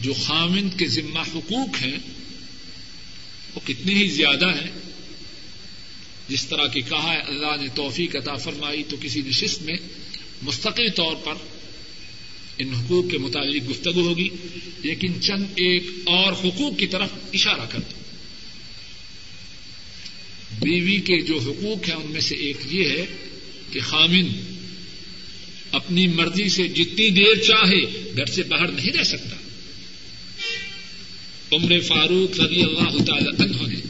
جو 0.00 0.12
خامند 0.12 0.78
کے 0.78 0.86
ذمہ 0.86 1.18
حقوق 1.18 1.82
ہیں، 1.82 1.98
وہ 3.54 3.60
کتنے 3.66 3.94
ہی 3.94 4.08
زیادہ 4.08 4.46
ہیں۔ 4.46 4.70
جس 6.28 6.46
طرح 6.46 6.66
کی 6.66 6.80
کہا 6.80 7.12
ہے، 7.12 7.18
اللہ 7.18 7.62
نے 7.62 7.68
توفیق 7.74 8.16
عطا 8.16 8.34
فرمائی 8.34 8.82
تو 8.88 8.96
کسی 9.00 9.22
نشست 9.26 9.62
میں 9.62 9.76
مستقل 10.42 10.90
طور 10.90 11.16
پر 11.16 11.34
ان 12.58 12.74
حقوق 12.74 13.10
کے 13.10 13.18
متعلق 13.18 13.70
گفتگو 13.70 14.00
ہوگی، 14.00 14.28
لیکن 14.82 15.22
چند 15.22 15.44
ایک 15.44 15.82
اور 16.04 16.32
حقوق 16.32 16.78
کی 16.78 16.86
طرف 16.86 17.08
اشارہ 17.34 17.66
کر 17.68 17.78
دوں۔ 17.78 17.98
بیوی 20.60 21.00
کے 21.00 21.20
جو 21.20 21.38
حقوق 21.38 21.88
ہیں، 21.88 21.96
ان 21.96 22.12
میں 22.12 22.20
سے 22.20 22.34
ایک 22.34 22.56
یہ 22.70 22.88
ہے 22.88 23.06
کہ 23.72 23.80
خامن 23.80 24.54
اپنی 25.72 26.06
مرضی 26.06 26.48
سے 26.48 26.68
جتنی 26.68 27.10
دیر 27.10 27.42
چاہے 27.42 28.12
گھر 28.16 28.26
سے 28.26 28.42
باہر 28.42 28.68
نہیں 28.68 28.92
رہ 28.92 29.02
سکتا۔ 29.02 29.47
عمر 31.52 31.80
فاروق 31.80 32.40
رضی 32.40 32.62
اللہ 32.62 33.04
تعالی 33.04 33.28
عنہ 33.28 33.68
نے 33.68 33.80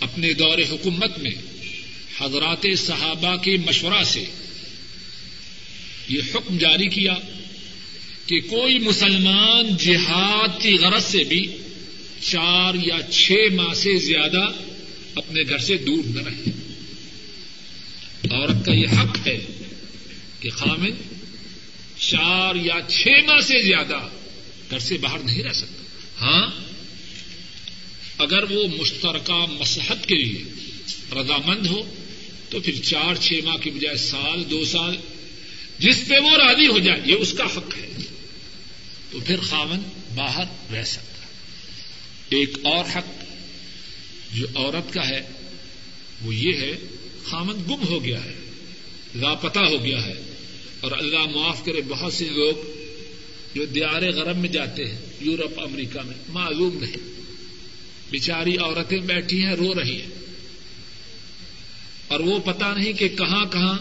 اپنے 0.00 0.32
دور 0.32 0.58
حکومت 0.70 1.18
میں 1.18 1.34
حضرات 2.18 2.66
صحابہ 2.78 3.36
کے 3.36 3.56
مشورہ 3.66 4.04
سے 4.04 4.24
یہ 6.08 6.20
حکم 6.34 6.58
جاری 6.58 6.88
کیا 6.88 7.14
کہ 8.26 8.40
کوئی 8.40 8.78
مسلمان 8.78 9.76
جہاد 9.76 10.62
کی 10.62 10.76
غرض 10.76 11.04
سے 11.04 11.24
بھی 11.24 11.46
چار 12.20 12.74
یا 12.74 12.98
چھ 13.10 13.32
ماہ 13.54 13.74
سے 13.74 13.96
زیادہ 13.96 14.48
اپنے 15.14 15.42
گھر 15.48 15.58
سے 15.58 15.76
دور 15.76 16.04
نہ 16.04 16.20
رہے۔ 16.20 16.50
عورت 18.30 18.66
کا 18.66 18.72
یہ 18.72 18.86
حق 18.88 19.26
ہے 19.26 19.38
کہ 20.40 20.50
خامد 20.50 21.02
چار 21.98 22.54
یا 22.54 22.80
چھ 22.88 23.08
ماہ 23.26 23.40
سے 23.40 23.62
زیادہ 23.62 24.08
گھر 24.70 24.78
سے 24.78 24.96
باہر 24.96 25.18
نہیں 25.18 25.42
رہ 25.42 25.52
سکتا۔ 25.52 25.81
ہاں؟ 26.22 26.50
اگر 28.18 28.42
وہ 28.50 28.68
مشترکہ 28.80 29.46
مسحت 29.50 30.06
کے 30.06 30.14
لیے 30.14 30.44
رضامند 31.12 31.66
ہو، 31.66 31.82
تو 32.50 32.60
پھر 32.60 32.72
چار 32.82 33.14
چھ 33.14 33.40
ماہ 33.44 33.56
کی 33.56 33.70
بجائے 33.70 33.96
سال، 33.96 34.50
دو 34.50 34.64
سال، 34.64 34.96
جس 35.78 36.08
پہ 36.08 36.18
وہ 36.18 36.36
راضی 36.36 36.66
ہو 36.66 36.78
جائے، 36.78 37.00
یہ 37.04 37.14
اس 37.14 37.32
کا 37.32 37.44
حق 37.44 37.76
ہے۔ 37.76 37.88
تو 39.10 39.20
پھر 39.20 39.40
خاون 39.40 39.82
باہر 40.14 40.72
رہ 40.72 40.84
سکتا 40.84 41.26
ایک 42.28 42.58
اور 42.62 42.84
حق 42.96 43.24
جو 44.32 44.46
عورت 44.54 44.92
کا 44.92 45.08
ہے، 45.08 45.22
وہ 46.22 46.34
یہ 46.34 46.52
ہے 46.52 46.72
خامن 47.24 47.62
گم 47.68 47.82
ہو 47.88 48.04
گیا 48.04 48.24
ہے 48.24 48.34
لاپتا 49.14 49.60
ہو 49.60 49.84
گیا 49.84 50.04
ہے، 50.06 50.14
اور 50.80 50.92
اللہ 50.92 51.26
معاف 51.34 51.64
کرے، 51.64 51.80
بہت 51.88 52.12
سے 52.12 52.24
لوگ 52.24 52.81
جو 53.54 53.64
دیار 53.64 54.02
غرب 54.02 54.36
میں 54.36 54.48
جاتے 54.48 54.84
ہیں، 54.84 54.98
یورپ، 55.20 55.60
امریکہ 55.60 56.00
میں، 56.06 56.14
معلوم 56.28 56.78
نہیں۔ 56.80 57.12
بیچاری 58.10 58.56
عورتیں 58.56 58.98
بیٹھی 58.98 59.44
ہیں، 59.44 59.52
رو 59.52 59.74
رہی 59.74 60.02
ہیں۔ 60.02 60.10
اور 62.08 62.20
وہ 62.20 62.38
پتا 62.38 62.74
نہیں 62.74 62.92
کہ 62.92 63.08
کہاں 63.08 63.44
کہاں 63.46 63.78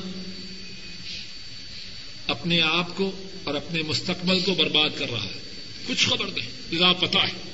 اپنے 2.28 2.62
آپ 2.62 2.98
کو 2.98 3.28
اور 3.44 3.56
اپنے 3.56 3.82
مستقبل 3.82 4.40
کو 4.40 4.54
برباد 4.54 4.90
کر 4.96 5.10
رہا 5.10 5.24
ہے۔ 5.24 5.40
کچھ 5.88 6.08
خبر 6.08 6.26
نہیں 6.26 6.50
لا 6.72 6.94
پتا 6.94 7.20
ہے۔ 7.24 7.52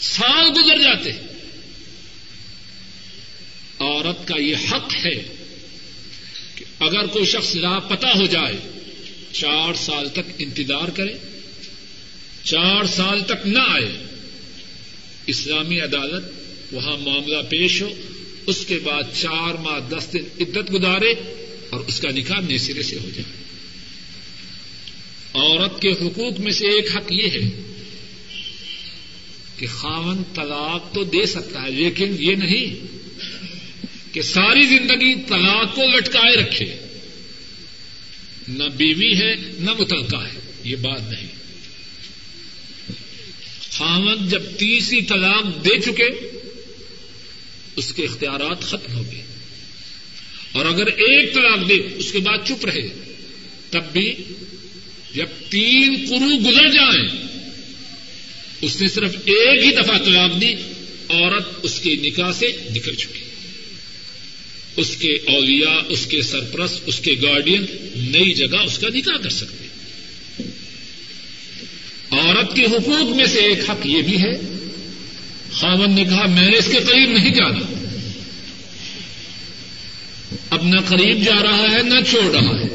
سال 0.00 0.50
گزر 0.50 0.78
جاتے 0.78 1.10
عورت 3.78 4.28
کا 4.28 4.36
یہ 4.40 4.56
حق 4.56 5.06
ہے 5.06 5.34
کہ 6.54 6.64
اگر 6.78 7.06
کوئی 7.06 7.24
شخص 7.24 7.56
لاپتا 7.56 8.08
ہو 8.08 8.26
جائے 8.26 8.56
چار 9.34 9.74
سال 9.74 10.08
تک 10.08 10.32
انتظار 10.38 10.88
کرے، 10.88 11.14
چار 12.44 12.84
سال 12.86 13.20
تک 13.20 13.46
نہ 13.46 13.58
آئے۔ 13.58 13.92
اسلامی 15.26 15.80
عدالت 15.80 16.24
وہاں 16.72 16.96
معاملہ 16.98 17.36
پیش 17.48 17.82
ہو، 17.82 17.94
اس 18.46 18.66
کے 18.66 18.78
بعد 18.78 19.02
چار 19.14 19.54
ماہ 19.54 19.80
دس 19.90 20.12
دن 20.12 20.24
عدت 20.40 20.72
گزارے 20.72 21.10
اور 21.70 21.80
اس 21.80 22.00
کا 22.00 22.10
نکاح 22.10 22.40
نئے 22.40 22.58
سرے 22.58 22.82
سے 22.82 22.96
ہو 22.96 23.08
جائے۔ 23.14 23.44
عورت 25.34 25.82
کے 25.82 25.90
حقوق 25.90 26.40
میں 26.40 26.52
سے 26.52 26.66
ایک 26.66 26.96
حق 26.96 27.12
یہ 27.12 27.28
ہے 27.28 27.50
کہ 29.56 29.66
خاون 29.66 30.22
طلاق 30.34 30.94
تو 30.94 31.04
دے 31.04 31.26
سکتا 31.26 31.62
ہے، 31.62 31.70
لیکن 31.70 32.16
یہ 32.18 32.34
نہیں 32.34 32.86
کہ 34.14 34.22
ساری 34.22 34.66
زندگی 34.66 35.14
طلاق 35.14 35.74
کو 35.74 35.82
لٹکائے 35.82 36.36
رکھے۔ 36.36 36.76
نہ 38.48 38.64
بیوی 38.64 39.18
ہے 39.18 39.34
نہ 39.58 39.70
متعلقہ 39.70 40.16
ہے 40.16 40.38
یہ 40.64 40.76
بات 40.76 41.10
نہیں 41.10 41.26
خاون 43.70 44.28
جب 44.28 44.42
تیسری 44.58 45.02
طلاق 45.02 45.64
دے 45.64 45.80
چکے 45.80 46.08
اس 47.76 47.94
کے 47.94 48.02
اختیارات 48.02 48.62
ختم 48.62 48.94
ہو 48.94 49.02
گئے 49.12 49.22
اور 50.52 50.66
اگر 50.66 50.86
ایک 50.86 51.34
طلاق 51.34 51.68
دے 51.68 51.74
اس 51.74 52.12
کے 52.12 52.18
بعد 52.18 52.38
چپ 52.46 52.64
رہے 52.64 52.88
تب 53.70 53.92
بھی 53.92 54.14
جب 55.14 55.26
تین 55.48 56.06
قرو 56.08 56.50
گزر 56.50 56.68
جائیں 56.68 57.24
اس 58.60 58.80
نے 58.80 58.88
صرف 58.88 59.16
ایک 59.24 59.64
ہی 59.64 59.70
دفعہ 59.70 59.98
طلاق 59.98 60.40
دی، 60.40 60.54
عورت 61.08 61.48
اس 61.62 61.80
کے 61.80 61.96
نکاح 61.96 62.32
سے 62.32 62.46
نکل 62.74 62.94
چکی۔ 62.94 63.23
اس 64.76 64.96
کے 64.96 65.08
اولیاء، 65.08 65.80
اس 65.88 66.06
کے 66.06 66.22
سرپرست، 66.22 66.80
اس 66.86 67.00
کے 67.00 67.12
گارڈین 67.22 67.64
نئی 67.96 68.34
جگہ 68.34 68.56
اس 68.66 68.78
کا 68.78 68.88
نکاح 68.94 69.16
کر 69.16 69.30
سکتے 69.30 69.64
عورت 72.10 72.56
کے 72.56 72.64
حقوق 72.64 73.16
میں 73.16 73.26
سے 73.26 73.38
ایک 73.38 73.70
حق 73.70 73.86
یہ 73.86 74.02
بھی 74.02 74.22
ہے، 74.22 74.40
خاون 75.52 75.94
نے 75.94 76.04
کہا 76.04 76.26
میں 76.26 76.50
نے 76.50 76.58
اس 76.58 76.66
کے 76.66 76.78
قریب 76.86 77.10
نہیں 77.10 77.30
جانا۔ 77.30 77.74
اب 80.50 80.64
نہ 80.64 80.80
قریب 80.88 81.24
جا 81.24 81.42
رہا 81.42 81.66
ہے، 81.72 81.82
نہ 81.82 82.00
چھوڑ 82.10 82.30
رہا 82.30 82.60
ہے۔ 82.60 82.66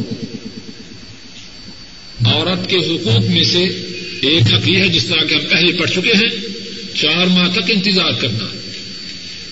عورت 2.25 2.69
کے 2.69 2.75
حقوق 2.75 3.29
میں 3.29 3.43
سے 3.43 3.63
ایک 4.21 4.53
حق 4.53 4.69
یہ 4.69 4.77
ہے 4.77 4.87
جس 4.87 5.05
طرح 5.05 5.23
کہ 5.25 5.33
ہم 5.33 5.45
پہلے 5.49 5.77
پڑھ 5.77 5.91
چکے 5.91 6.13
ہیں، 6.13 6.29
چار 6.95 7.25
ماہ 7.25 7.47
تک 7.53 7.63
انتظار 7.67 8.11
کرنا۔ 8.11 8.58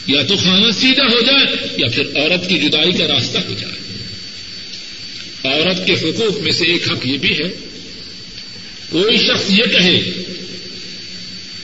یا 0.08 0.22
تو 0.22 0.38
کھانا 0.38 0.72
سیدھا 0.72 1.04
ہو 1.04 1.22
جائے 1.22 1.68
یا 1.78 1.88
پھر 1.88 2.04
عورت 2.16 2.50
کی 2.50 2.58
جدائی 2.58 2.92
کا 2.92 3.08
راستہ 3.08 3.38
ہو 3.38 3.54
جائے۔ 3.60 3.78
عورت 5.44 5.88
کے 5.88 5.94
حقوق 5.94 6.40
میں 6.40 6.52
سے 6.52 6.66
ایک 6.66 6.92
حق 6.92 7.08
یہ 7.08 7.18
بھی 7.18 7.32
ہے۔ 7.32 7.50
کوئی 8.90 9.18
شخص 9.18 9.50
یہ 9.50 9.64
کہے 9.64 10.24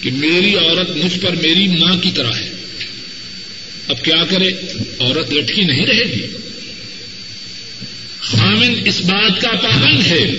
کہ 0.01 0.11
میری 0.11 0.55
عورت 0.55 0.89
مجھ 0.89 1.19
پر 1.19 1.31
میری 1.31 1.67
ماں 1.67 1.95
کی 1.95 2.11
طرح 2.15 2.31
ہے۔ 2.31 2.49
اب 3.87 4.03
کیا 4.03 4.23
کرے؟ 4.29 4.51
عورت 4.99 5.33
لٹکی 5.33 5.61
نہیں 5.61 5.85
رہے 5.85 6.03
گی۔ 6.03 6.27
خامن 8.19 8.73
اس 8.85 9.01
بات 9.01 9.41
کا 9.41 9.51
پابند 9.51 10.07
ہے۔ 10.07 10.31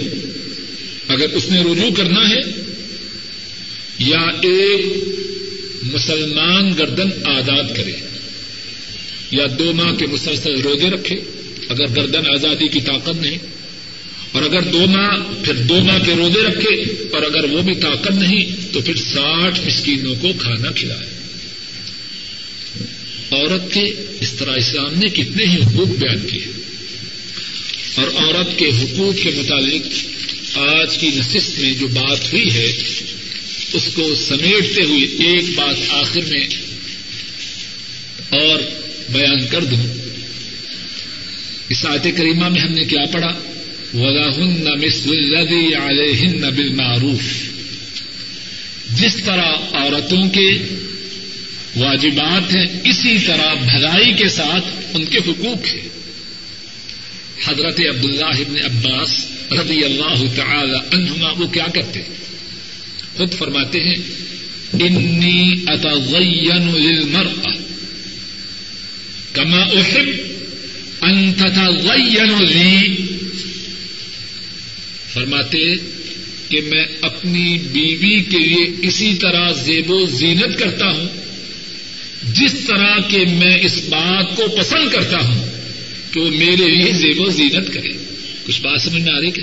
اگر 1.09 1.29
اس 1.29 1.51
نے 1.51 1.61
رجوع 1.61 1.91
کرنا 1.97 2.29
ہے 2.29 2.41
یا 3.99 4.21
ایک 4.21 4.87
مسلمان 5.85 6.73
گردن 6.79 7.09
آزاد 7.25 7.77
کرے 7.77 7.93
یا 9.31 9.45
دو 9.59 9.73
ماہ 9.73 9.93
کے 9.93 10.07
مسلسل 10.07 10.61
روزے 10.61 10.91
رکھے، 10.91 11.17
اگر 11.69 11.89
گردن 11.97 12.27
آزادی 12.35 12.69
کی 12.69 12.81
طاقت 12.81 13.23
نہیں، 13.23 13.39
اور 14.33 14.43
اگر 14.43 14.63
دو 14.63 14.87
ماہ، 14.87 15.45
پھر 15.45 15.55
دو 15.55 15.81
ماہ 15.81 15.99
کے 16.07 16.13
روزے 16.13 16.43
رکھے، 16.43 16.83
اور 17.13 17.23
اگر 17.23 17.45
وہ 17.45 17.63
بھی 17.63 17.75
طاقت 17.75 18.11
نہیں، 18.11 18.73
تو 18.73 18.81
پھر 18.81 18.97
ساٹھ 18.97 19.61
مسکینوں 19.67 20.15
کو 20.21 20.29
کھانا 20.39 20.71
کھلائے۔ 20.71 21.07
عورت 23.31 23.75
کے 23.75 23.85
اس 24.21 24.33
طرح 24.33 24.53
اسلام 24.57 24.95
نے 24.95 25.09
کتنے 25.09 25.45
ہی 25.45 25.57
حقوق 25.57 25.89
بیان 25.89 26.27
کیے۔ 26.31 26.47
اور 27.95 28.07
عورت 28.09 28.59
کے 28.59 28.69
حقوق 28.69 29.23
کے 29.23 29.31
متعلق 29.37 29.87
آج 30.59 30.99
کی 30.99 31.11
نصف 31.15 31.59
میں 31.59 31.75
جو 31.75 31.87
بات 31.89 32.33
ہوئی 32.33 32.55
ہے 32.55 32.73
اس 33.75 33.89
کو 33.95 34.15
سمیٹتے 34.15 34.83
ہوئے 34.83 35.05
ایک 35.05 35.45
بات 35.55 35.77
آخر 35.91 36.21
میں 36.21 36.47
اور 38.29 38.59
بیان 39.09 39.47
کر 39.47 39.65
دوں۔ 39.65 39.95
اس 41.69 41.87
آیت 41.87 42.17
کریمہ 42.17 42.49
میں 42.49 42.61
ہم 42.61 42.73
نے 42.73 42.85
کیا 42.85 43.05
پڑھا؟ 43.13 43.39
ولا 43.95 44.37
ہن 44.37 44.67
الذي 45.07 45.75
عليهن 45.75 46.55
بالمعروف۔ 46.55 47.23
جس 49.01 49.17
طرح 49.25 49.53
عورتوں 49.73 50.29
کے 50.29 50.51
واجبات 51.77 52.57
ہیں، 52.57 52.67
اسی 52.85 53.19
طرح 53.27 53.55
بھلائی 53.55 54.13
کے 54.13 54.29
ساتھ 54.29 54.65
ان 54.95 55.05
کے 55.05 55.19
حقوق 55.19 55.75
ہیں۔ 55.75 55.89
حضرت 57.45 57.81
عبداللہ 57.81 58.25
ابن 58.25 58.57
عباس 58.65 59.27
رضی 59.53 59.85
اللہ 59.85 60.37
تعالی 60.37 60.97
عنہما 60.97 61.33
وہ 61.33 61.47
کیا 61.47 61.67
کرتے؟ 61.75 62.01
ہیں 62.01 62.24
خود 63.17 63.35
فرماتے 63.35 63.81
ہیں 63.81 63.97
انی 64.81 65.55
اتغین 65.67 66.75
للمرأة 66.75 67.53
کما 69.33 69.59
احب 69.59 70.09
ان 71.01 71.33
تتغین 71.35 72.45
لی. 72.45 72.97
فرماتے 75.13 75.75
کہ 76.49 76.61
میں 76.61 76.85
اپنی 77.01 77.59
بیوی 77.73 78.21
کے 78.21 78.39
لیے 78.39 78.71
اسی 78.83 79.15
طرح 79.15 79.53
زیب 79.53 79.91
و 79.91 80.07
زینت 80.07 80.59
کرتا 80.59 80.91
ہوں، 80.91 81.09
جس 82.35 82.53
طرح 82.67 82.99
کہ 83.09 83.19
میں 83.19 83.59
اس 83.63 83.81
بات 83.89 84.37
کو 84.37 84.49
پسند 84.49 84.93
کرتا 84.93 85.19
ہوں 85.19 85.49
کہ 86.13 86.21
وہ 86.21 86.31
میرے 86.31 86.69
لیے 86.69 86.93
زیب 86.93 87.21
و 87.21 87.31
زینت 87.31 87.75
کرے۔ 87.75 87.89
کچھ 88.47 88.61
بات 88.61 88.81
سمجھ 88.81 89.03
میں 89.03 89.17
آ 89.17 89.21
رہی 89.21 89.31
کہ 89.31 89.43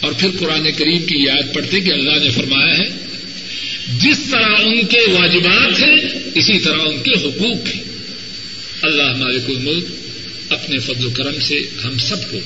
اور 0.00 0.12
پھر 0.12 0.28
قرآن 0.38 0.72
کریم 0.76 1.06
کی 1.06 1.16
یاد 1.16 1.54
پڑھتے 1.54 1.80
کہ 1.80 1.90
اللہ 1.90 2.24
نے 2.24 2.30
فرمایا 2.30 2.78
ہے، 2.78 2.88
جس 4.02 4.18
طرح 4.30 4.54
ان 4.62 4.86
کے 4.86 5.12
واجبات 5.12 5.82
ہیں، 5.82 6.20
اسی 6.34 6.58
طرح 6.58 6.78
ان 6.78 7.02
کے 7.02 7.10
حقوق 7.10 7.74
ہیں۔ 7.74 7.82
اللہ 8.82 9.16
مالک 9.16 9.42
الملک 9.48 9.84
اپنے 10.48 10.78
فضل 10.78 11.06
و 11.06 11.10
کرم 11.10 11.40
سے 11.40 11.60
ہم 11.84 11.98
سب 11.98 12.30
کو، 12.30 12.38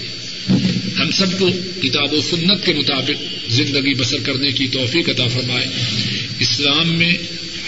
ہم 0.98 1.10
سب 1.10 1.38
کو 1.38 1.50
کتاب 1.82 2.12
و 2.12 2.20
سنت 2.20 2.66
کے 2.66 2.74
مطابق 2.74 3.22
زندگی 3.48 3.94
بسر 3.94 4.16
کرنے 4.22 4.52
کی 4.52 4.66
توفیق 4.66 5.08
عطا 5.08 5.26
فرمائے۔ 5.26 5.66
اسلام 6.40 6.94
میں 6.94 7.14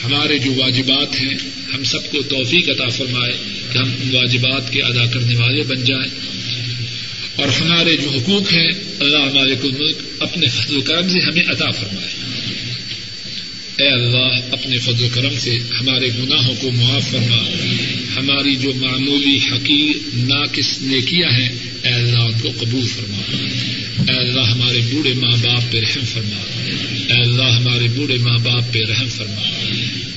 ہمارے 0.05 0.39
جو 0.39 0.53
واجبات 0.57 1.21
ہیں، 1.21 1.35
ہم 1.75 1.85
سب 1.85 2.11
کو 2.11 2.23
توفیق 2.23 2.69
عطا 2.69 2.89
فرمائے 2.89 3.33
کہ 3.73 3.79
ہم 3.79 3.91
ان 4.03 4.17
واجبات 4.17 4.73
کے 4.73 4.83
ادا 4.83 5.07
کرنے 5.07 5.35
والے 5.35 5.63
بن 5.63 5.85
جائیں۔ 5.85 6.37
اور 7.37 7.49
ہمارے 7.49 7.97
جو 7.97 8.11
حقوق 8.11 8.53
ہیں، 8.53 8.69
اللہ 9.01 9.35
مالک 9.35 9.59
الملک 9.63 9.97
اپنے 10.21 10.47
فضل 10.47 10.77
و 10.77 10.81
کرم 10.81 11.09
سے 11.09 11.21
ہمیں 11.21 11.43
عطا 11.49 11.71
فرمائے۔ 11.71 12.15
اے 13.77 13.89
اللہ، 13.89 14.41
اپنے 14.53 14.79
فضل 14.79 15.05
و 15.05 15.09
کرم 15.15 15.35
سے 15.39 15.59
ہمارے 15.81 16.09
گناہوں 16.19 16.55
کو 16.61 16.71
معاف 16.71 17.11
فرما۔ 17.11 17.45
ہماری 18.17 18.57
جو 18.57 18.75
معمولی 18.75 19.39
حقیر، 19.53 19.97
ناقص 20.15 20.83
نیکیاں 20.83 21.31
ہیں، 21.31 21.49
اے 21.83 21.93
اللہ 21.93 22.19
ان 22.19 22.33
کو 22.43 22.49
قبول 22.59 22.87
فرما۔ 22.87 23.37
اے 23.99 24.17
اللہ 24.17 24.41
ہمارے 24.41 24.81
بوڑھے 24.91 25.13
ماں 25.15 25.37
باپ 25.43 25.73
پہ 25.73 25.81
رحم 25.81 26.05
فرما۔ 26.05 26.41
اے 27.15 27.23
اللہ 27.23 27.43
ہمارے 27.43 27.87
بوڑھے 27.95 28.17
ماں 28.17 28.39
باپ 28.39 28.73
پہ 28.73 28.79
رحم 28.85 29.09
فرما۔ 29.09 29.43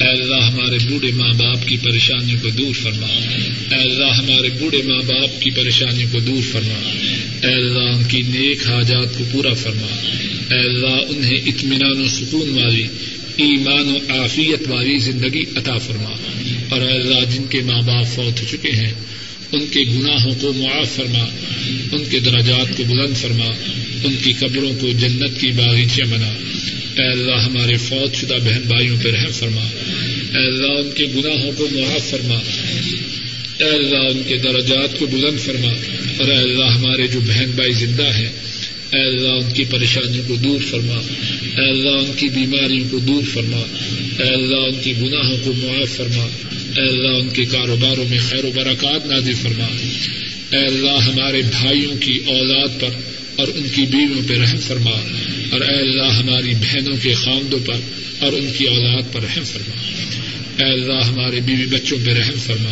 اے 0.04 0.10
اللہ 0.10 0.36
ہمارے 0.36 0.78
بوڑھے 0.90 1.12
ماں 1.12 1.34
باپ 1.34 1.68
کی 1.68 1.78
پریشانیوں 1.78 2.40
کو 2.42 2.50
دور 2.50 2.74
فرما۔ 2.74 3.08
اے 3.76 3.82
اللہ 3.82 4.06
ہمارے 4.06 4.50
بوڑھے 4.60 4.82
ماں 4.82 5.02
باپ 5.08 5.42
کی 5.42 5.50
پریشانیوں 5.50 6.10
کو 6.12 6.20
دور 6.20 6.42
فرما۔ 6.52 6.90
اے 7.48 7.54
اللہ 7.54 7.96
ان 7.96 8.04
کی 8.04 8.22
نیک 8.22 8.68
حاجات 8.68 9.18
کو 9.18 9.24
پورا 9.32 9.54
فرما۔ 9.54 9.88
اے 10.56 10.60
اللہ 10.60 11.02
انہیں 11.10 11.38
اطمینان 11.46 12.02
و 12.02 12.08
سکون 12.08 12.50
والی، 12.50 12.88
ایمان 13.38 13.96
و 13.96 13.98
عافیت 14.10 14.68
والی 14.68 14.98
زندگی 14.98 15.44
عطا 15.56 15.78
فرما۔ 15.78 16.10
اور 16.70 16.82
اے 16.82 16.92
اللہ 16.92 17.26
جن 17.32 17.46
کے 17.50 17.62
ماں 17.62 17.82
باپ 17.82 18.16
فوت 18.16 18.42
ہو 18.42 18.46
چکے 18.52 18.72
ہیں 18.72 18.94
ان 19.52 19.66
کے 19.72 19.80
گناہوں 19.80 20.36
کو 20.42 20.54
معاف 20.54 20.96
فرما، 20.96 21.30
ان 21.92 22.04
کے 22.10 22.20
دراجات 22.20 22.78
کو 22.78 22.84
بلند 22.84 23.18
فرما، 23.18 23.46
ان 24.04 24.16
کی 24.24 24.34
قبروں 24.40 24.72
کو 24.82 24.92
جنت 24.92 25.42
کی 25.42 25.48
باغیچے 25.48 26.04
بنا۔ 26.04 26.34
اے 27.02 27.12
اللہ، 27.12 27.36
ہمارے 27.36 27.78
فوت 27.78 28.16
شدہ 28.16 28.34
بہن 28.44 28.62
بھائیوں 28.66 28.98
پہ 29.04 29.12
رحم 29.12 29.32
فرما۔ 29.32 29.62
اے 30.36 30.48
اللہ، 30.48 30.72
ان 30.72 30.90
کے 30.96 31.06
گناہوں 31.16 31.52
کو 31.58 31.68
معاف 31.72 32.10
فرما۔ 32.10 32.36
اے 33.60 33.70
اللہ، 33.70 33.98
ان 33.98 34.22
کے 34.28 34.38
درجات 34.38 35.00
کو 35.00 35.06
بلند 35.06 35.40
فرما۔ 35.40 35.72
اور 36.18 36.28
اے 36.28 36.38
اللہ، 36.38 36.66
ہمارے 36.66 37.08
جو 37.08 37.20
بہن 37.20 37.52
بھائی 37.56 37.74
زندہ 37.74 38.14
ہیں، 38.16 38.30
اے 38.94 39.08
اللہ، 39.08 39.30
ان 39.30 39.54
کی 39.54 39.64
پریشانیوں 39.70 40.24
کو 40.28 40.36
دور 40.36 40.60
فرما۔ 40.70 40.96
اے 41.58 41.70
اللہ، 41.70 41.90
ان 41.90 42.12
کی 42.18 42.28
بیماریوں 42.28 42.88
کو 42.92 43.00
دور 43.00 43.24
فرما۔ 43.34 43.62
اے 44.20 44.30
اللہ، 44.30 44.56
ان 44.56 44.84
کی 44.84 44.94
گناہوں 45.02 45.38
کو 45.44 45.54
معاف 45.54 45.90
فرما۔ 45.98 46.28
اے 46.76 46.82
اللہ 46.82 47.08
ان 47.08 47.30
کے 47.30 47.46
کاروباروں 47.46 48.06
میں 48.10 48.18
خیر 48.30 48.46
و 48.46 48.52
برکات 48.56 49.06
نازل 49.06 49.34
فرما۔ 49.34 49.68
اے 50.58 50.66
اللہ 50.66 51.04
ہمارے 51.04 51.42
بھائیوں 51.42 51.96
کی 52.00 52.20
اولاد 52.26 52.68
پر 52.80 52.88
اور 53.36 53.48
ان 53.56 53.68
کی 53.76 53.82
بیویوں 53.82 54.28
پہ 54.28 54.34
رحم 54.34 54.60
فرما۔ 54.60 55.00
اور 55.52 55.62
اے 55.62 55.76
اللہ 55.76 56.14
ہماری 56.14 56.54
بہنوں 56.54 56.98
کے 57.02 57.14
خاندوں 57.14 57.60
پر 57.66 57.76
اور 58.20 58.34
ان 58.34 58.52
کی 58.58 58.66
اولاد 58.66 59.02
پر 59.12 59.22
رحم 59.22 59.44
فرما۔ 59.44 59.92
اے 60.64 60.74
اللہ 60.74 61.06
ہمارے 61.08 61.40
بیوی 61.40 61.66
بچوں 61.66 61.98
پہ 62.06 62.12
رحم 62.12 62.40
فرما۔ 62.46 62.72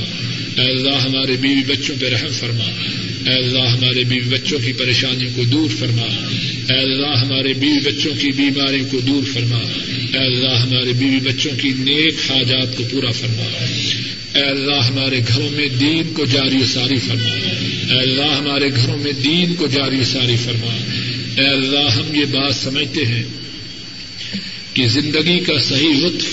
اے 0.62 0.70
اللہ 0.70 0.96
ہمارے 0.96 1.34
بیوی 1.38 1.62
بچوں 1.68 1.96
پہ 2.00 2.10
رحم 2.10 2.32
فرما۔ 2.40 2.88
اے 3.28 3.34
اللہ 3.34 3.60
ہمارے 3.60 4.04
بیوی 4.04 4.30
بچوں 4.30 4.60
کی 4.66 4.74
پریشانیوں 4.74 5.32
کو 5.36 5.44
دور 5.44 5.70
فرما۔ 5.80 6.28
اے 6.74 6.80
اللہ 6.80 7.08
ہمارے 7.08 7.54
بیوی 7.54 7.80
بچوں 7.80 8.12
کی 8.20 8.32
بیماریوں 8.32 8.86
کو 8.92 9.00
دور 9.00 9.24
فرما۔ 9.34 9.60
اے 10.14 10.26
اللہ 10.26 10.56
ہمارے 10.56 10.94
بیوی 10.94 11.20
بچوں 11.20 11.52
کی 11.62 11.70
نیک 11.78 12.16
حاجات 12.30 12.78
کو 12.78 12.84
پورا 12.92 13.12
فرما۔ 13.12 13.66
اے 14.38 14.44
اللہ 14.44 14.76
ہمارے 14.76 15.20
گھروں 15.28 15.50
میں 15.50 15.68
دین 15.68 16.14
کو 16.14 16.26
جاری 16.26 16.58
و 16.58 16.66
ساری 16.74 17.00
فرما۔ 17.08 17.36
اے 17.94 18.00
اللہ 18.00 18.36
ہمارے 18.38 18.70
گھروں 18.76 18.98
میں 18.98 19.12
دین 19.12 19.56
کو 19.56 19.68
جاری 19.68 20.00
و 20.00 20.04
ساری 20.04 20.36
فرما۔ 20.44 20.78
اے 21.38 21.48
اللہ 21.48 21.92
ہم 21.92 22.16
یہ 22.16 22.26
بات 22.26 22.56
سمجھتے 22.56 23.06
ہیں 23.06 23.24
کہ 24.74 24.88
زندگی 24.88 25.40
کا 25.40 25.60
صحیح 25.60 26.06
لطف، 26.06 26.26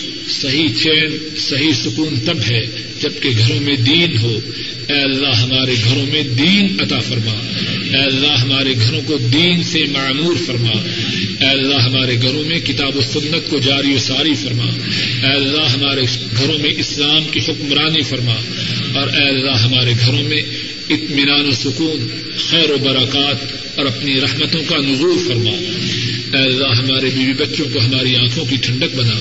صحیح 0.42 0.68
چین، 0.82 1.18
صحیح 1.36 1.72
سکون 1.72 2.14
تب 2.26 2.38
ہے 2.50 2.83
جبکہ 3.04 3.30
گھروں 3.38 3.60
میں 3.60 3.76
دین 3.76 4.18
ہو، 4.18 4.38
اے 4.88 5.00
اللہ 5.00 5.28
ہمارے 5.28 5.74
گھروں 5.84 6.06
میں 6.06 6.22
دین 6.22 6.76
عطا 6.80 6.98
فرما۔ 6.98 7.34
اے 7.96 8.02
اللہ 8.02 8.26
ہمارے 8.26 8.74
گھروں 8.80 9.00
کو 9.06 9.18
دین 9.18 9.62
سے 9.62 9.84
معمور 9.92 10.34
فرما۔ 10.46 10.72
اے 11.40 11.50
اللہ 11.50 11.74
ہمارے 11.74 12.16
گھروں 12.22 12.42
میں 12.44 12.58
کتاب 12.60 12.96
و 12.96 13.00
سنت 13.00 13.50
کو 13.50 13.58
جاری 13.58 13.94
و 13.94 13.98
ساری 13.98 14.34
فرما۔ 14.34 14.66
اے 15.22 15.36
اللہ 15.36 15.62
ہمارے 15.62 16.00
گھروں 16.36 16.58
میں 16.58 16.70
اسلام 16.76 17.24
کی 17.30 17.40
حکمرانی 17.40 18.02
فرما۔ 18.02 18.34
اور 18.94 19.08
اے 19.08 19.28
اللہ 19.28 19.50
ہمارے 19.50 19.92
گھروں 20.00 20.22
میں 20.22 20.42
اطمینان 20.90 21.48
و 21.48 21.52
سکون، 21.52 22.06
خیر 22.38 22.70
و 22.70 22.76
برکات 22.78 23.52
اور 23.78 23.86
اپنی 23.86 24.20
رحمتوں 24.20 24.62
کا 24.68 24.76
نظور 24.76 25.18
فرما۔ 25.28 25.52
اے 26.36 26.42
اللہ 26.42 26.68
ہمارے 26.68 27.10
بیوی 27.14 27.32
بچوں 27.32 27.66
کو 27.72 27.80
ہماری 27.80 28.16
آنکھوں 28.16 28.44
کی 28.44 28.56
ٹھنڈک 28.56 28.96
بنا۔ 28.96 29.14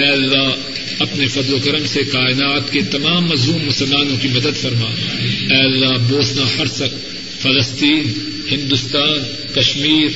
اے 0.00 0.06
اللہ 0.06 0.75
اپنے 0.98 1.26
فضل 1.26 1.54
و 1.54 1.58
کرم 1.64 1.86
سے 1.86 2.04
کائنات 2.04 2.72
کے 2.72 2.82
تمام 2.82 3.26
مظلوم 3.26 3.66
مسلمانوں 3.66 4.16
کی 4.22 4.28
مدد 4.28 4.56
فرما۔ 4.56 4.90
اے 5.22 5.64
اللہ، 5.64 5.98
بوسنا 6.08 6.42
ہرسک 6.58 7.16
فلسطین، 7.42 8.12
ہندوستان، 8.50 9.18
کشمیر، 9.54 10.08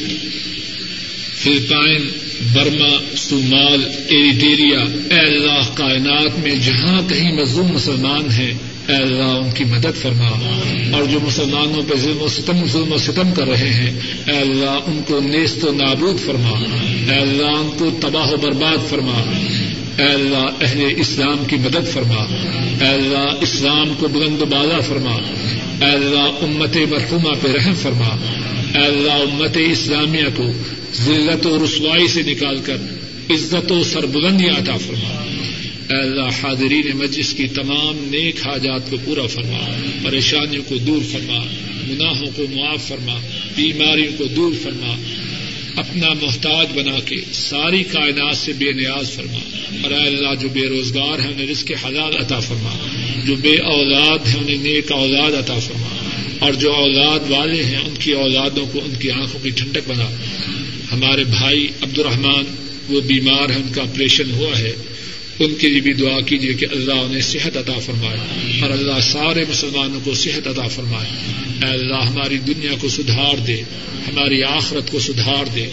فلپائن، 1.34 2.10
برما، 2.52 3.16
صومال، 3.16 3.84
ایریٹیریا۔ 4.08 4.78
اے 5.10 5.18
اللہ، 5.18 5.74
کائنات 5.74 6.38
میں 6.38 6.56
جہاں 6.56 7.08
کہیں 7.08 7.32
مظلوم 7.32 7.72
مسلمان 7.72 8.30
ہیں، 8.30 8.52
اے 8.88 8.94
اللہ، 8.94 9.22
ان 9.22 9.50
کی 9.50 9.64
مدد 9.64 10.02
فرما۔ 10.02 10.60
اور 10.92 11.04
جو 11.04 11.20
مسلمانوں 11.20 11.82
پہ 11.88 11.94
ظلم 11.96 12.22
و 12.22 12.28
ستم، 12.28 12.66
ظلم 12.72 12.92
و 12.92 12.98
ستم 12.98 13.34
کر 13.34 13.48
رہے 13.48 13.70
ہیں، 13.70 13.92
اے 14.26 14.36
اللہ، 14.36 14.78
ان 14.86 15.00
کو 15.06 15.20
نیست 15.20 15.64
و 15.64 15.72
نابود 15.72 16.26
فرما۔ 16.26 16.64
اے 17.12 17.20
اللہ، 17.20 17.46
ان 17.46 17.70
کو 17.78 17.90
تباہ 18.00 18.30
و 18.30 18.36
برباد 18.36 18.90
فرما۔ 18.90 19.22
اے 19.98 20.04
اللہ 20.04 20.46
اہل 20.60 20.94
اسلام 20.96 21.44
کی 21.44 21.56
مدد 21.56 21.92
فرما۔ 21.92 22.24
اے 22.80 22.88
اللہ 22.88 23.34
اسلام 23.40 23.94
کو 23.98 24.08
بلند 24.08 24.42
بالا 24.42 24.80
فرما۔ 24.80 25.14
اے 25.86 25.92
اللہ 25.92 26.18
امت 26.18 26.76
مرحوما 26.76 27.30
پہ 27.42 27.48
رحم 27.48 27.74
فرما۔ 27.74 28.16
اے 28.74 28.86
اللہ 28.86 29.12
امت 29.12 29.58
اسلامیہ 29.70 30.26
کو 30.36 30.44
ذلت 30.94 31.46
و 31.46 31.64
رسوائی 31.64 32.08
سے 32.08 32.22
نکال 32.22 32.58
کر 32.58 32.76
عزت 33.30 33.72
و 33.72 33.82
سربلندی 33.84 34.48
عطا 34.48 34.76
فرما۔ 34.76 35.24
اے 35.90 36.00
اللہ 36.00 36.28
حاضرین 36.42 36.96
مجلس 36.96 37.34
کی 37.34 37.48
تمام 37.48 37.96
نیک 38.10 38.46
حاجات 38.46 38.90
کو 38.90 38.96
پورا 39.04 39.26
فرما۔ 39.26 39.58
پریشانیوں 40.02 40.62
کو 40.68 40.76
دور 40.76 41.02
فرما۔ 41.12 41.44
گناہوں 41.90 42.26
کو 42.36 42.42
معاف 42.54 42.88
فرما۔ 42.88 43.14
بیماریوں 43.56 44.12
کو 44.18 44.24
دور 44.24 44.52
فرما۔ 44.62 44.94
اپنا 45.76 46.12
محتاج 46.12 46.66
بنا 46.74 47.00
کے 47.00 47.16
ساری 47.32 47.82
کائنات 47.82 48.36
سے 48.36 48.52
بے 48.52 48.72
نیاز 48.72 49.10
فرما۔ 49.10 49.38
اور 49.82 49.90
اے 49.90 50.06
اللہ، 50.06 50.34
جو 50.40 50.48
بے 50.48 50.68
روزگار 50.68 51.18
ہے، 51.18 51.28
انہیں 51.28 51.46
رزق 51.46 51.72
حلال 51.84 52.16
عطا 52.16 52.40
فرما۔ 52.40 52.88
جو 53.26 53.36
بے 53.36 53.56
اولاد 53.58 54.18
ہیں 54.28 54.40
انہیں 54.40 54.56
نیک 54.56 54.92
اولاد 54.92 55.32
عطا 55.32 55.58
فرما۔ 55.58 55.88
اور 56.38 56.52
جو 56.52 56.72
اولاد 56.72 57.20
والے 57.28 57.64
ہیں، 57.64 57.76
ان 57.76 57.94
کی 57.98 58.12
اولادوں 58.12 58.66
کو 58.66 58.80
ان 58.84 58.94
کی 58.94 59.10
آنکھوں 59.10 59.40
کی 59.42 59.50
ٹھنڈک 59.50 59.88
بنا۔ 59.88 60.10
ہمارے 60.92 61.24
بھائی 61.24 61.68
عبد 61.80 61.98
الرحمان 61.98 62.44
وہ 62.88 63.00
بیمار 63.00 63.50
ہیں، 63.50 63.56
ان 63.56 63.72
کا 63.74 63.82
آپریشن 63.82 64.30
ہوا 64.30 64.58
ہے۔ 64.58 64.72
ان 65.40 65.54
کے 65.54 65.68
لیے 65.68 65.80
بھی 65.80 65.92
دعا 65.92 66.20
کیجیے 66.20 66.54
کہ 66.54 66.66
اللہ 66.70 66.92
انہیں 66.92 67.20
صحت 67.20 67.56
عطا 67.56 67.78
فرمائے 67.78 68.18
اور 68.62 68.70
اللہ 68.70 69.00
سارے 69.02 69.44
مسلمانوں 69.48 70.00
کو 70.04 70.14
صحت 70.14 70.48
عطا 70.48 70.68
فرمائے۔ 70.68 71.06
اے 71.62 71.70
اللہ، 71.70 71.94
ہماری 71.94 72.38
دنیا 72.38 72.70
کو 72.80 72.88
سدھار 72.88 73.36
دے، 73.36 73.60
ہماری 74.08 74.42
آخرت 74.42 74.90
کو 74.90 74.98
سدھار 74.98 75.44
دے۔ 75.54 75.66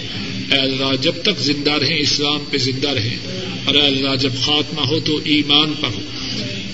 اے 0.52 0.58
اللہ، 0.58 0.96
جب 1.02 1.14
تک 1.24 1.40
زندہ 1.40 1.72
رہیں، 1.72 2.00
اسلام 2.00 2.40
پہ 2.52 2.58
زندہ 2.58 2.90
رہیں۔ 2.90 3.18
اور 3.66 3.76
اے 3.76 3.82
اللہ، 3.82 4.16
جب 4.16 4.34
خاتمہ 4.42 4.82
ہو 4.82 5.00
تو 5.00 5.20
ایمان 5.24 5.74
پر 5.82 5.88
ہو۔ 5.88 6.02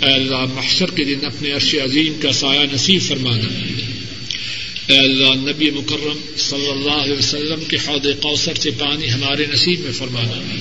اے 0.05 0.13
اللہ، 0.13 0.45
محشر 0.55 0.91
کے 0.91 1.03
دن 1.03 1.25
اپنے 1.25 1.51
عرش 1.51 1.75
عظیم 1.75 2.13
کا 2.21 2.31
سایہ 2.31 2.73
نصیب 2.73 3.01
فرمانا۔ 3.01 3.67
اے 4.87 4.97
اللہ، 4.97 5.33
نبی 5.35 5.69
مکرم 5.71 6.19
صلی 6.37 6.69
اللہ 6.69 6.91
علیہ 6.91 7.17
وسلم 7.17 7.63
کے 7.67 7.77
حوض 7.87 8.07
کوثر 8.21 8.53
سے 8.55 8.69
پانی 8.71 9.11
ہمارے 9.11 9.45
نصیب 9.53 9.79
میں 9.79 9.91
فرمانا۔ 9.91 10.55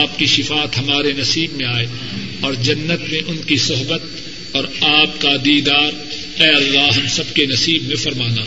آپ 0.00 0.18
کی 0.18 0.26
شفات 0.26 0.78
ہمارے 0.78 1.12
نصیب 1.12 1.52
میں 1.52 1.66
آئے 1.66 1.86
اور 2.40 2.54
جنت 2.54 3.12
میں 3.12 3.20
ان 3.26 3.36
کی 3.46 3.56
صحبت 3.56 4.02
اور 4.52 4.64
آپ 4.80 5.20
کا 5.20 5.36
دیدار 5.44 5.92
اے 6.42 6.48
اللہ 6.48 6.98
ہم 6.98 7.06
سب 7.10 7.34
کے 7.34 7.46
نصیب 7.46 7.82
میں 7.86 7.96
فرمانا۔ 7.96 8.42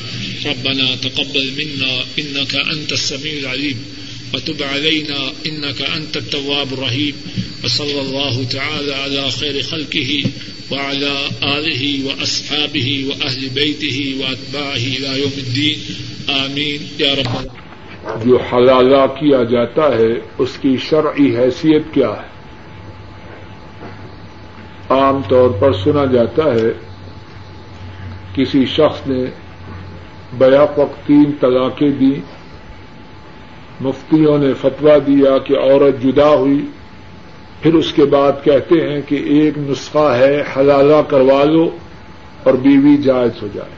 ربنا 0.46 0.96
تقبل 1.02 1.50
منا 1.50 2.04
انك 2.16 2.56
انت 2.70 2.92
السميع 2.92 3.34
العليم 3.40 3.82
وتب 4.34 4.64
علينا 4.64 5.32
انك 5.44 5.82
انت 5.96 6.18
التواب 6.18 6.74
الرحيم 6.74 7.40
وصلى 7.64 8.00
الله 8.00 8.44
تعالى 8.44 8.92
على 8.92 9.30
خير 9.40 9.62
خلقه 9.70 10.30
وعلى 10.72 11.14
آله 11.42 12.06
وأصحابه 12.06 13.06
وأهل 13.08 13.50
بيته 13.54 14.16
وأتباعه 14.20 14.86
إلى 14.98 15.22
يوم 15.22 15.38
الدين. 15.38 15.80
آمين. 16.30 16.86
يا 17.00 17.16
رب 17.16 17.48
جو 18.26 18.38
حلالہ 18.38 19.08
کیا 19.20 19.44
جاتا 19.44 19.96
ہے، 19.96 20.20
اس 20.38 20.50
کی 20.62 20.78
شرعی 20.90 21.38
حیثیت 21.38 21.82
کیا 21.94 22.10
ہے؟ 22.10 22.36
عام 24.90 25.22
طور 25.30 25.50
پر 25.50 25.74
سنا 25.74 26.06
جاتا 26.06 26.44
ہے، 26.44 26.74
کسی 28.36 28.66
شخص 28.66 29.08
نے 29.08 29.26
بیک 30.38 30.80
وقت 30.80 31.08
تین 31.08 31.32
طلاقیں 31.40 31.92
دی 31.92 32.14
مفتیوں 33.82 34.38
نے 34.38 34.54
فتوا 34.54 34.98
دیا 35.08 35.38
کہ 35.38 35.54
عورت 35.54 36.04
جدا 36.04 36.30
ہوئی 36.30 36.62
پھر 37.62 37.74
اس 37.74 37.94
کے 37.94 38.06
بعد 38.06 38.32
کہتے 38.44 38.90
ہیں 38.90 39.02
کہ 39.08 39.16
ایک 39.16 39.54
نسخہ 39.58 40.14
ہے، 40.18 40.44
حلالہ 40.58 41.02
کروا 41.08 41.44
لو 41.44 41.78
اور 42.44 42.54
بیوی 42.54 42.98
جائز 42.98 43.42
ہو 43.42 43.48
جائے۔ 43.54 43.70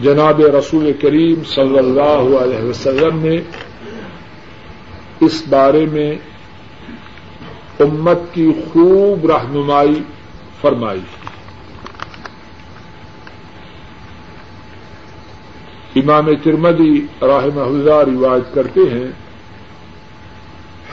جناب 0.00 0.40
رسول 0.40 0.92
کریم 1.00 1.44
صلی 1.44 1.78
اللہ 1.78 2.38
علیہ 2.38 2.62
وسلم 2.62 3.18
نے 3.18 3.36
اس 5.20 5.42
بارے 5.48 5.86
میں 5.86 6.14
امت 7.80 8.18
کی 8.32 8.50
خوب 8.72 9.30
رہنمائی 9.30 10.02
فرمائی۔ 10.60 11.00
امام 15.96 16.34
ترمدی 16.42 17.06
رحمہ 17.22 17.60
اللہ 17.60 18.14
روایت 18.14 18.54
کرتے 18.54 18.80
ہیں 18.80 19.23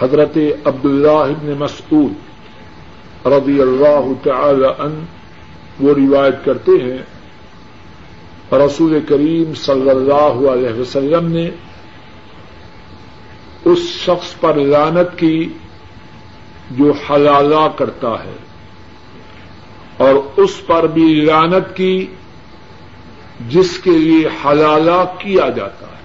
حضرت 0.02 0.38
عبداللہ 0.66 1.34
بن 1.42 1.54
مسعود 1.60 2.14
رضی 3.26 3.62
اللہ 3.62 4.08
تعالی 4.24 4.66
ان 4.80 5.06
وہ 5.80 5.94
روایت 5.94 6.46
کرتے 6.46 6.72
ہیں، 6.72 7.02
رسول 8.56 9.00
کریم 9.10 9.54
صلی 9.54 9.90
اللہ 9.90 10.50
علیہ 10.50 10.80
وسلم 10.80 11.32
نے 11.32 11.50
اس 13.66 13.80
شخص 13.80 14.40
پر 14.40 14.56
لانت 14.56 15.20
کی 15.20 15.50
جو 16.72 16.92
حلالہ 16.92 17.68
کرتا 17.76 18.24
ہے 18.24 18.38
اور 19.98 20.40
اس 20.40 20.68
پر 20.68 20.88
بھی 20.88 21.16
لانت 21.16 21.76
کی 21.76 22.08
جس 23.50 23.78
کے 23.78 23.92
لیے 23.92 24.28
حلالہ 24.46 25.04
کیا 25.18 25.50
جاتا 25.50 25.86
ہے۔ 25.88 26.01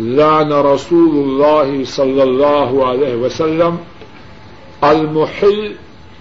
لان 0.00 0.52
رسول 0.52 1.18
اللہ 1.18 1.84
صلی 1.84 2.20
اللہ 2.20 2.84
علیہ 2.84 3.14
وسلم 3.14 3.76
المحل 4.80 5.72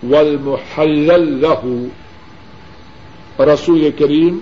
والمحلل 0.04 1.42
له. 1.42 1.86
رسول 3.40 3.90
کریم 4.00 4.40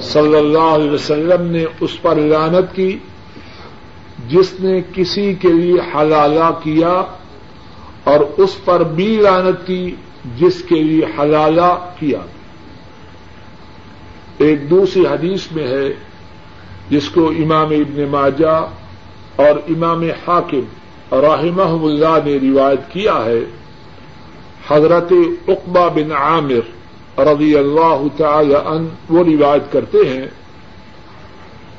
صلی 0.00 0.36
اللہ 0.36 0.58
علیہ 0.58 0.90
وسلم 0.90 1.42
نے 1.42 1.64
اس 1.80 2.02
پر 2.02 2.16
لانت 2.16 2.76
کی، 2.76 2.98
جس 4.28 4.60
نے 4.60 4.80
کسی 4.94 5.34
کے 5.34 5.48
لیے 5.48 5.74
حلالہ 5.94 6.50
کیا 6.62 7.04
اور 8.04 8.20
اس 8.36 8.64
پر 8.64 8.82
بھی 8.82 9.16
لانت 9.16 9.66
کی، 9.66 9.94
جس 10.38 10.62
کے 10.68 10.82
لیے 10.82 11.04
حلالہ 11.18 11.90
کیا۔ 11.98 12.18
ایک 14.38 14.70
دوسری 14.70 15.06
حدیث 15.06 15.52
میں 15.52 15.66
ہے 15.66 15.88
جس 16.90 17.08
کو 17.08 17.28
امام 17.28 17.70
ابن 17.70 18.04
ماجہ 18.10 18.66
اور 19.36 19.56
امام 19.68 20.02
حاکم 20.02 20.64
رحمہ 21.12 21.84
اللہ 21.84 22.18
نے 22.24 22.38
روایت 22.50 22.92
کیا 22.92 23.24
ہے، 23.24 23.44
حضرت 24.68 25.12
اقبا 25.48 25.88
بن 25.88 26.12
عامر 26.12 27.20
رضی 27.20 27.56
اللہ 27.56 28.02
تعالی 28.16 28.54
ان 28.54 28.88
وہ 29.08 29.24
روایت 29.24 29.72
کرتے 29.72 29.98
ہیں۔ 29.98 30.26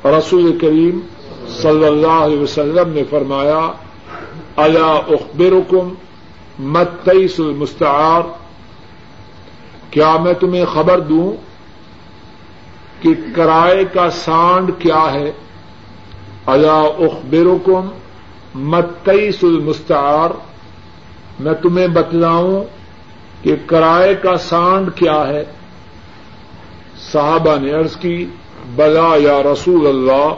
رسول 0.04 0.58
کریم 0.58 1.00
صلی 1.48 1.84
اللہ 1.84 2.18
علیہ 2.20 2.40
وسلم 2.40 2.88
نے 2.88 3.02
فرمایا 3.10 3.72
اللہ 4.56 5.00
اخبرکم 5.08 5.94
مت 6.58 7.08
المستعار 7.08 8.22
کیا 9.90 10.16
میں 10.16 10.32
تمہیں 10.32 10.64
خبر 10.64 11.00
دوں 11.00 11.47
کہ 13.00 13.10
کرائے 13.36 13.84
کا 13.84 14.10
سانڈ 14.10 14.70
کیا 14.78 15.12
ہے؟ 15.12 15.32
اللہ 16.46 16.88
اخبرکم 16.98 17.88
متعیس 18.54 19.38
المستعار، 19.42 20.30
میں 21.40 21.54
تمہیں 21.54 21.88
بتلاؤں 21.88 22.64
کہ 23.42 23.56
کرائے 23.66 24.14
کا 24.14 24.36
سانڈ 24.36 24.88
کیا 24.94 25.28
ہے۔ 25.28 25.44
صحابہ 27.12 27.56
نے 27.60 27.72
عرض 27.72 27.96
کی، 27.96 28.26
بلا 28.74 29.16
یا 29.16 29.42
رسول 29.42 29.86
اللہ، 29.86 30.34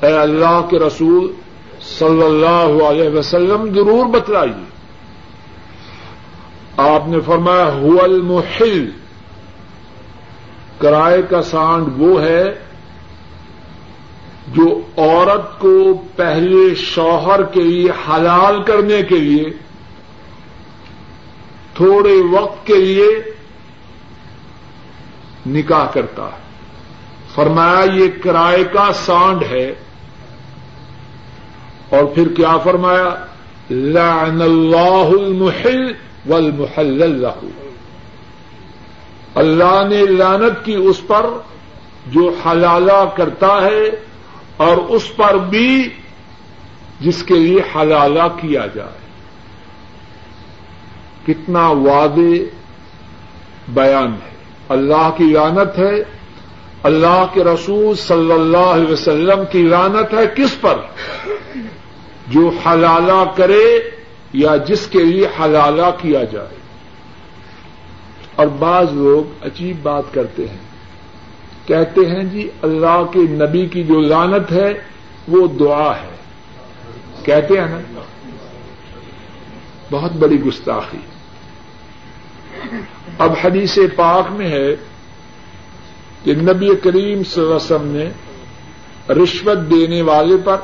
اے 0.00 0.12
اللہ 0.12 0.66
کے 0.70 0.78
رسول، 0.78 1.32
صلی 1.98 2.22
اللہ 2.22 2.84
علیہ 2.84 3.18
وسلم 3.18 3.74
ضرور 3.74 4.06
بتلائیے۔ 4.06 4.64
آپ 6.76 7.08
نے 7.08 7.20
فرمایا 7.20 7.72
ہو 7.72 8.02
المحل 8.02 8.90
کرائے 10.78 11.22
کا 11.22 11.42
سانڈ 11.42 11.86
وہ 11.96 12.22
ہے 12.22 12.44
جو 14.48 14.80
عورت 14.96 15.58
کو 15.58 16.02
پہلے 16.16 16.74
شوہر 16.74 17.42
کے 17.42 17.60
لیے 17.60 17.90
حلال 17.90 18.62
کرنے 18.62 19.02
کے 19.02 19.16
لیے، 19.16 19.44
تھوڑے 21.74 22.14
وقت 22.30 22.66
کے 22.66 22.74
لیے 22.74 23.08
نکاح 25.46 25.86
کرتا 25.86 26.24
ہے۔ 26.24 26.48
فرمایا 27.34 27.84
یہ 27.92 28.08
کرائے 28.22 28.64
کا 28.64 28.92
سانڈ 28.92 29.42
ہے۔ 29.42 29.74
اور 31.88 32.04
پھر 32.04 32.28
کیا 32.36 32.56
فرمایا؟ 32.56 33.24
لعن 33.70 34.42
اللہ 34.42 35.10
المحل 35.20 35.92
والمحل 36.28 37.02
اللہ 37.02 37.67
اللہ 39.38 39.82
نے 39.88 40.06
لانت 40.06 40.64
کی 40.64 40.74
اس 40.74 41.06
پر 41.06 41.26
جو 42.06 42.34
حلالہ 42.46 43.04
کرتا 43.16 43.62
ہے 43.62 43.90
اور 44.56 44.76
اس 44.76 45.16
پر 45.16 45.36
بھی 45.36 45.88
جس 47.00 47.22
کے 47.22 47.34
لیے 47.34 47.60
حلالہ 47.76 48.22
کیا 48.40 48.66
جائے۔ 48.74 48.98
کتنا 51.26 51.68
واضح 51.68 52.56
بیان 53.68 54.12
ہے۔ 54.12 54.36
اللہ 54.68 55.10
کی 55.16 55.24
لانت 55.24 55.78
ہے۔ 55.78 56.18
اللہ 56.82 57.26
کے 57.34 57.44
رسول 57.44 57.96
صلی 57.96 58.32
اللہ 58.32 58.56
علیہ 58.56 58.92
وسلم 58.92 59.40
کی 59.52 59.62
لانت 59.62 60.14
ہے 60.14 60.26
کس 60.36 60.60
پر؟ 60.60 60.74
جو 62.28 62.48
حلالہ 62.48 63.24
کرے 63.36 63.90
یا 64.32 64.56
جس 64.56 64.86
کے 64.86 65.04
لیے 65.04 65.26
حلالہ 65.40 65.86
کیا 65.98 66.24
جائے۔ 66.24 66.57
اور 68.38 68.46
بعض 68.46 68.92
لوگ 68.92 69.46
عجیب 69.46 69.76
بات 69.82 70.02
کرتے 70.12 70.48
ہیں۔ 70.48 70.56
کہتے 71.66 72.00
ہیں 72.00 72.24
جی 72.24 72.50
اللہ 72.62 73.04
کے 73.12 73.18
نبی 73.18 73.66
کی 73.66 73.82
جو 73.82 74.00
لانت 74.00 74.52
ہے، 74.52 74.74
وہ 75.28 75.46
دعا 75.46 75.96
ہے۔ 75.96 76.16
کہتے 77.22 77.60
ہیں 77.60 77.66
نا؟ 77.66 78.00
بہت 79.90 80.12
بڑی 80.12 80.40
گستاخی۔ 80.40 80.98
اب 83.18 83.32
حدیث 83.44 83.78
پاک 83.96 84.32
میں 84.32 84.48
ہے 84.48 84.76
کہ 86.24 86.34
نبی 86.34 86.74
کریم 86.82 87.24
صلی 87.24 87.42
اللہ 87.42 87.54
علیہ 87.54 87.54
وسلم 87.54 87.96
نے 87.96 88.10
رشوت 89.22 89.70
دینے 89.70 90.02
والے 90.02 90.36
پر، 90.44 90.56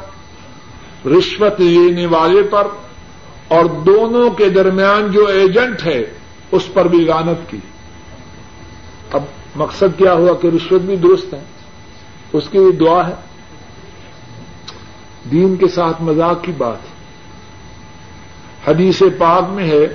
رشوت 1.08 1.60
لینے 1.60 2.06
والے 2.06 2.42
پر 2.42 2.66
اور 3.48 3.64
دونوں 3.64 4.30
کے 4.30 4.48
درمیان 4.48 5.10
جو 5.10 5.26
ایجنٹ 5.26 5.86
ہے 5.86 6.23
اس 6.54 6.74
پر 6.74 6.84
بھی 6.84 6.98
لانت 6.98 7.50
کی۔ 7.50 7.58
اب 9.12 9.22
مقصد 9.56 9.98
کیا 9.98 10.14
ہوا 10.14 10.34
کہ 10.34 10.46
رشوت 10.46 10.80
بھی 10.80 10.96
درست 10.96 11.34
ہے 11.34 11.42
اس 12.32 12.48
کی 12.48 12.58
بھی 12.58 12.72
دعا 12.72 13.08
ہے۔ 13.08 13.14
دین 15.30 15.56
کے 15.56 15.68
ساتھ 15.68 16.02
مذاق 16.02 16.44
کی 16.44 16.52
بات۔ 16.52 16.78
ہے 16.82 16.94
حدیث 18.68 19.02
پاک 19.18 19.44
میں 19.50 19.64
ہے، 19.64 19.94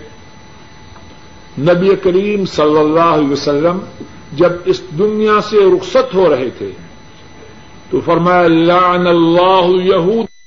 نبی 1.60 1.96
کریم 1.96 2.46
صلی 2.46 2.78
اللہ 2.78 3.00
علیہ 3.00 3.30
وسلم 3.30 3.78
جب 4.34 4.52
اس 4.66 4.82
دنیا 4.98 5.42
سے 5.42 5.58
رخصت 5.78 6.14
ہو 6.14 6.30
رہے 6.30 6.50
تھے 6.50 6.72
تو 7.90 8.00
فرمایا 8.00 8.48
لعن 8.48 9.08
اللہ 9.08 9.68
یہود۔ 9.84 10.39